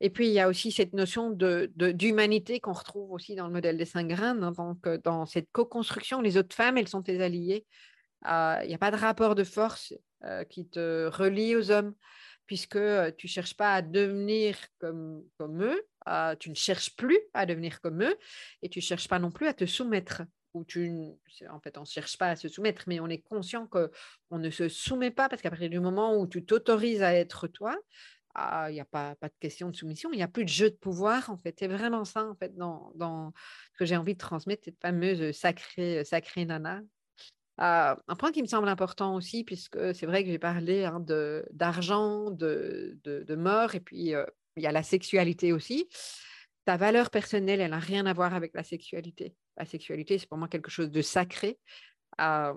Et 0.00 0.10
puis, 0.10 0.26
il 0.26 0.32
y 0.32 0.40
a 0.40 0.48
aussi 0.48 0.72
cette 0.72 0.92
notion 0.92 1.30
d'humanité 1.30 2.54
de, 2.54 2.58
qu'on 2.60 2.72
retrouve 2.72 3.12
aussi 3.12 3.34
dans 3.34 3.46
le 3.46 3.52
modèle 3.52 3.76
des 3.76 3.84
cinq 3.84 4.08
graines. 4.08 4.42
Hein, 4.42 4.52
donc, 4.52 4.86
dans 5.04 5.26
cette 5.26 5.48
co-construction, 5.52 6.20
les 6.20 6.36
autres 6.36 6.54
femmes, 6.54 6.78
elles 6.78 6.88
sont 6.88 7.02
tes 7.02 7.22
alliées 7.22 7.66
il 8.24 8.66
n'y 8.66 8.74
a 8.74 8.78
pas 8.78 8.90
de 8.90 8.96
rapport 8.96 9.36
de 9.36 9.44
force 9.44 9.94
qui 10.48 10.66
te 10.66 11.06
relie 11.06 11.54
aux 11.54 11.70
hommes. 11.70 11.94
puisque 12.46 12.78
tu 13.16 13.26
ne 13.26 13.30
cherches 13.30 13.54
pas 13.54 13.74
à 13.74 13.82
devenir 13.82 14.56
comme, 14.78 15.22
comme 15.38 15.62
eux, 15.62 15.82
tu 16.38 16.50
ne 16.50 16.54
cherches 16.54 16.94
plus 16.96 17.18
à 17.34 17.46
devenir 17.46 17.80
comme 17.80 18.02
eux, 18.02 18.16
et 18.62 18.68
tu 18.68 18.78
ne 18.78 18.84
cherches 18.84 19.08
pas 19.08 19.18
non 19.18 19.30
plus 19.30 19.46
à 19.46 19.54
te 19.54 19.66
soumettre. 19.66 20.22
Tu, 20.64 20.90
en 21.50 21.60
fait, 21.60 21.78
on 21.78 21.82
ne 21.82 21.86
cherche 21.86 22.18
pas 22.18 22.30
à 22.30 22.36
se 22.36 22.48
soumettre, 22.48 22.84
mais 22.86 23.00
on 23.00 23.08
est 23.08 23.22
conscient 23.22 23.66
qu'on 23.66 24.38
ne 24.38 24.50
se 24.50 24.68
soumet 24.68 25.10
pas, 25.10 25.28
parce 25.28 25.42
qu'à 25.42 25.50
partir 25.50 25.70
du 25.70 25.80
moment 25.80 26.16
où 26.16 26.26
tu 26.26 26.44
t'autorises 26.44 27.02
à 27.02 27.14
être 27.14 27.48
toi, 27.48 27.76
ah, 28.34 28.70
il 28.70 28.74
n'y 28.74 28.80
a 28.80 28.84
pas, 28.84 29.14
de 29.22 29.30
question 29.40 29.70
de 29.70 29.76
soumission, 29.76 30.10
il 30.12 30.16
n'y 30.16 30.22
a 30.22 30.28
plus 30.28 30.44
de 30.44 30.50
jeu 30.50 30.70
de 30.70 30.76
pouvoir, 30.76 31.30
en 31.30 31.38
fait. 31.38 31.56
C'est 31.58 31.68
vraiment 31.68 32.04
ça, 32.04 32.26
en 32.26 32.34
fait, 32.34 32.54
dans, 32.54 32.92
ce 33.72 33.78
que 33.78 33.86
j'ai 33.86 33.96
envie 33.96 34.12
de 34.12 34.18
transmettre, 34.18 34.64
cette 34.64 34.80
fameuse 34.80 35.32
sacrée, 35.32 36.04
nana. 36.44 36.82
Ah, 37.58 37.98
un 38.08 38.16
point 38.16 38.32
qui 38.32 38.42
me 38.42 38.46
semble 38.46 38.68
important 38.68 39.14
aussi, 39.14 39.42
puisque 39.42 39.94
c'est 39.94 40.04
vrai 40.04 40.22
que 40.22 40.30
j'ai 40.30 40.38
parlé 40.38 40.84
hein, 40.84 41.02
d'argent, 41.50 42.30
de, 42.30 42.98
de, 43.04 43.22
de, 43.22 43.34
mort, 43.34 43.74
et 43.74 43.80
puis 43.80 44.14
euh, 44.14 44.26
il 44.56 44.62
y 44.62 44.66
a 44.66 44.72
la 44.72 44.82
sexualité 44.82 45.54
aussi. 45.54 45.88
Ta 46.66 46.76
valeur 46.76 47.10
personnelle, 47.10 47.60
elle 47.62 47.70
n'a 47.70 47.78
rien 47.78 48.04
à 48.04 48.12
voir 48.12 48.34
avec 48.34 48.52
la 48.54 48.64
sexualité. 48.64 49.34
La 49.56 49.64
sexualité, 49.64 50.18
c'est 50.18 50.28
pour 50.28 50.38
moi 50.38 50.48
quelque 50.48 50.70
chose 50.70 50.90
de 50.90 51.02
sacré. 51.02 51.58
Ah, 52.18 52.54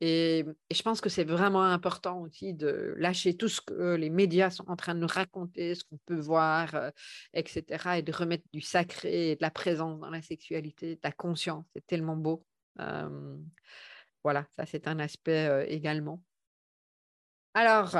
et, 0.00 0.46
je 0.70 0.82
pense 0.82 1.00
que 1.02 1.10
c'est 1.10 1.24
vraiment 1.24 1.62
important 1.62 2.22
aussi 2.22 2.54
de 2.54 2.94
lâcher 2.96 3.36
tout 3.36 3.48
ce 3.48 3.60
que 3.60 3.94
les 3.96 4.08
médias 4.08 4.50
sont 4.50 4.68
en 4.70 4.76
train 4.76 4.94
de 4.94 5.00
nous 5.00 5.06
raconter, 5.06 5.74
ce 5.74 5.84
qu'on 5.84 5.98
peut 6.06 6.18
voir, 6.18 6.74
euh, 6.74 6.90
etc. 7.34 7.98
Et 7.98 8.02
de 8.02 8.12
remettre 8.12 8.44
du 8.52 8.62
sacré 8.62 9.32
et 9.32 9.36
de 9.36 9.42
la 9.42 9.50
présence 9.50 10.00
dans 10.00 10.08
la 10.08 10.22
sexualité, 10.22 10.94
de 10.94 11.00
la 11.04 11.12
conscience. 11.12 11.66
C'est 11.74 11.86
tellement 11.86 12.16
beau. 12.16 12.44
Euh, 12.80 13.36
voilà, 14.24 14.46
ça 14.56 14.64
c'est 14.64 14.88
un 14.88 14.98
aspect 15.00 15.46
euh, 15.48 15.66
également. 15.68 16.22
Alors, 17.52 17.96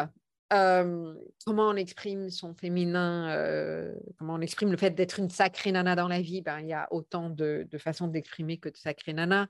comment 0.50 1.68
on 1.68 1.76
exprime 1.76 2.28
son 2.30 2.54
féminin, 2.54 3.92
comment 4.18 4.34
on 4.34 4.40
exprime 4.40 4.70
le 4.70 4.76
fait 4.76 4.90
d'être 4.90 5.18
une 5.18 5.30
sacrée 5.30 5.72
nana 5.72 5.96
dans 5.96 6.08
la 6.08 6.20
vie? 6.20 6.42
Ben, 6.42 6.60
Il 6.60 6.68
y 6.68 6.72
a 6.72 6.88
autant 6.90 7.30
de, 7.30 7.66
façons 7.78 8.08
d'exprimer 8.08 8.58
que 8.58 8.68
de 8.68 8.76
sacrée 8.76 9.12
nana. 9.12 9.48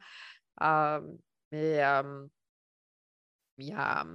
mais 1.52 1.82
il 3.58 3.66
y 3.66 3.72
a, 3.72 4.06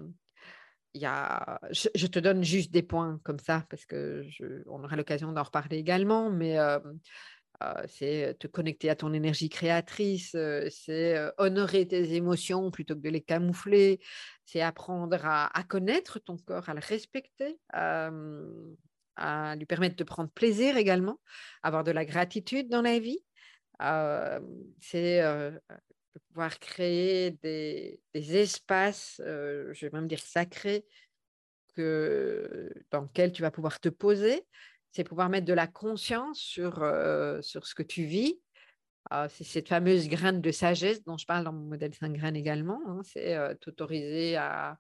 il 0.96 1.02
y 1.02 1.06
a, 1.06 1.60
je, 1.72 2.08
te 2.08 2.20
donne 2.20 2.44
juste 2.44 2.72
des 2.72 2.82
points 2.82 3.20
comme 3.24 3.40
ça 3.40 3.66
parce 3.70 3.86
que 3.86 4.24
je, 4.30 4.64
on 4.68 4.84
aura 4.84 4.96
l'occasion 4.96 5.32
d'en 5.34 5.44
reparler 5.44 5.78
également, 5.78 6.30
mais 6.32 6.58
c'est 7.88 8.38
te 8.39 8.47
connecter 8.47 8.89
à 8.89 8.95
ton 8.95 9.14
énergie 9.14 9.49
créatrice, 9.49 10.36
c'est 10.70 11.16
honorer 11.38 11.88
tes 11.88 12.14
émotions 12.14 12.72
plutôt 12.72 12.95
que 12.95 13.01
de 13.01 13.10
les 13.10 13.22
camoufler, 13.22 13.99
c'est 14.45 14.62
apprendre 14.62 15.20
à, 15.24 15.64
connaître 15.68 16.20
ton 16.20 16.38
corps, 16.38 16.70
à 16.70 16.74
le 16.74 16.82
respecter, 16.82 17.60
à 17.70 19.56
lui 19.56 19.66
permettre 19.66 19.95
de 19.95 20.03
prendre 20.03 20.30
plaisir 20.30 20.78
également, 20.78 21.20
avoir 21.64 21.84
de 21.84 21.91
la 21.91 22.06
gratitude 22.06 22.70
dans 22.70 22.82
la 22.82 22.99
vie. 22.99 23.20
c'est 24.82 25.22
pouvoir 26.30 26.60
créer 26.60 27.32
des, 27.43 27.99
espaces, 28.14 29.16
je 29.20 29.86
vais 29.86 29.91
même 29.91 30.08
dire 30.08 30.20
sacrés, 30.20 30.86
dans 31.78 33.01
lesquels 33.01 33.32
tu 33.32 33.41
vas 33.41 33.51
pouvoir 33.51 33.80
te 33.80 33.89
poser. 33.89 34.45
C'est 34.96 35.04
pouvoir 35.04 35.28
mettre 35.28 35.46
de 35.46 35.52
la 35.52 35.68
conscience 35.68 36.39
sur, 36.39 36.82
euh, 36.82 37.41
sur 37.41 37.68
ce 37.68 37.76
que 37.76 37.84
tu 37.84 38.06
vis. 38.06 38.39
Ah, 39.10 39.28
c'est 39.28 39.43
cette 39.43 39.68
fameuse 39.68 40.08
graine 40.08 40.39
de 40.39 40.52
sagesse 40.52 41.04
dont 41.04 41.18
je 41.18 41.26
parle 41.26 41.43
dans 41.43 41.52
mon 41.52 41.68
modèle 41.68 41.93
5 41.93 42.14
graines 42.14 42.38
également. 42.38 42.80
Hein. 42.88 43.02
c'est 43.04 43.36
euh, 43.36 43.54
t'autoriser 43.56 44.38
à, 44.38 44.78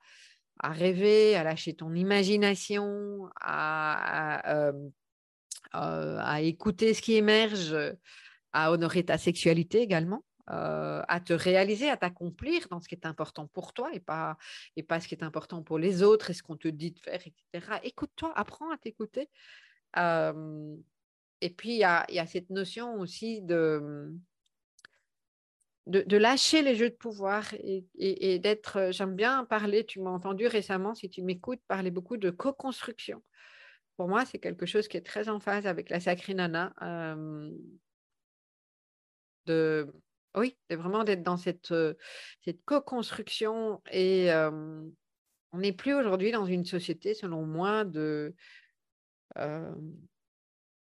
à, 0.59 0.71
rêver, 0.71 1.35
à 1.35 1.43
lâcher 1.43 1.73
ton 1.73 1.93
imagination, 1.93 3.29
à, 3.41 4.71
à 5.73 6.41
écouter 6.41 6.93
ce 6.93 7.01
qui 7.01 7.15
émerge, 7.15 7.75
à 8.53 8.71
honorer 8.71 9.03
ta 9.03 9.17
sexualité 9.17 9.81
également. 9.81 10.23
Euh, 10.51 11.01
à 11.07 11.19
te 11.19 11.33
réaliser, 11.33 11.89
à 11.89 11.97
t'accomplir 11.97 12.67
dans 12.69 12.79
ce 12.79 12.87
qui 12.87 12.93
est 12.93 13.07
important 13.07 13.47
pour 13.47 13.73
toi 13.73 13.89
et 13.93 13.99
pas, 13.99 14.37
et 14.75 14.83
pas 14.83 14.99
ce 14.99 15.07
qui 15.07 15.15
est 15.15 15.23
important 15.23 15.63
pour 15.63 15.79
les 15.79 16.03
autres 16.03 16.29
et 16.29 16.33
ce 16.33 16.43
qu'on 16.43 16.55
te 16.55 16.67
dit 16.67 16.91
de 16.91 16.99
faire, 16.99 17.15
etc. 17.15 17.79
Écoute-toi, 17.83 18.31
apprends 18.35 18.69
à 18.69 18.77
t'écouter. 18.77 19.27
Et 19.95 21.49
puis, 21.49 21.69
il 21.71 21.77
y 21.77 21.83
a, 21.83 22.25
cette 22.27 22.49
notion 22.49 22.99
aussi 22.99 23.41
de, 23.41 24.11
de, 25.87 26.17
lâcher 26.17 26.61
les 26.61 26.75
jeux 26.75 26.89
de 26.89 26.95
pouvoir 26.95 27.45
et, 27.53 28.39
d'être, 28.39 28.89
j'aime 28.91 29.15
bien 29.15 29.45
parler, 29.45 29.85
tu 29.85 30.01
m'as 30.01 30.09
entendu 30.09 30.47
récemment, 30.47 30.95
si 30.95 31.09
tu 31.09 31.21
m'écoutes, 31.21 31.61
parler 31.67 31.91
beaucoup 31.91 32.17
de 32.17 32.29
co-construction. 32.29 33.23
Pour 33.97 34.09
moi, 34.09 34.25
c'est 34.25 34.39
quelque 34.39 34.65
chose 34.65 34.87
qui 34.87 34.97
est 34.97 35.05
très 35.05 35.29
en 35.29 35.39
phase 35.39 35.67
avec 35.67 35.89
la 35.89 35.99
sacrée 35.99 36.33
nana. 36.33 36.73
de 39.45 39.87
oui, 40.37 40.57
c'est 40.69 40.75
vraiment 40.75 41.05
d'être 41.05 41.23
dans 41.23 41.37
cette, 41.37 41.73
cette 42.41 42.65
co-construction 42.65 43.81
et 43.89 44.29
on 45.55 45.59
n'est 45.59 45.71
plus 45.71 45.93
aujourd'hui 45.93 46.31
dans 46.31 46.45
une 46.45 46.65
société, 46.65 47.13
selon 47.13 47.45
moi, 47.45 47.85
de, 47.85 48.35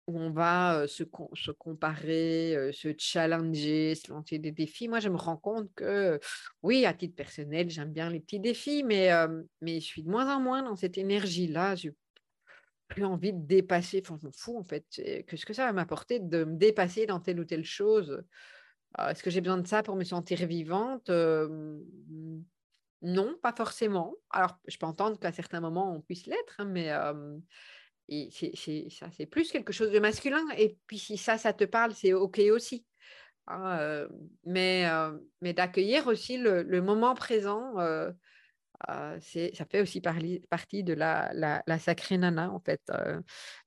où 0.05 0.19
on 0.19 0.31
va 0.31 0.85
se, 0.87 1.03
comparer, 1.51 2.71
se 2.73 2.93
challenger, 2.97 3.95
se 3.95 4.11
lancer 4.11 4.37
des 4.37 4.51
défis. 4.51 4.87
Moi, 4.87 4.99
je 4.99 5.09
me 5.09 5.15
rends 5.15 5.37
compte 5.37 5.69
que, 5.75 6.19
oui, 6.61 6.85
à 6.85 6.93
titre 6.93 7.15
personnel, 7.15 7.69
j'aime 7.69 7.93
bien 7.93 8.09
les 8.09 8.19
petits 8.19 8.39
défis, 8.39 8.83
mais, 8.83 9.09
mais 9.61 9.79
je 9.79 9.85
suis 9.85 10.03
de 10.03 10.09
moins 10.09 10.35
en 10.35 10.41
moins 10.41 10.63
dans 10.63 10.75
cette 10.75 10.97
énergie-là. 10.97 11.75
Je 11.75 11.89
plus 12.89 13.05
envie 13.05 13.33
de 13.33 13.45
dépasser, 13.45 14.03
enfin, 14.05 14.17
je 14.21 14.27
m'en 14.27 14.31
fous 14.33 14.57
en 14.57 14.63
fait. 14.63 14.85
Qu'est-ce 14.91 15.45
que 15.45 15.53
ça 15.53 15.65
va 15.65 15.73
m'apporter 15.73 16.19
de 16.19 16.43
me 16.43 16.57
dépasser 16.57 17.05
dans 17.05 17.19
telle 17.19 17.39
ou 17.39 17.45
telle 17.45 17.65
chose 17.65 18.23
euh, 18.99 19.09
est-ce 19.09 19.23
que 19.23 19.31
j'ai 19.31 19.41
besoin 19.41 19.57
de 19.57 19.67
ça 19.67 19.81
pour 19.81 19.95
me 19.95 20.03
sentir 20.03 20.45
vivante? 20.45 21.09
Non, 23.01 23.35
pas 23.41 23.53
forcément. 23.53 24.13
Alors, 24.29 24.59
je 24.67 24.77
peux 24.77 24.85
entendre 24.85 25.19
qu'à 25.19 25.31
certains 25.31 25.59
moments, 25.59 25.95
on 25.95 26.01
puisse 26.01 26.27
l'être, 26.27 26.55
hein, 26.59 26.65
mais 26.65 26.91
c'est, 28.09 28.89
ça, 28.89 29.09
c'est 29.11 29.25
plus 29.25 29.51
quelque 29.51 29.73
chose 29.73 29.91
de 29.91 29.99
masculin. 29.99 30.43
Et 30.57 30.77
puis, 30.87 30.99
si 30.99 31.17
ça, 31.17 31.37
ça 31.37 31.53
te 31.53 31.63
parle, 31.63 31.93
c'est 31.93 32.13
OK 32.13 32.39
aussi. 32.51 32.85
Hein, 33.47 34.07
mais, 34.45 34.85
mais 35.41 35.53
d'accueillir 35.53 36.07
aussi 36.07 36.37
le, 36.37 36.81
moment 36.81 37.13
présent, 37.13 37.73
c'est, 39.19 39.55
ça 39.55 39.65
fait 39.65 39.81
aussi 39.81 40.01
partie 40.01 40.83
de 40.83 40.93
la, 40.93 41.31
la, 41.33 41.79
sacrée 41.79 42.17
nana, 42.17 42.51
en 42.51 42.59
fait. 42.59 42.81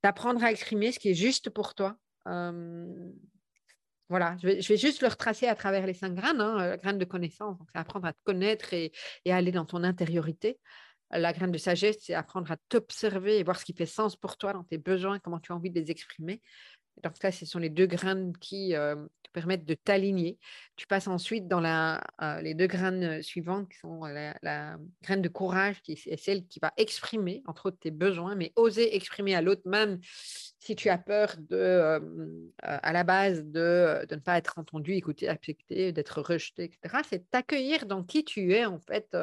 d'apprendre 0.02 0.42
à 0.44 0.50
exprimer 0.50 0.92
ce 0.92 0.98
qui 0.98 1.10
est 1.10 1.14
juste 1.14 1.50
pour 1.50 1.74
toi 1.74 1.96
voilà, 4.08 4.36
je 4.40 4.46
vais, 4.46 4.76
juste 4.76 5.02
le 5.02 5.08
retracer 5.08 5.46
à 5.48 5.54
travers 5.54 5.86
les 5.86 5.94
cinq 5.94 6.14
graines, 6.14 6.40
hein, 6.40 6.56
la 6.58 6.76
graine 6.76 6.98
de 6.98 7.04
connaissance, 7.04 7.58
c'est 7.72 7.78
apprendre 7.78 8.06
à 8.06 8.12
te 8.12 8.18
connaître 8.24 8.72
et, 8.72 8.92
et, 9.24 9.32
aller 9.32 9.50
dans 9.50 9.64
ton 9.64 9.82
intériorité. 9.82 10.60
La 11.10 11.32
graine 11.32 11.52
de 11.52 11.58
sagesse, 11.58 11.96
c'est 12.00 12.14
apprendre 12.14 12.50
à 12.50 12.56
t'observer 12.68 13.38
et 13.38 13.42
voir 13.44 13.58
ce 13.58 13.64
qui 13.64 13.72
fait 13.72 13.86
sens 13.86 14.16
pour 14.16 14.36
toi 14.36 14.52
dans 14.52 14.64
tes 14.64 14.78
besoins, 14.78 15.18
comment 15.18 15.38
tu 15.38 15.52
as 15.52 15.54
envie 15.54 15.70
de 15.70 15.78
les 15.80 15.90
exprimer. 15.90 16.42
Ce 17.04 17.20
cas, 17.20 17.30
ce 17.30 17.46
sont 17.46 17.58
les 17.58 17.68
deux 17.68 17.86
graines 17.86 18.36
qui 18.38 18.74
euh, 18.74 18.96
te 19.22 19.30
permettent 19.32 19.64
de 19.64 19.74
t'aligner. 19.74 20.38
Tu 20.76 20.86
passes 20.86 21.08
ensuite 21.08 21.46
dans 21.46 21.60
la, 21.60 22.02
euh, 22.22 22.40
les 22.40 22.54
deux 22.54 22.66
graines 22.66 23.22
suivantes, 23.22 23.68
qui 23.68 23.78
sont 23.78 24.04
la, 24.04 24.78
graine 25.02 25.22
de 25.22 25.28
courage, 25.28 25.82
qui 25.82 25.92
est 25.92 26.16
celle 26.16 26.46
qui 26.46 26.58
va 26.58 26.72
exprimer, 26.76 27.42
entre 27.46 27.66
autres, 27.66 27.78
tes 27.78 27.90
besoins, 27.90 28.34
mais 28.34 28.52
oser 28.56 28.96
exprimer 28.96 29.34
à 29.34 29.42
l'autre, 29.42 29.62
même 29.66 29.98
si 30.02 30.74
tu 30.74 30.88
as 30.88 30.98
peur 30.98 31.36
de, 31.38 31.56
euh, 31.56 32.00
à 32.62 32.92
la 32.92 33.04
base 33.04 33.44
de, 33.44 34.06
de, 34.08 34.14
ne 34.14 34.20
pas 34.20 34.38
être 34.38 34.58
entendu, 34.58 34.92
écouté, 34.92 35.28
accepté, 35.28 35.92
d'être 35.92 36.22
rejeté, 36.22 36.64
etc. 36.64 37.02
C'est 37.08 37.30
t'accueillir 37.30 37.86
dans 37.86 38.02
qui 38.02 38.24
tu 38.24 38.54
es, 38.54 38.64
en 38.64 38.80
fait, 38.80 39.14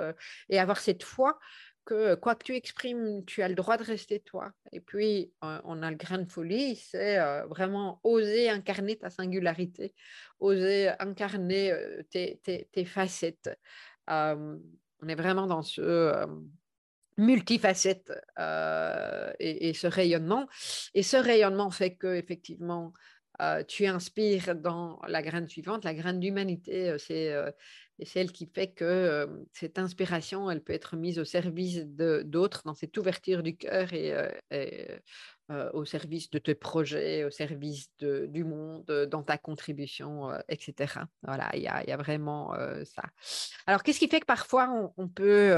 et 0.49 0.59
avoir 0.59 0.79
cette 0.79 1.03
foi 1.03 1.39
que 1.85 2.15
quoi 2.15 2.35
que 2.35 2.43
tu 2.43 2.55
exprimes, 2.55 3.23
tu 3.25 3.41
as 3.41 3.47
le 3.47 3.55
droit 3.55 3.77
de 3.77 3.83
rester 3.83 4.19
toi. 4.19 4.51
Et 4.71 4.79
puis, 4.79 5.31
on 5.41 5.83
a 5.83 5.91
le 5.91 5.97
grain 5.97 6.19
de 6.19 6.31
folie, 6.31 6.75
c'est 6.75 7.19
vraiment 7.45 7.99
oser 8.03 8.49
incarner 8.49 8.97
ta 8.97 9.09
singularité, 9.09 9.93
oser 10.39 10.91
incarner 10.99 11.73
tes, 12.09 12.39
tes, 12.43 12.85
facettes. 12.85 13.49
on 14.07 15.07
est 15.07 15.15
vraiment 15.15 15.47
dans 15.47 15.63
ce 15.63 16.25
multifacette 17.17 18.11
et, 19.39 19.69
et, 19.69 19.73
ce 19.73 19.87
rayonnement. 19.87 20.47
Et 20.93 21.03
ce 21.03 21.17
rayonnement 21.17 21.69
fait 21.69 21.95
que, 21.95 22.15
effectivement, 22.15 22.93
tu 23.67 23.85
inspires 23.85 24.55
dans 24.55 24.99
la 25.07 25.21
graine 25.21 25.47
suivante, 25.47 25.83
la 25.83 25.93
graine 25.93 26.19
d'humanité. 26.19 26.95
C'est 26.97 27.33
et 27.99 28.05
c'est 28.05 28.19
elle 28.19 28.31
qui 28.31 28.47
fait 28.47 28.71
que 28.71 29.45
cette 29.53 29.77
inspiration, 29.77 30.49
elle 30.49 30.61
peut 30.61 30.73
être 30.73 30.95
mise 30.95 31.19
au 31.19 31.25
service 31.25 31.85
d'autres, 31.85 32.63
dans 32.65 32.73
cette 32.73 32.97
ouverture 32.97 33.43
du 33.43 33.55
cœur 33.55 33.93
et, 33.93 34.13
au 35.73 35.85
service 35.85 36.29
de 36.31 36.39
tes 36.39 36.55
projets, 36.55 37.23
au 37.25 37.29
service 37.29 37.87
de, 37.99 38.25
du 38.27 38.43
monde, 38.43 39.07
dans 39.11 39.21
ta 39.21 39.37
contribution, 39.37 40.31
etc. 40.49 41.01
Voilà, 41.21 41.49
il 41.53 41.61
y 41.61 41.67
a, 41.67 41.83
y 41.87 41.91
a, 41.91 41.97
vraiment 41.97 42.55
ça. 42.85 43.03
Alors, 43.67 43.83
qu'est-ce 43.83 43.99
qui 43.99 44.07
fait 44.07 44.21
que 44.21 44.25
parfois 44.25 44.91
on, 44.97 45.07
peut 45.07 45.53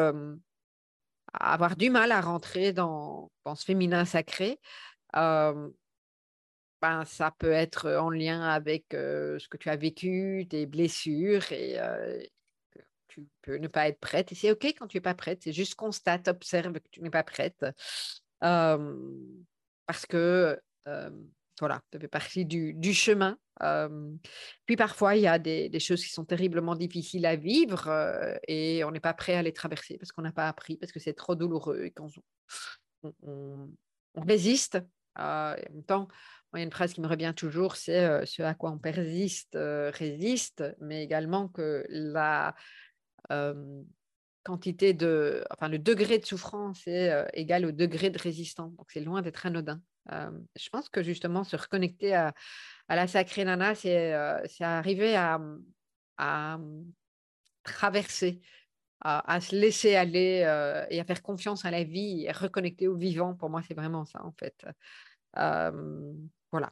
avoir 1.34 1.78
du 1.78 1.90
mal 1.90 2.12
à 2.12 2.20
rentrer 2.20 2.74
dans, 2.74 3.32
dans 3.46 3.56
ce 3.56 3.64
féminin 3.64 4.04
sacré, 4.04 4.60
ben, 6.88 7.04
ça 7.06 7.32
peut 7.32 7.52
être 7.52 7.92
en 7.94 8.12
lien 8.12 8.42
avec 8.42 8.86
ce 8.92 9.48
que 9.48 9.58
tu 9.58 9.70
as 9.70 9.76
vécu, 9.76 10.46
tes 10.50 10.68
blessures, 10.68 11.52
et 11.52 11.80
tu 13.08 13.26
peux 13.42 13.58
ne 13.58 13.68
pas 13.68 13.88
être 13.88 14.00
prête. 14.00 14.32
Et 14.32 14.36
c'est 14.36 14.52
OK 14.52 14.66
quand 14.66 14.88
tu 14.88 14.98
n'es 14.98 15.02
pas 15.02 15.16
prête, 15.16 15.42
c'est 15.42 15.54
juste 15.54 15.76
constate, 15.76 16.28
observe 16.28 16.74
que 16.74 16.88
tu 16.92 17.02
n'es 17.02 17.10
pas 17.10 17.24
prête. 17.24 17.66
parce 18.40 20.06
que 20.06 20.60
voilà, 21.60 21.82
ça 21.92 22.00
fait 22.00 22.08
partie 22.08 22.46
du, 22.46 22.94
chemin. 22.94 23.36
puis 24.66 24.76
parfois, 24.76 25.16
il 25.16 25.24
y 25.24 25.28
a 25.28 25.40
des, 25.40 25.80
choses 25.80 26.04
qui 26.04 26.12
sont 26.12 26.26
terriblement 26.26 26.76
difficiles 26.76 27.26
à 27.26 27.36
vivre 27.36 27.90
et 28.48 28.84
on 28.84 28.92
n'est 28.92 29.00
pas 29.00 29.14
prêt 29.16 29.36
à 29.36 29.42
les 29.42 29.54
traverser 29.54 29.98
parce 29.98 30.12
qu'on 30.12 30.22
n'a 30.22 30.34
pas 30.34 30.48
appris, 30.48 30.78
parce 30.78 30.92
que 30.92 31.00
c'est 31.00 31.14
trop 31.14 31.34
douloureux 31.34 31.86
et 31.86 31.92
qu'on 31.92 32.10
on, 33.04 33.70
on, 34.16 34.22
résiste. 34.22 34.78
en 35.16 35.56
même 35.72 35.84
temps, 35.84 36.08
il 36.56 36.62
y 36.62 36.64
a 36.64 36.66
une 36.66 36.72
phrase 36.72 36.94
qui 36.94 37.02
me 37.02 37.08
revient 37.08 37.34
toujours, 37.36 37.76
c'est 37.76 38.26
ce 38.26 38.42
à 38.42 38.54
quoi 38.54 38.72
on 38.72 38.78
persiste 38.78 39.58
résiste, 39.58 40.64
mais 40.80 41.04
également 41.04 41.48
que 41.48 41.86
la 41.90 42.56
quantité 44.44 44.94
de, 44.94 45.44
enfin 45.52 45.70
le 45.70 45.80
degré 45.80 46.20
de 46.20 46.26
souffrance 46.26 46.86
est 46.88 47.26
égal 47.34 47.66
au 47.66 47.72
degré 47.72 48.10
de 48.10 48.20
résistance. 48.20 48.76
Donc 48.76 48.92
c'est 48.92 49.02
loin 49.02 49.22
d'être 49.22 49.46
anodin 49.46 49.82
je 50.56 50.70
pense 50.70 50.90
que 50.90 51.04
justement, 51.04 51.44
se 51.44 51.56
reconnecter 51.56 52.14
à, 52.14 52.34
la 52.90 53.08
sacrée 53.08 53.46
nana, 53.46 53.76
c'est 53.76 54.14
arriver 54.62 55.16
à, 55.16 55.40
à 56.18 56.60
traverser, 57.64 58.42
à, 59.02 59.42
se 59.42 59.56
laisser 59.56 59.96
aller 59.96 60.86
et 60.90 61.00
à 61.00 61.06
faire 61.06 61.22
confiance 61.22 61.66
à 61.66 61.72
la 61.72 61.84
vie 61.84 62.26
et 62.26 62.32
reconnecter 62.32 62.88
au 62.88 62.96
vivant. 62.96 63.36
Pour 63.36 63.50
moi, 63.50 63.62
c'est 63.68 63.74
vraiment 63.74 64.06
ça, 64.06 64.24
en 64.24 64.34
fait. 64.34 64.66
Voilà. 66.60 66.72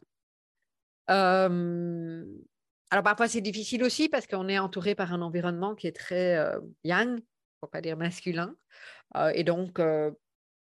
alors 2.90 3.02
parfois, 3.02 3.28
c'est 3.28 3.40
difficile 3.40 3.82
aussi 3.82 4.08
parce 4.08 4.26
qu'on 4.26 4.48
est 4.48 4.58
entouré 4.58 4.94
par 4.94 5.12
un 5.12 5.22
environnement 5.22 5.74
qui 5.74 5.86
est 5.86 5.96
très 5.96 6.38
yang, 6.84 7.20
pour 7.60 7.70
pas 7.70 7.80
dire 7.80 7.96
masculin. 7.96 8.54
et 9.34 9.44
donc, 9.44 9.80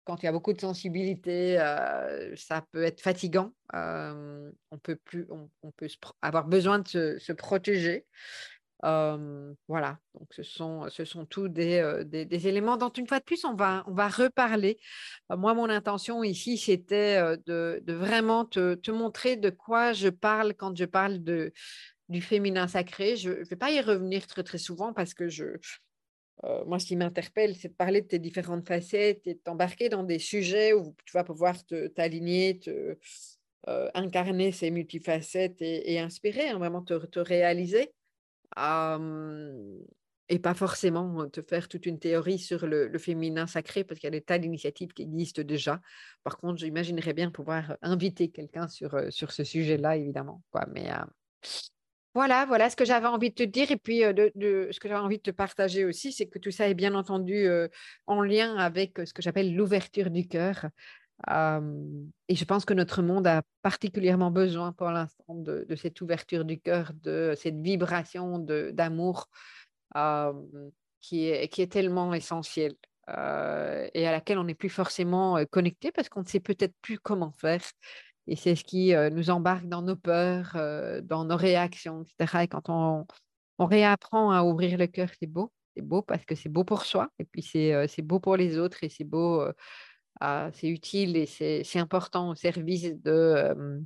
quand 0.08 0.22
il 0.22 0.24
y 0.24 0.28
a 0.28 0.32
beaucoup 0.32 0.54
de 0.54 0.60
sensibilité, 0.60 1.60
euh, 1.60 2.34
ça 2.34 2.64
peut 2.72 2.82
être 2.82 3.02
fatigant. 3.02 3.52
Euh, 3.74 4.50
on 4.70 4.78
peut, 4.78 4.96
plus, 4.96 5.26
on, 5.28 5.70
peut 5.72 5.86
avoir 6.22 6.46
besoin 6.46 6.78
de 6.78 7.18
se, 7.18 7.32
protéger. 7.32 8.06
Voilà, 8.82 9.98
donc 10.14 10.32
ce 10.32 10.42
sont, 10.42 10.88
ce 10.88 11.04
sont 11.04 11.24
tous 11.26 11.48
des, 11.48 12.02
des, 12.06 12.48
éléments 12.48 12.76
dont 12.76 12.90
une 12.90 13.06
fois 13.06 13.18
de 13.18 13.24
plus, 13.24 13.44
on 13.44 13.54
va, 13.54 13.84
on 13.86 13.94
va 13.94 14.08
reparler. 14.08 14.78
moi, 15.30 15.54
mon 15.54 15.68
intention 15.68 16.22
ici, 16.22 16.58
c'était 16.58 17.36
de, 17.46 17.82
de, 17.84 17.92
vraiment 17.92 18.44
te, 18.44 18.74
te, 18.74 18.90
montrer 18.90 19.36
de 19.36 19.50
quoi 19.50 19.92
je 19.92 20.08
parle 20.08 20.54
quand 20.54 20.76
je 20.76 20.84
parle 20.84 21.22
de, 21.22 21.52
du 22.08 22.22
féminin 22.22 22.68
sacré. 22.68 23.16
Je 23.16 23.30
ne 23.30 23.44
vais 23.44 23.56
pas 23.56 23.70
y 23.70 23.80
revenir 23.80 24.26
très, 24.26 24.44
très 24.44 24.58
souvent 24.58 24.92
parce 24.92 25.14
que 25.14 25.28
je, 25.28 25.58
moi, 26.66 26.78
ce 26.78 26.86
qui 26.86 26.96
m'interpelle, 26.96 27.56
c'est 27.56 27.68
de 27.68 27.74
parler 27.74 28.02
de 28.02 28.06
tes 28.06 28.18
différentes 28.18 28.66
facettes 28.66 29.26
et 29.26 29.34
de 29.34 29.40
t'embarquer 29.40 29.88
dans 29.88 30.04
des 30.04 30.18
sujets 30.18 30.72
où 30.72 30.94
tu 31.04 31.12
vas 31.12 31.24
pouvoir 31.24 31.56
t'aligner, 31.96 32.58
te, 32.60 32.96
incarner 33.94 34.52
ces 34.52 34.70
multifacettes 34.70 35.60
et, 35.60 35.98
inspirer, 35.98 36.48
hein, 36.48 36.58
vraiment 36.58 36.82
te, 36.82 37.18
réaliser. 37.18 37.92
Et 38.56 40.38
pas 40.38 40.54
forcément 40.54 41.28
te 41.28 41.40
faire 41.42 41.68
toute 41.68 41.86
une 41.86 41.98
théorie 41.98 42.38
sur 42.38 42.66
le, 42.66 42.96
féminin 42.98 43.46
sacré, 43.46 43.84
parce 43.84 43.98
qu'il 43.98 44.06
y 44.06 44.14
a 44.14 44.18
des 44.18 44.20
tas 44.20 44.38
d'initiatives 44.38 44.92
qui 44.92 45.02
existent 45.02 45.42
déjà. 45.42 45.80
Par 46.22 46.36
contre, 46.36 46.58
j'imaginerais 46.58 47.14
bien 47.14 47.30
pouvoir 47.30 47.76
inviter 47.82 48.28
quelqu'un 48.28 48.68
sur, 48.68 48.94
euh, 48.94 49.10
sur 49.10 49.32
ce 49.32 49.44
sujet-là, 49.44 49.96
évidemment. 49.96 50.42
Mais 50.68 50.88
voilà, 52.14 52.46
voilà 52.46 52.68
ce 52.68 52.76
que 52.76 52.84
j'avais 52.84 53.06
envie 53.06 53.30
de 53.30 53.34
te 53.34 53.42
dire. 53.42 53.70
Et 53.70 53.76
puis, 53.76 54.00
de, 54.00 54.68
ce 54.70 54.80
que 54.80 54.88
j'avais 54.88 55.00
envie 55.00 55.18
de 55.18 55.22
te 55.22 55.30
partager 55.30 55.84
aussi, 55.84 56.12
c'est 56.12 56.26
que 56.26 56.38
tout 56.38 56.50
ça 56.50 56.68
est 56.68 56.74
bien 56.74 56.94
entendu 56.94 57.46
en 58.06 58.22
lien 58.22 58.56
avec 58.56 58.98
ce 59.04 59.14
que 59.14 59.22
j'appelle 59.22 59.54
l'ouverture 59.54 60.10
du 60.10 60.26
cœur. 60.26 60.66
Et 61.26 62.34
je 62.34 62.44
pense 62.44 62.64
que 62.64 62.74
notre 62.74 63.02
monde 63.02 63.26
a 63.26 63.42
particulièrement 63.62 64.30
besoin 64.30 64.72
pour 64.72 64.90
l'instant 64.90 65.34
de, 65.34 65.66
cette 65.74 66.00
ouverture 66.00 66.44
du 66.44 66.60
cœur, 66.60 66.92
de 67.02 67.34
cette 67.36 67.56
vibration 67.56 68.38
d'amour 68.38 69.28
qui, 71.00 71.26
est, 71.26 71.48
qui 71.48 71.62
est 71.62 71.72
tellement 71.72 72.14
essentielle 72.14 72.74
et 73.08 74.06
à 74.06 74.12
laquelle 74.12 74.38
on 74.38 74.44
n'est 74.44 74.54
plus 74.54 74.68
forcément 74.68 75.44
connecté 75.50 75.90
parce 75.90 76.08
qu'on 76.08 76.20
ne 76.20 76.26
sait 76.26 76.40
peut-être 76.40 76.74
plus 76.82 76.98
comment 76.98 77.32
faire. 77.32 77.62
Et 78.26 78.36
c'est 78.36 78.54
ce 78.54 78.62
qui 78.62 78.94
nous 79.10 79.30
embarque 79.30 79.66
dans 79.66 79.82
nos 79.82 79.96
peurs, 79.96 80.52
dans 81.02 81.24
nos 81.24 81.36
réactions, 81.36 82.02
etc. 82.02 82.44
Et 82.44 82.48
quand 82.48 82.68
on, 82.68 83.06
on 83.58 83.66
réapprend 83.66 84.30
à 84.30 84.42
ouvrir 84.42 84.78
le 84.78 84.86
cœur, 84.86 85.08
c'est 85.18 85.26
beau. 85.26 85.52
C'est 85.74 85.82
beau 85.82 86.02
parce 86.02 86.24
que 86.24 86.34
c'est 86.34 86.48
beau 86.48 86.64
pour 86.64 86.84
soi, 86.84 87.08
et 87.18 87.24
puis 87.24 87.42
c'est 87.42 88.02
beau 88.02 88.20
pour 88.20 88.36
les 88.36 88.58
autres, 88.58 88.82
et 88.82 88.88
c'est 88.88 89.04
beau, 89.04 89.44
c'est 90.52 90.68
utile, 90.68 91.16
et 91.16 91.26
c'est 91.26 91.78
important 91.78 92.30
au 92.30 92.34
service 92.34 92.94
de, 93.02 93.84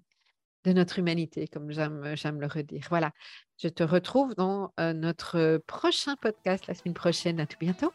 de 0.65 0.73
notre 0.73 0.99
humanité, 0.99 1.49
comme 1.49 1.71
j'aime 1.71 2.41
le 2.41 2.47
redire. 2.47 2.87
Voilà, 2.89 3.13
je 3.61 3.69
te 3.69 3.83
retrouve 3.83 4.35
dans 4.35 4.73
notre 4.79 5.59
prochain 5.67 6.17
podcast 6.17 6.67
la 6.67 6.75
semaine 6.75 6.95
prochaine. 6.95 7.41
À 7.41 7.47
tout 7.47 7.59
bientôt. 7.61 7.93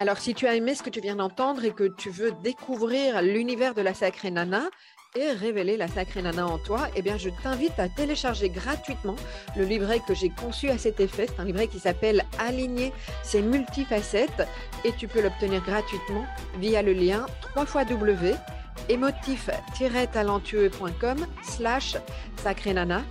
Alors, 0.00 0.18
si 0.18 0.34
tu 0.34 0.48
as 0.48 0.56
aimé 0.56 0.74
ce 0.74 0.82
que 0.82 0.90
tu 0.90 1.00
viens 1.00 1.14
d'entendre 1.14 1.64
et 1.64 1.70
que 1.70 1.84
tu 1.84 2.10
veux 2.10 2.32
découvrir 2.42 3.22
l'univers 3.22 3.72
de 3.72 3.82
la 3.82 3.94
sacrée 3.94 4.32
Nana, 4.32 4.68
et 5.16 5.32
révéler 5.32 5.76
la 5.76 5.88
sacrée 5.88 6.22
nana 6.22 6.46
en 6.46 6.58
toi, 6.58 6.86
eh 6.96 7.02
bien, 7.02 7.18
je 7.18 7.28
t'invite 7.42 7.78
à 7.78 7.88
télécharger 7.88 8.48
gratuitement 8.48 9.16
le 9.56 9.64
livret 9.64 10.00
que 10.06 10.14
j'ai 10.14 10.30
conçu 10.30 10.70
à 10.70 10.78
cet 10.78 11.00
effet. 11.00 11.26
C'est 11.28 11.40
un 11.40 11.44
livret 11.44 11.66
qui 11.68 11.78
s'appelle 11.78 12.24
Aligner 12.38 12.92
ses 13.22 13.42
multifacettes 13.42 14.48
et 14.84 14.92
tu 14.92 15.08
peux 15.08 15.20
l'obtenir 15.20 15.62
gratuitement 15.62 16.24
via 16.58 16.80
le 16.82 16.92
lien 16.92 17.26
3 17.54 17.84
W 17.84 18.34
émotif-talentueux.com 18.88 21.26
slash 21.42 21.96
sacrée 22.36 22.74
nana. 22.74 23.02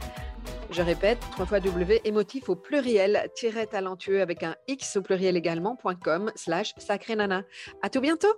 Je 0.71 0.81
répète, 0.81 1.19
3 1.31 1.45
fois 1.45 1.59
W, 1.59 2.01
émotif 2.05 2.47
au 2.49 2.55
pluriel, 2.55 3.29
talentueux 3.69 4.21
avec 4.21 4.43
un 4.43 4.55
X 4.69 4.95
au 4.97 5.01
pluriel 5.01 5.35
également.com 5.35 6.31
slash 6.35 6.73
sacrée 6.77 7.17
nana. 7.17 7.43
À 7.81 7.89
tout 7.89 7.99
bientôt! 7.99 8.33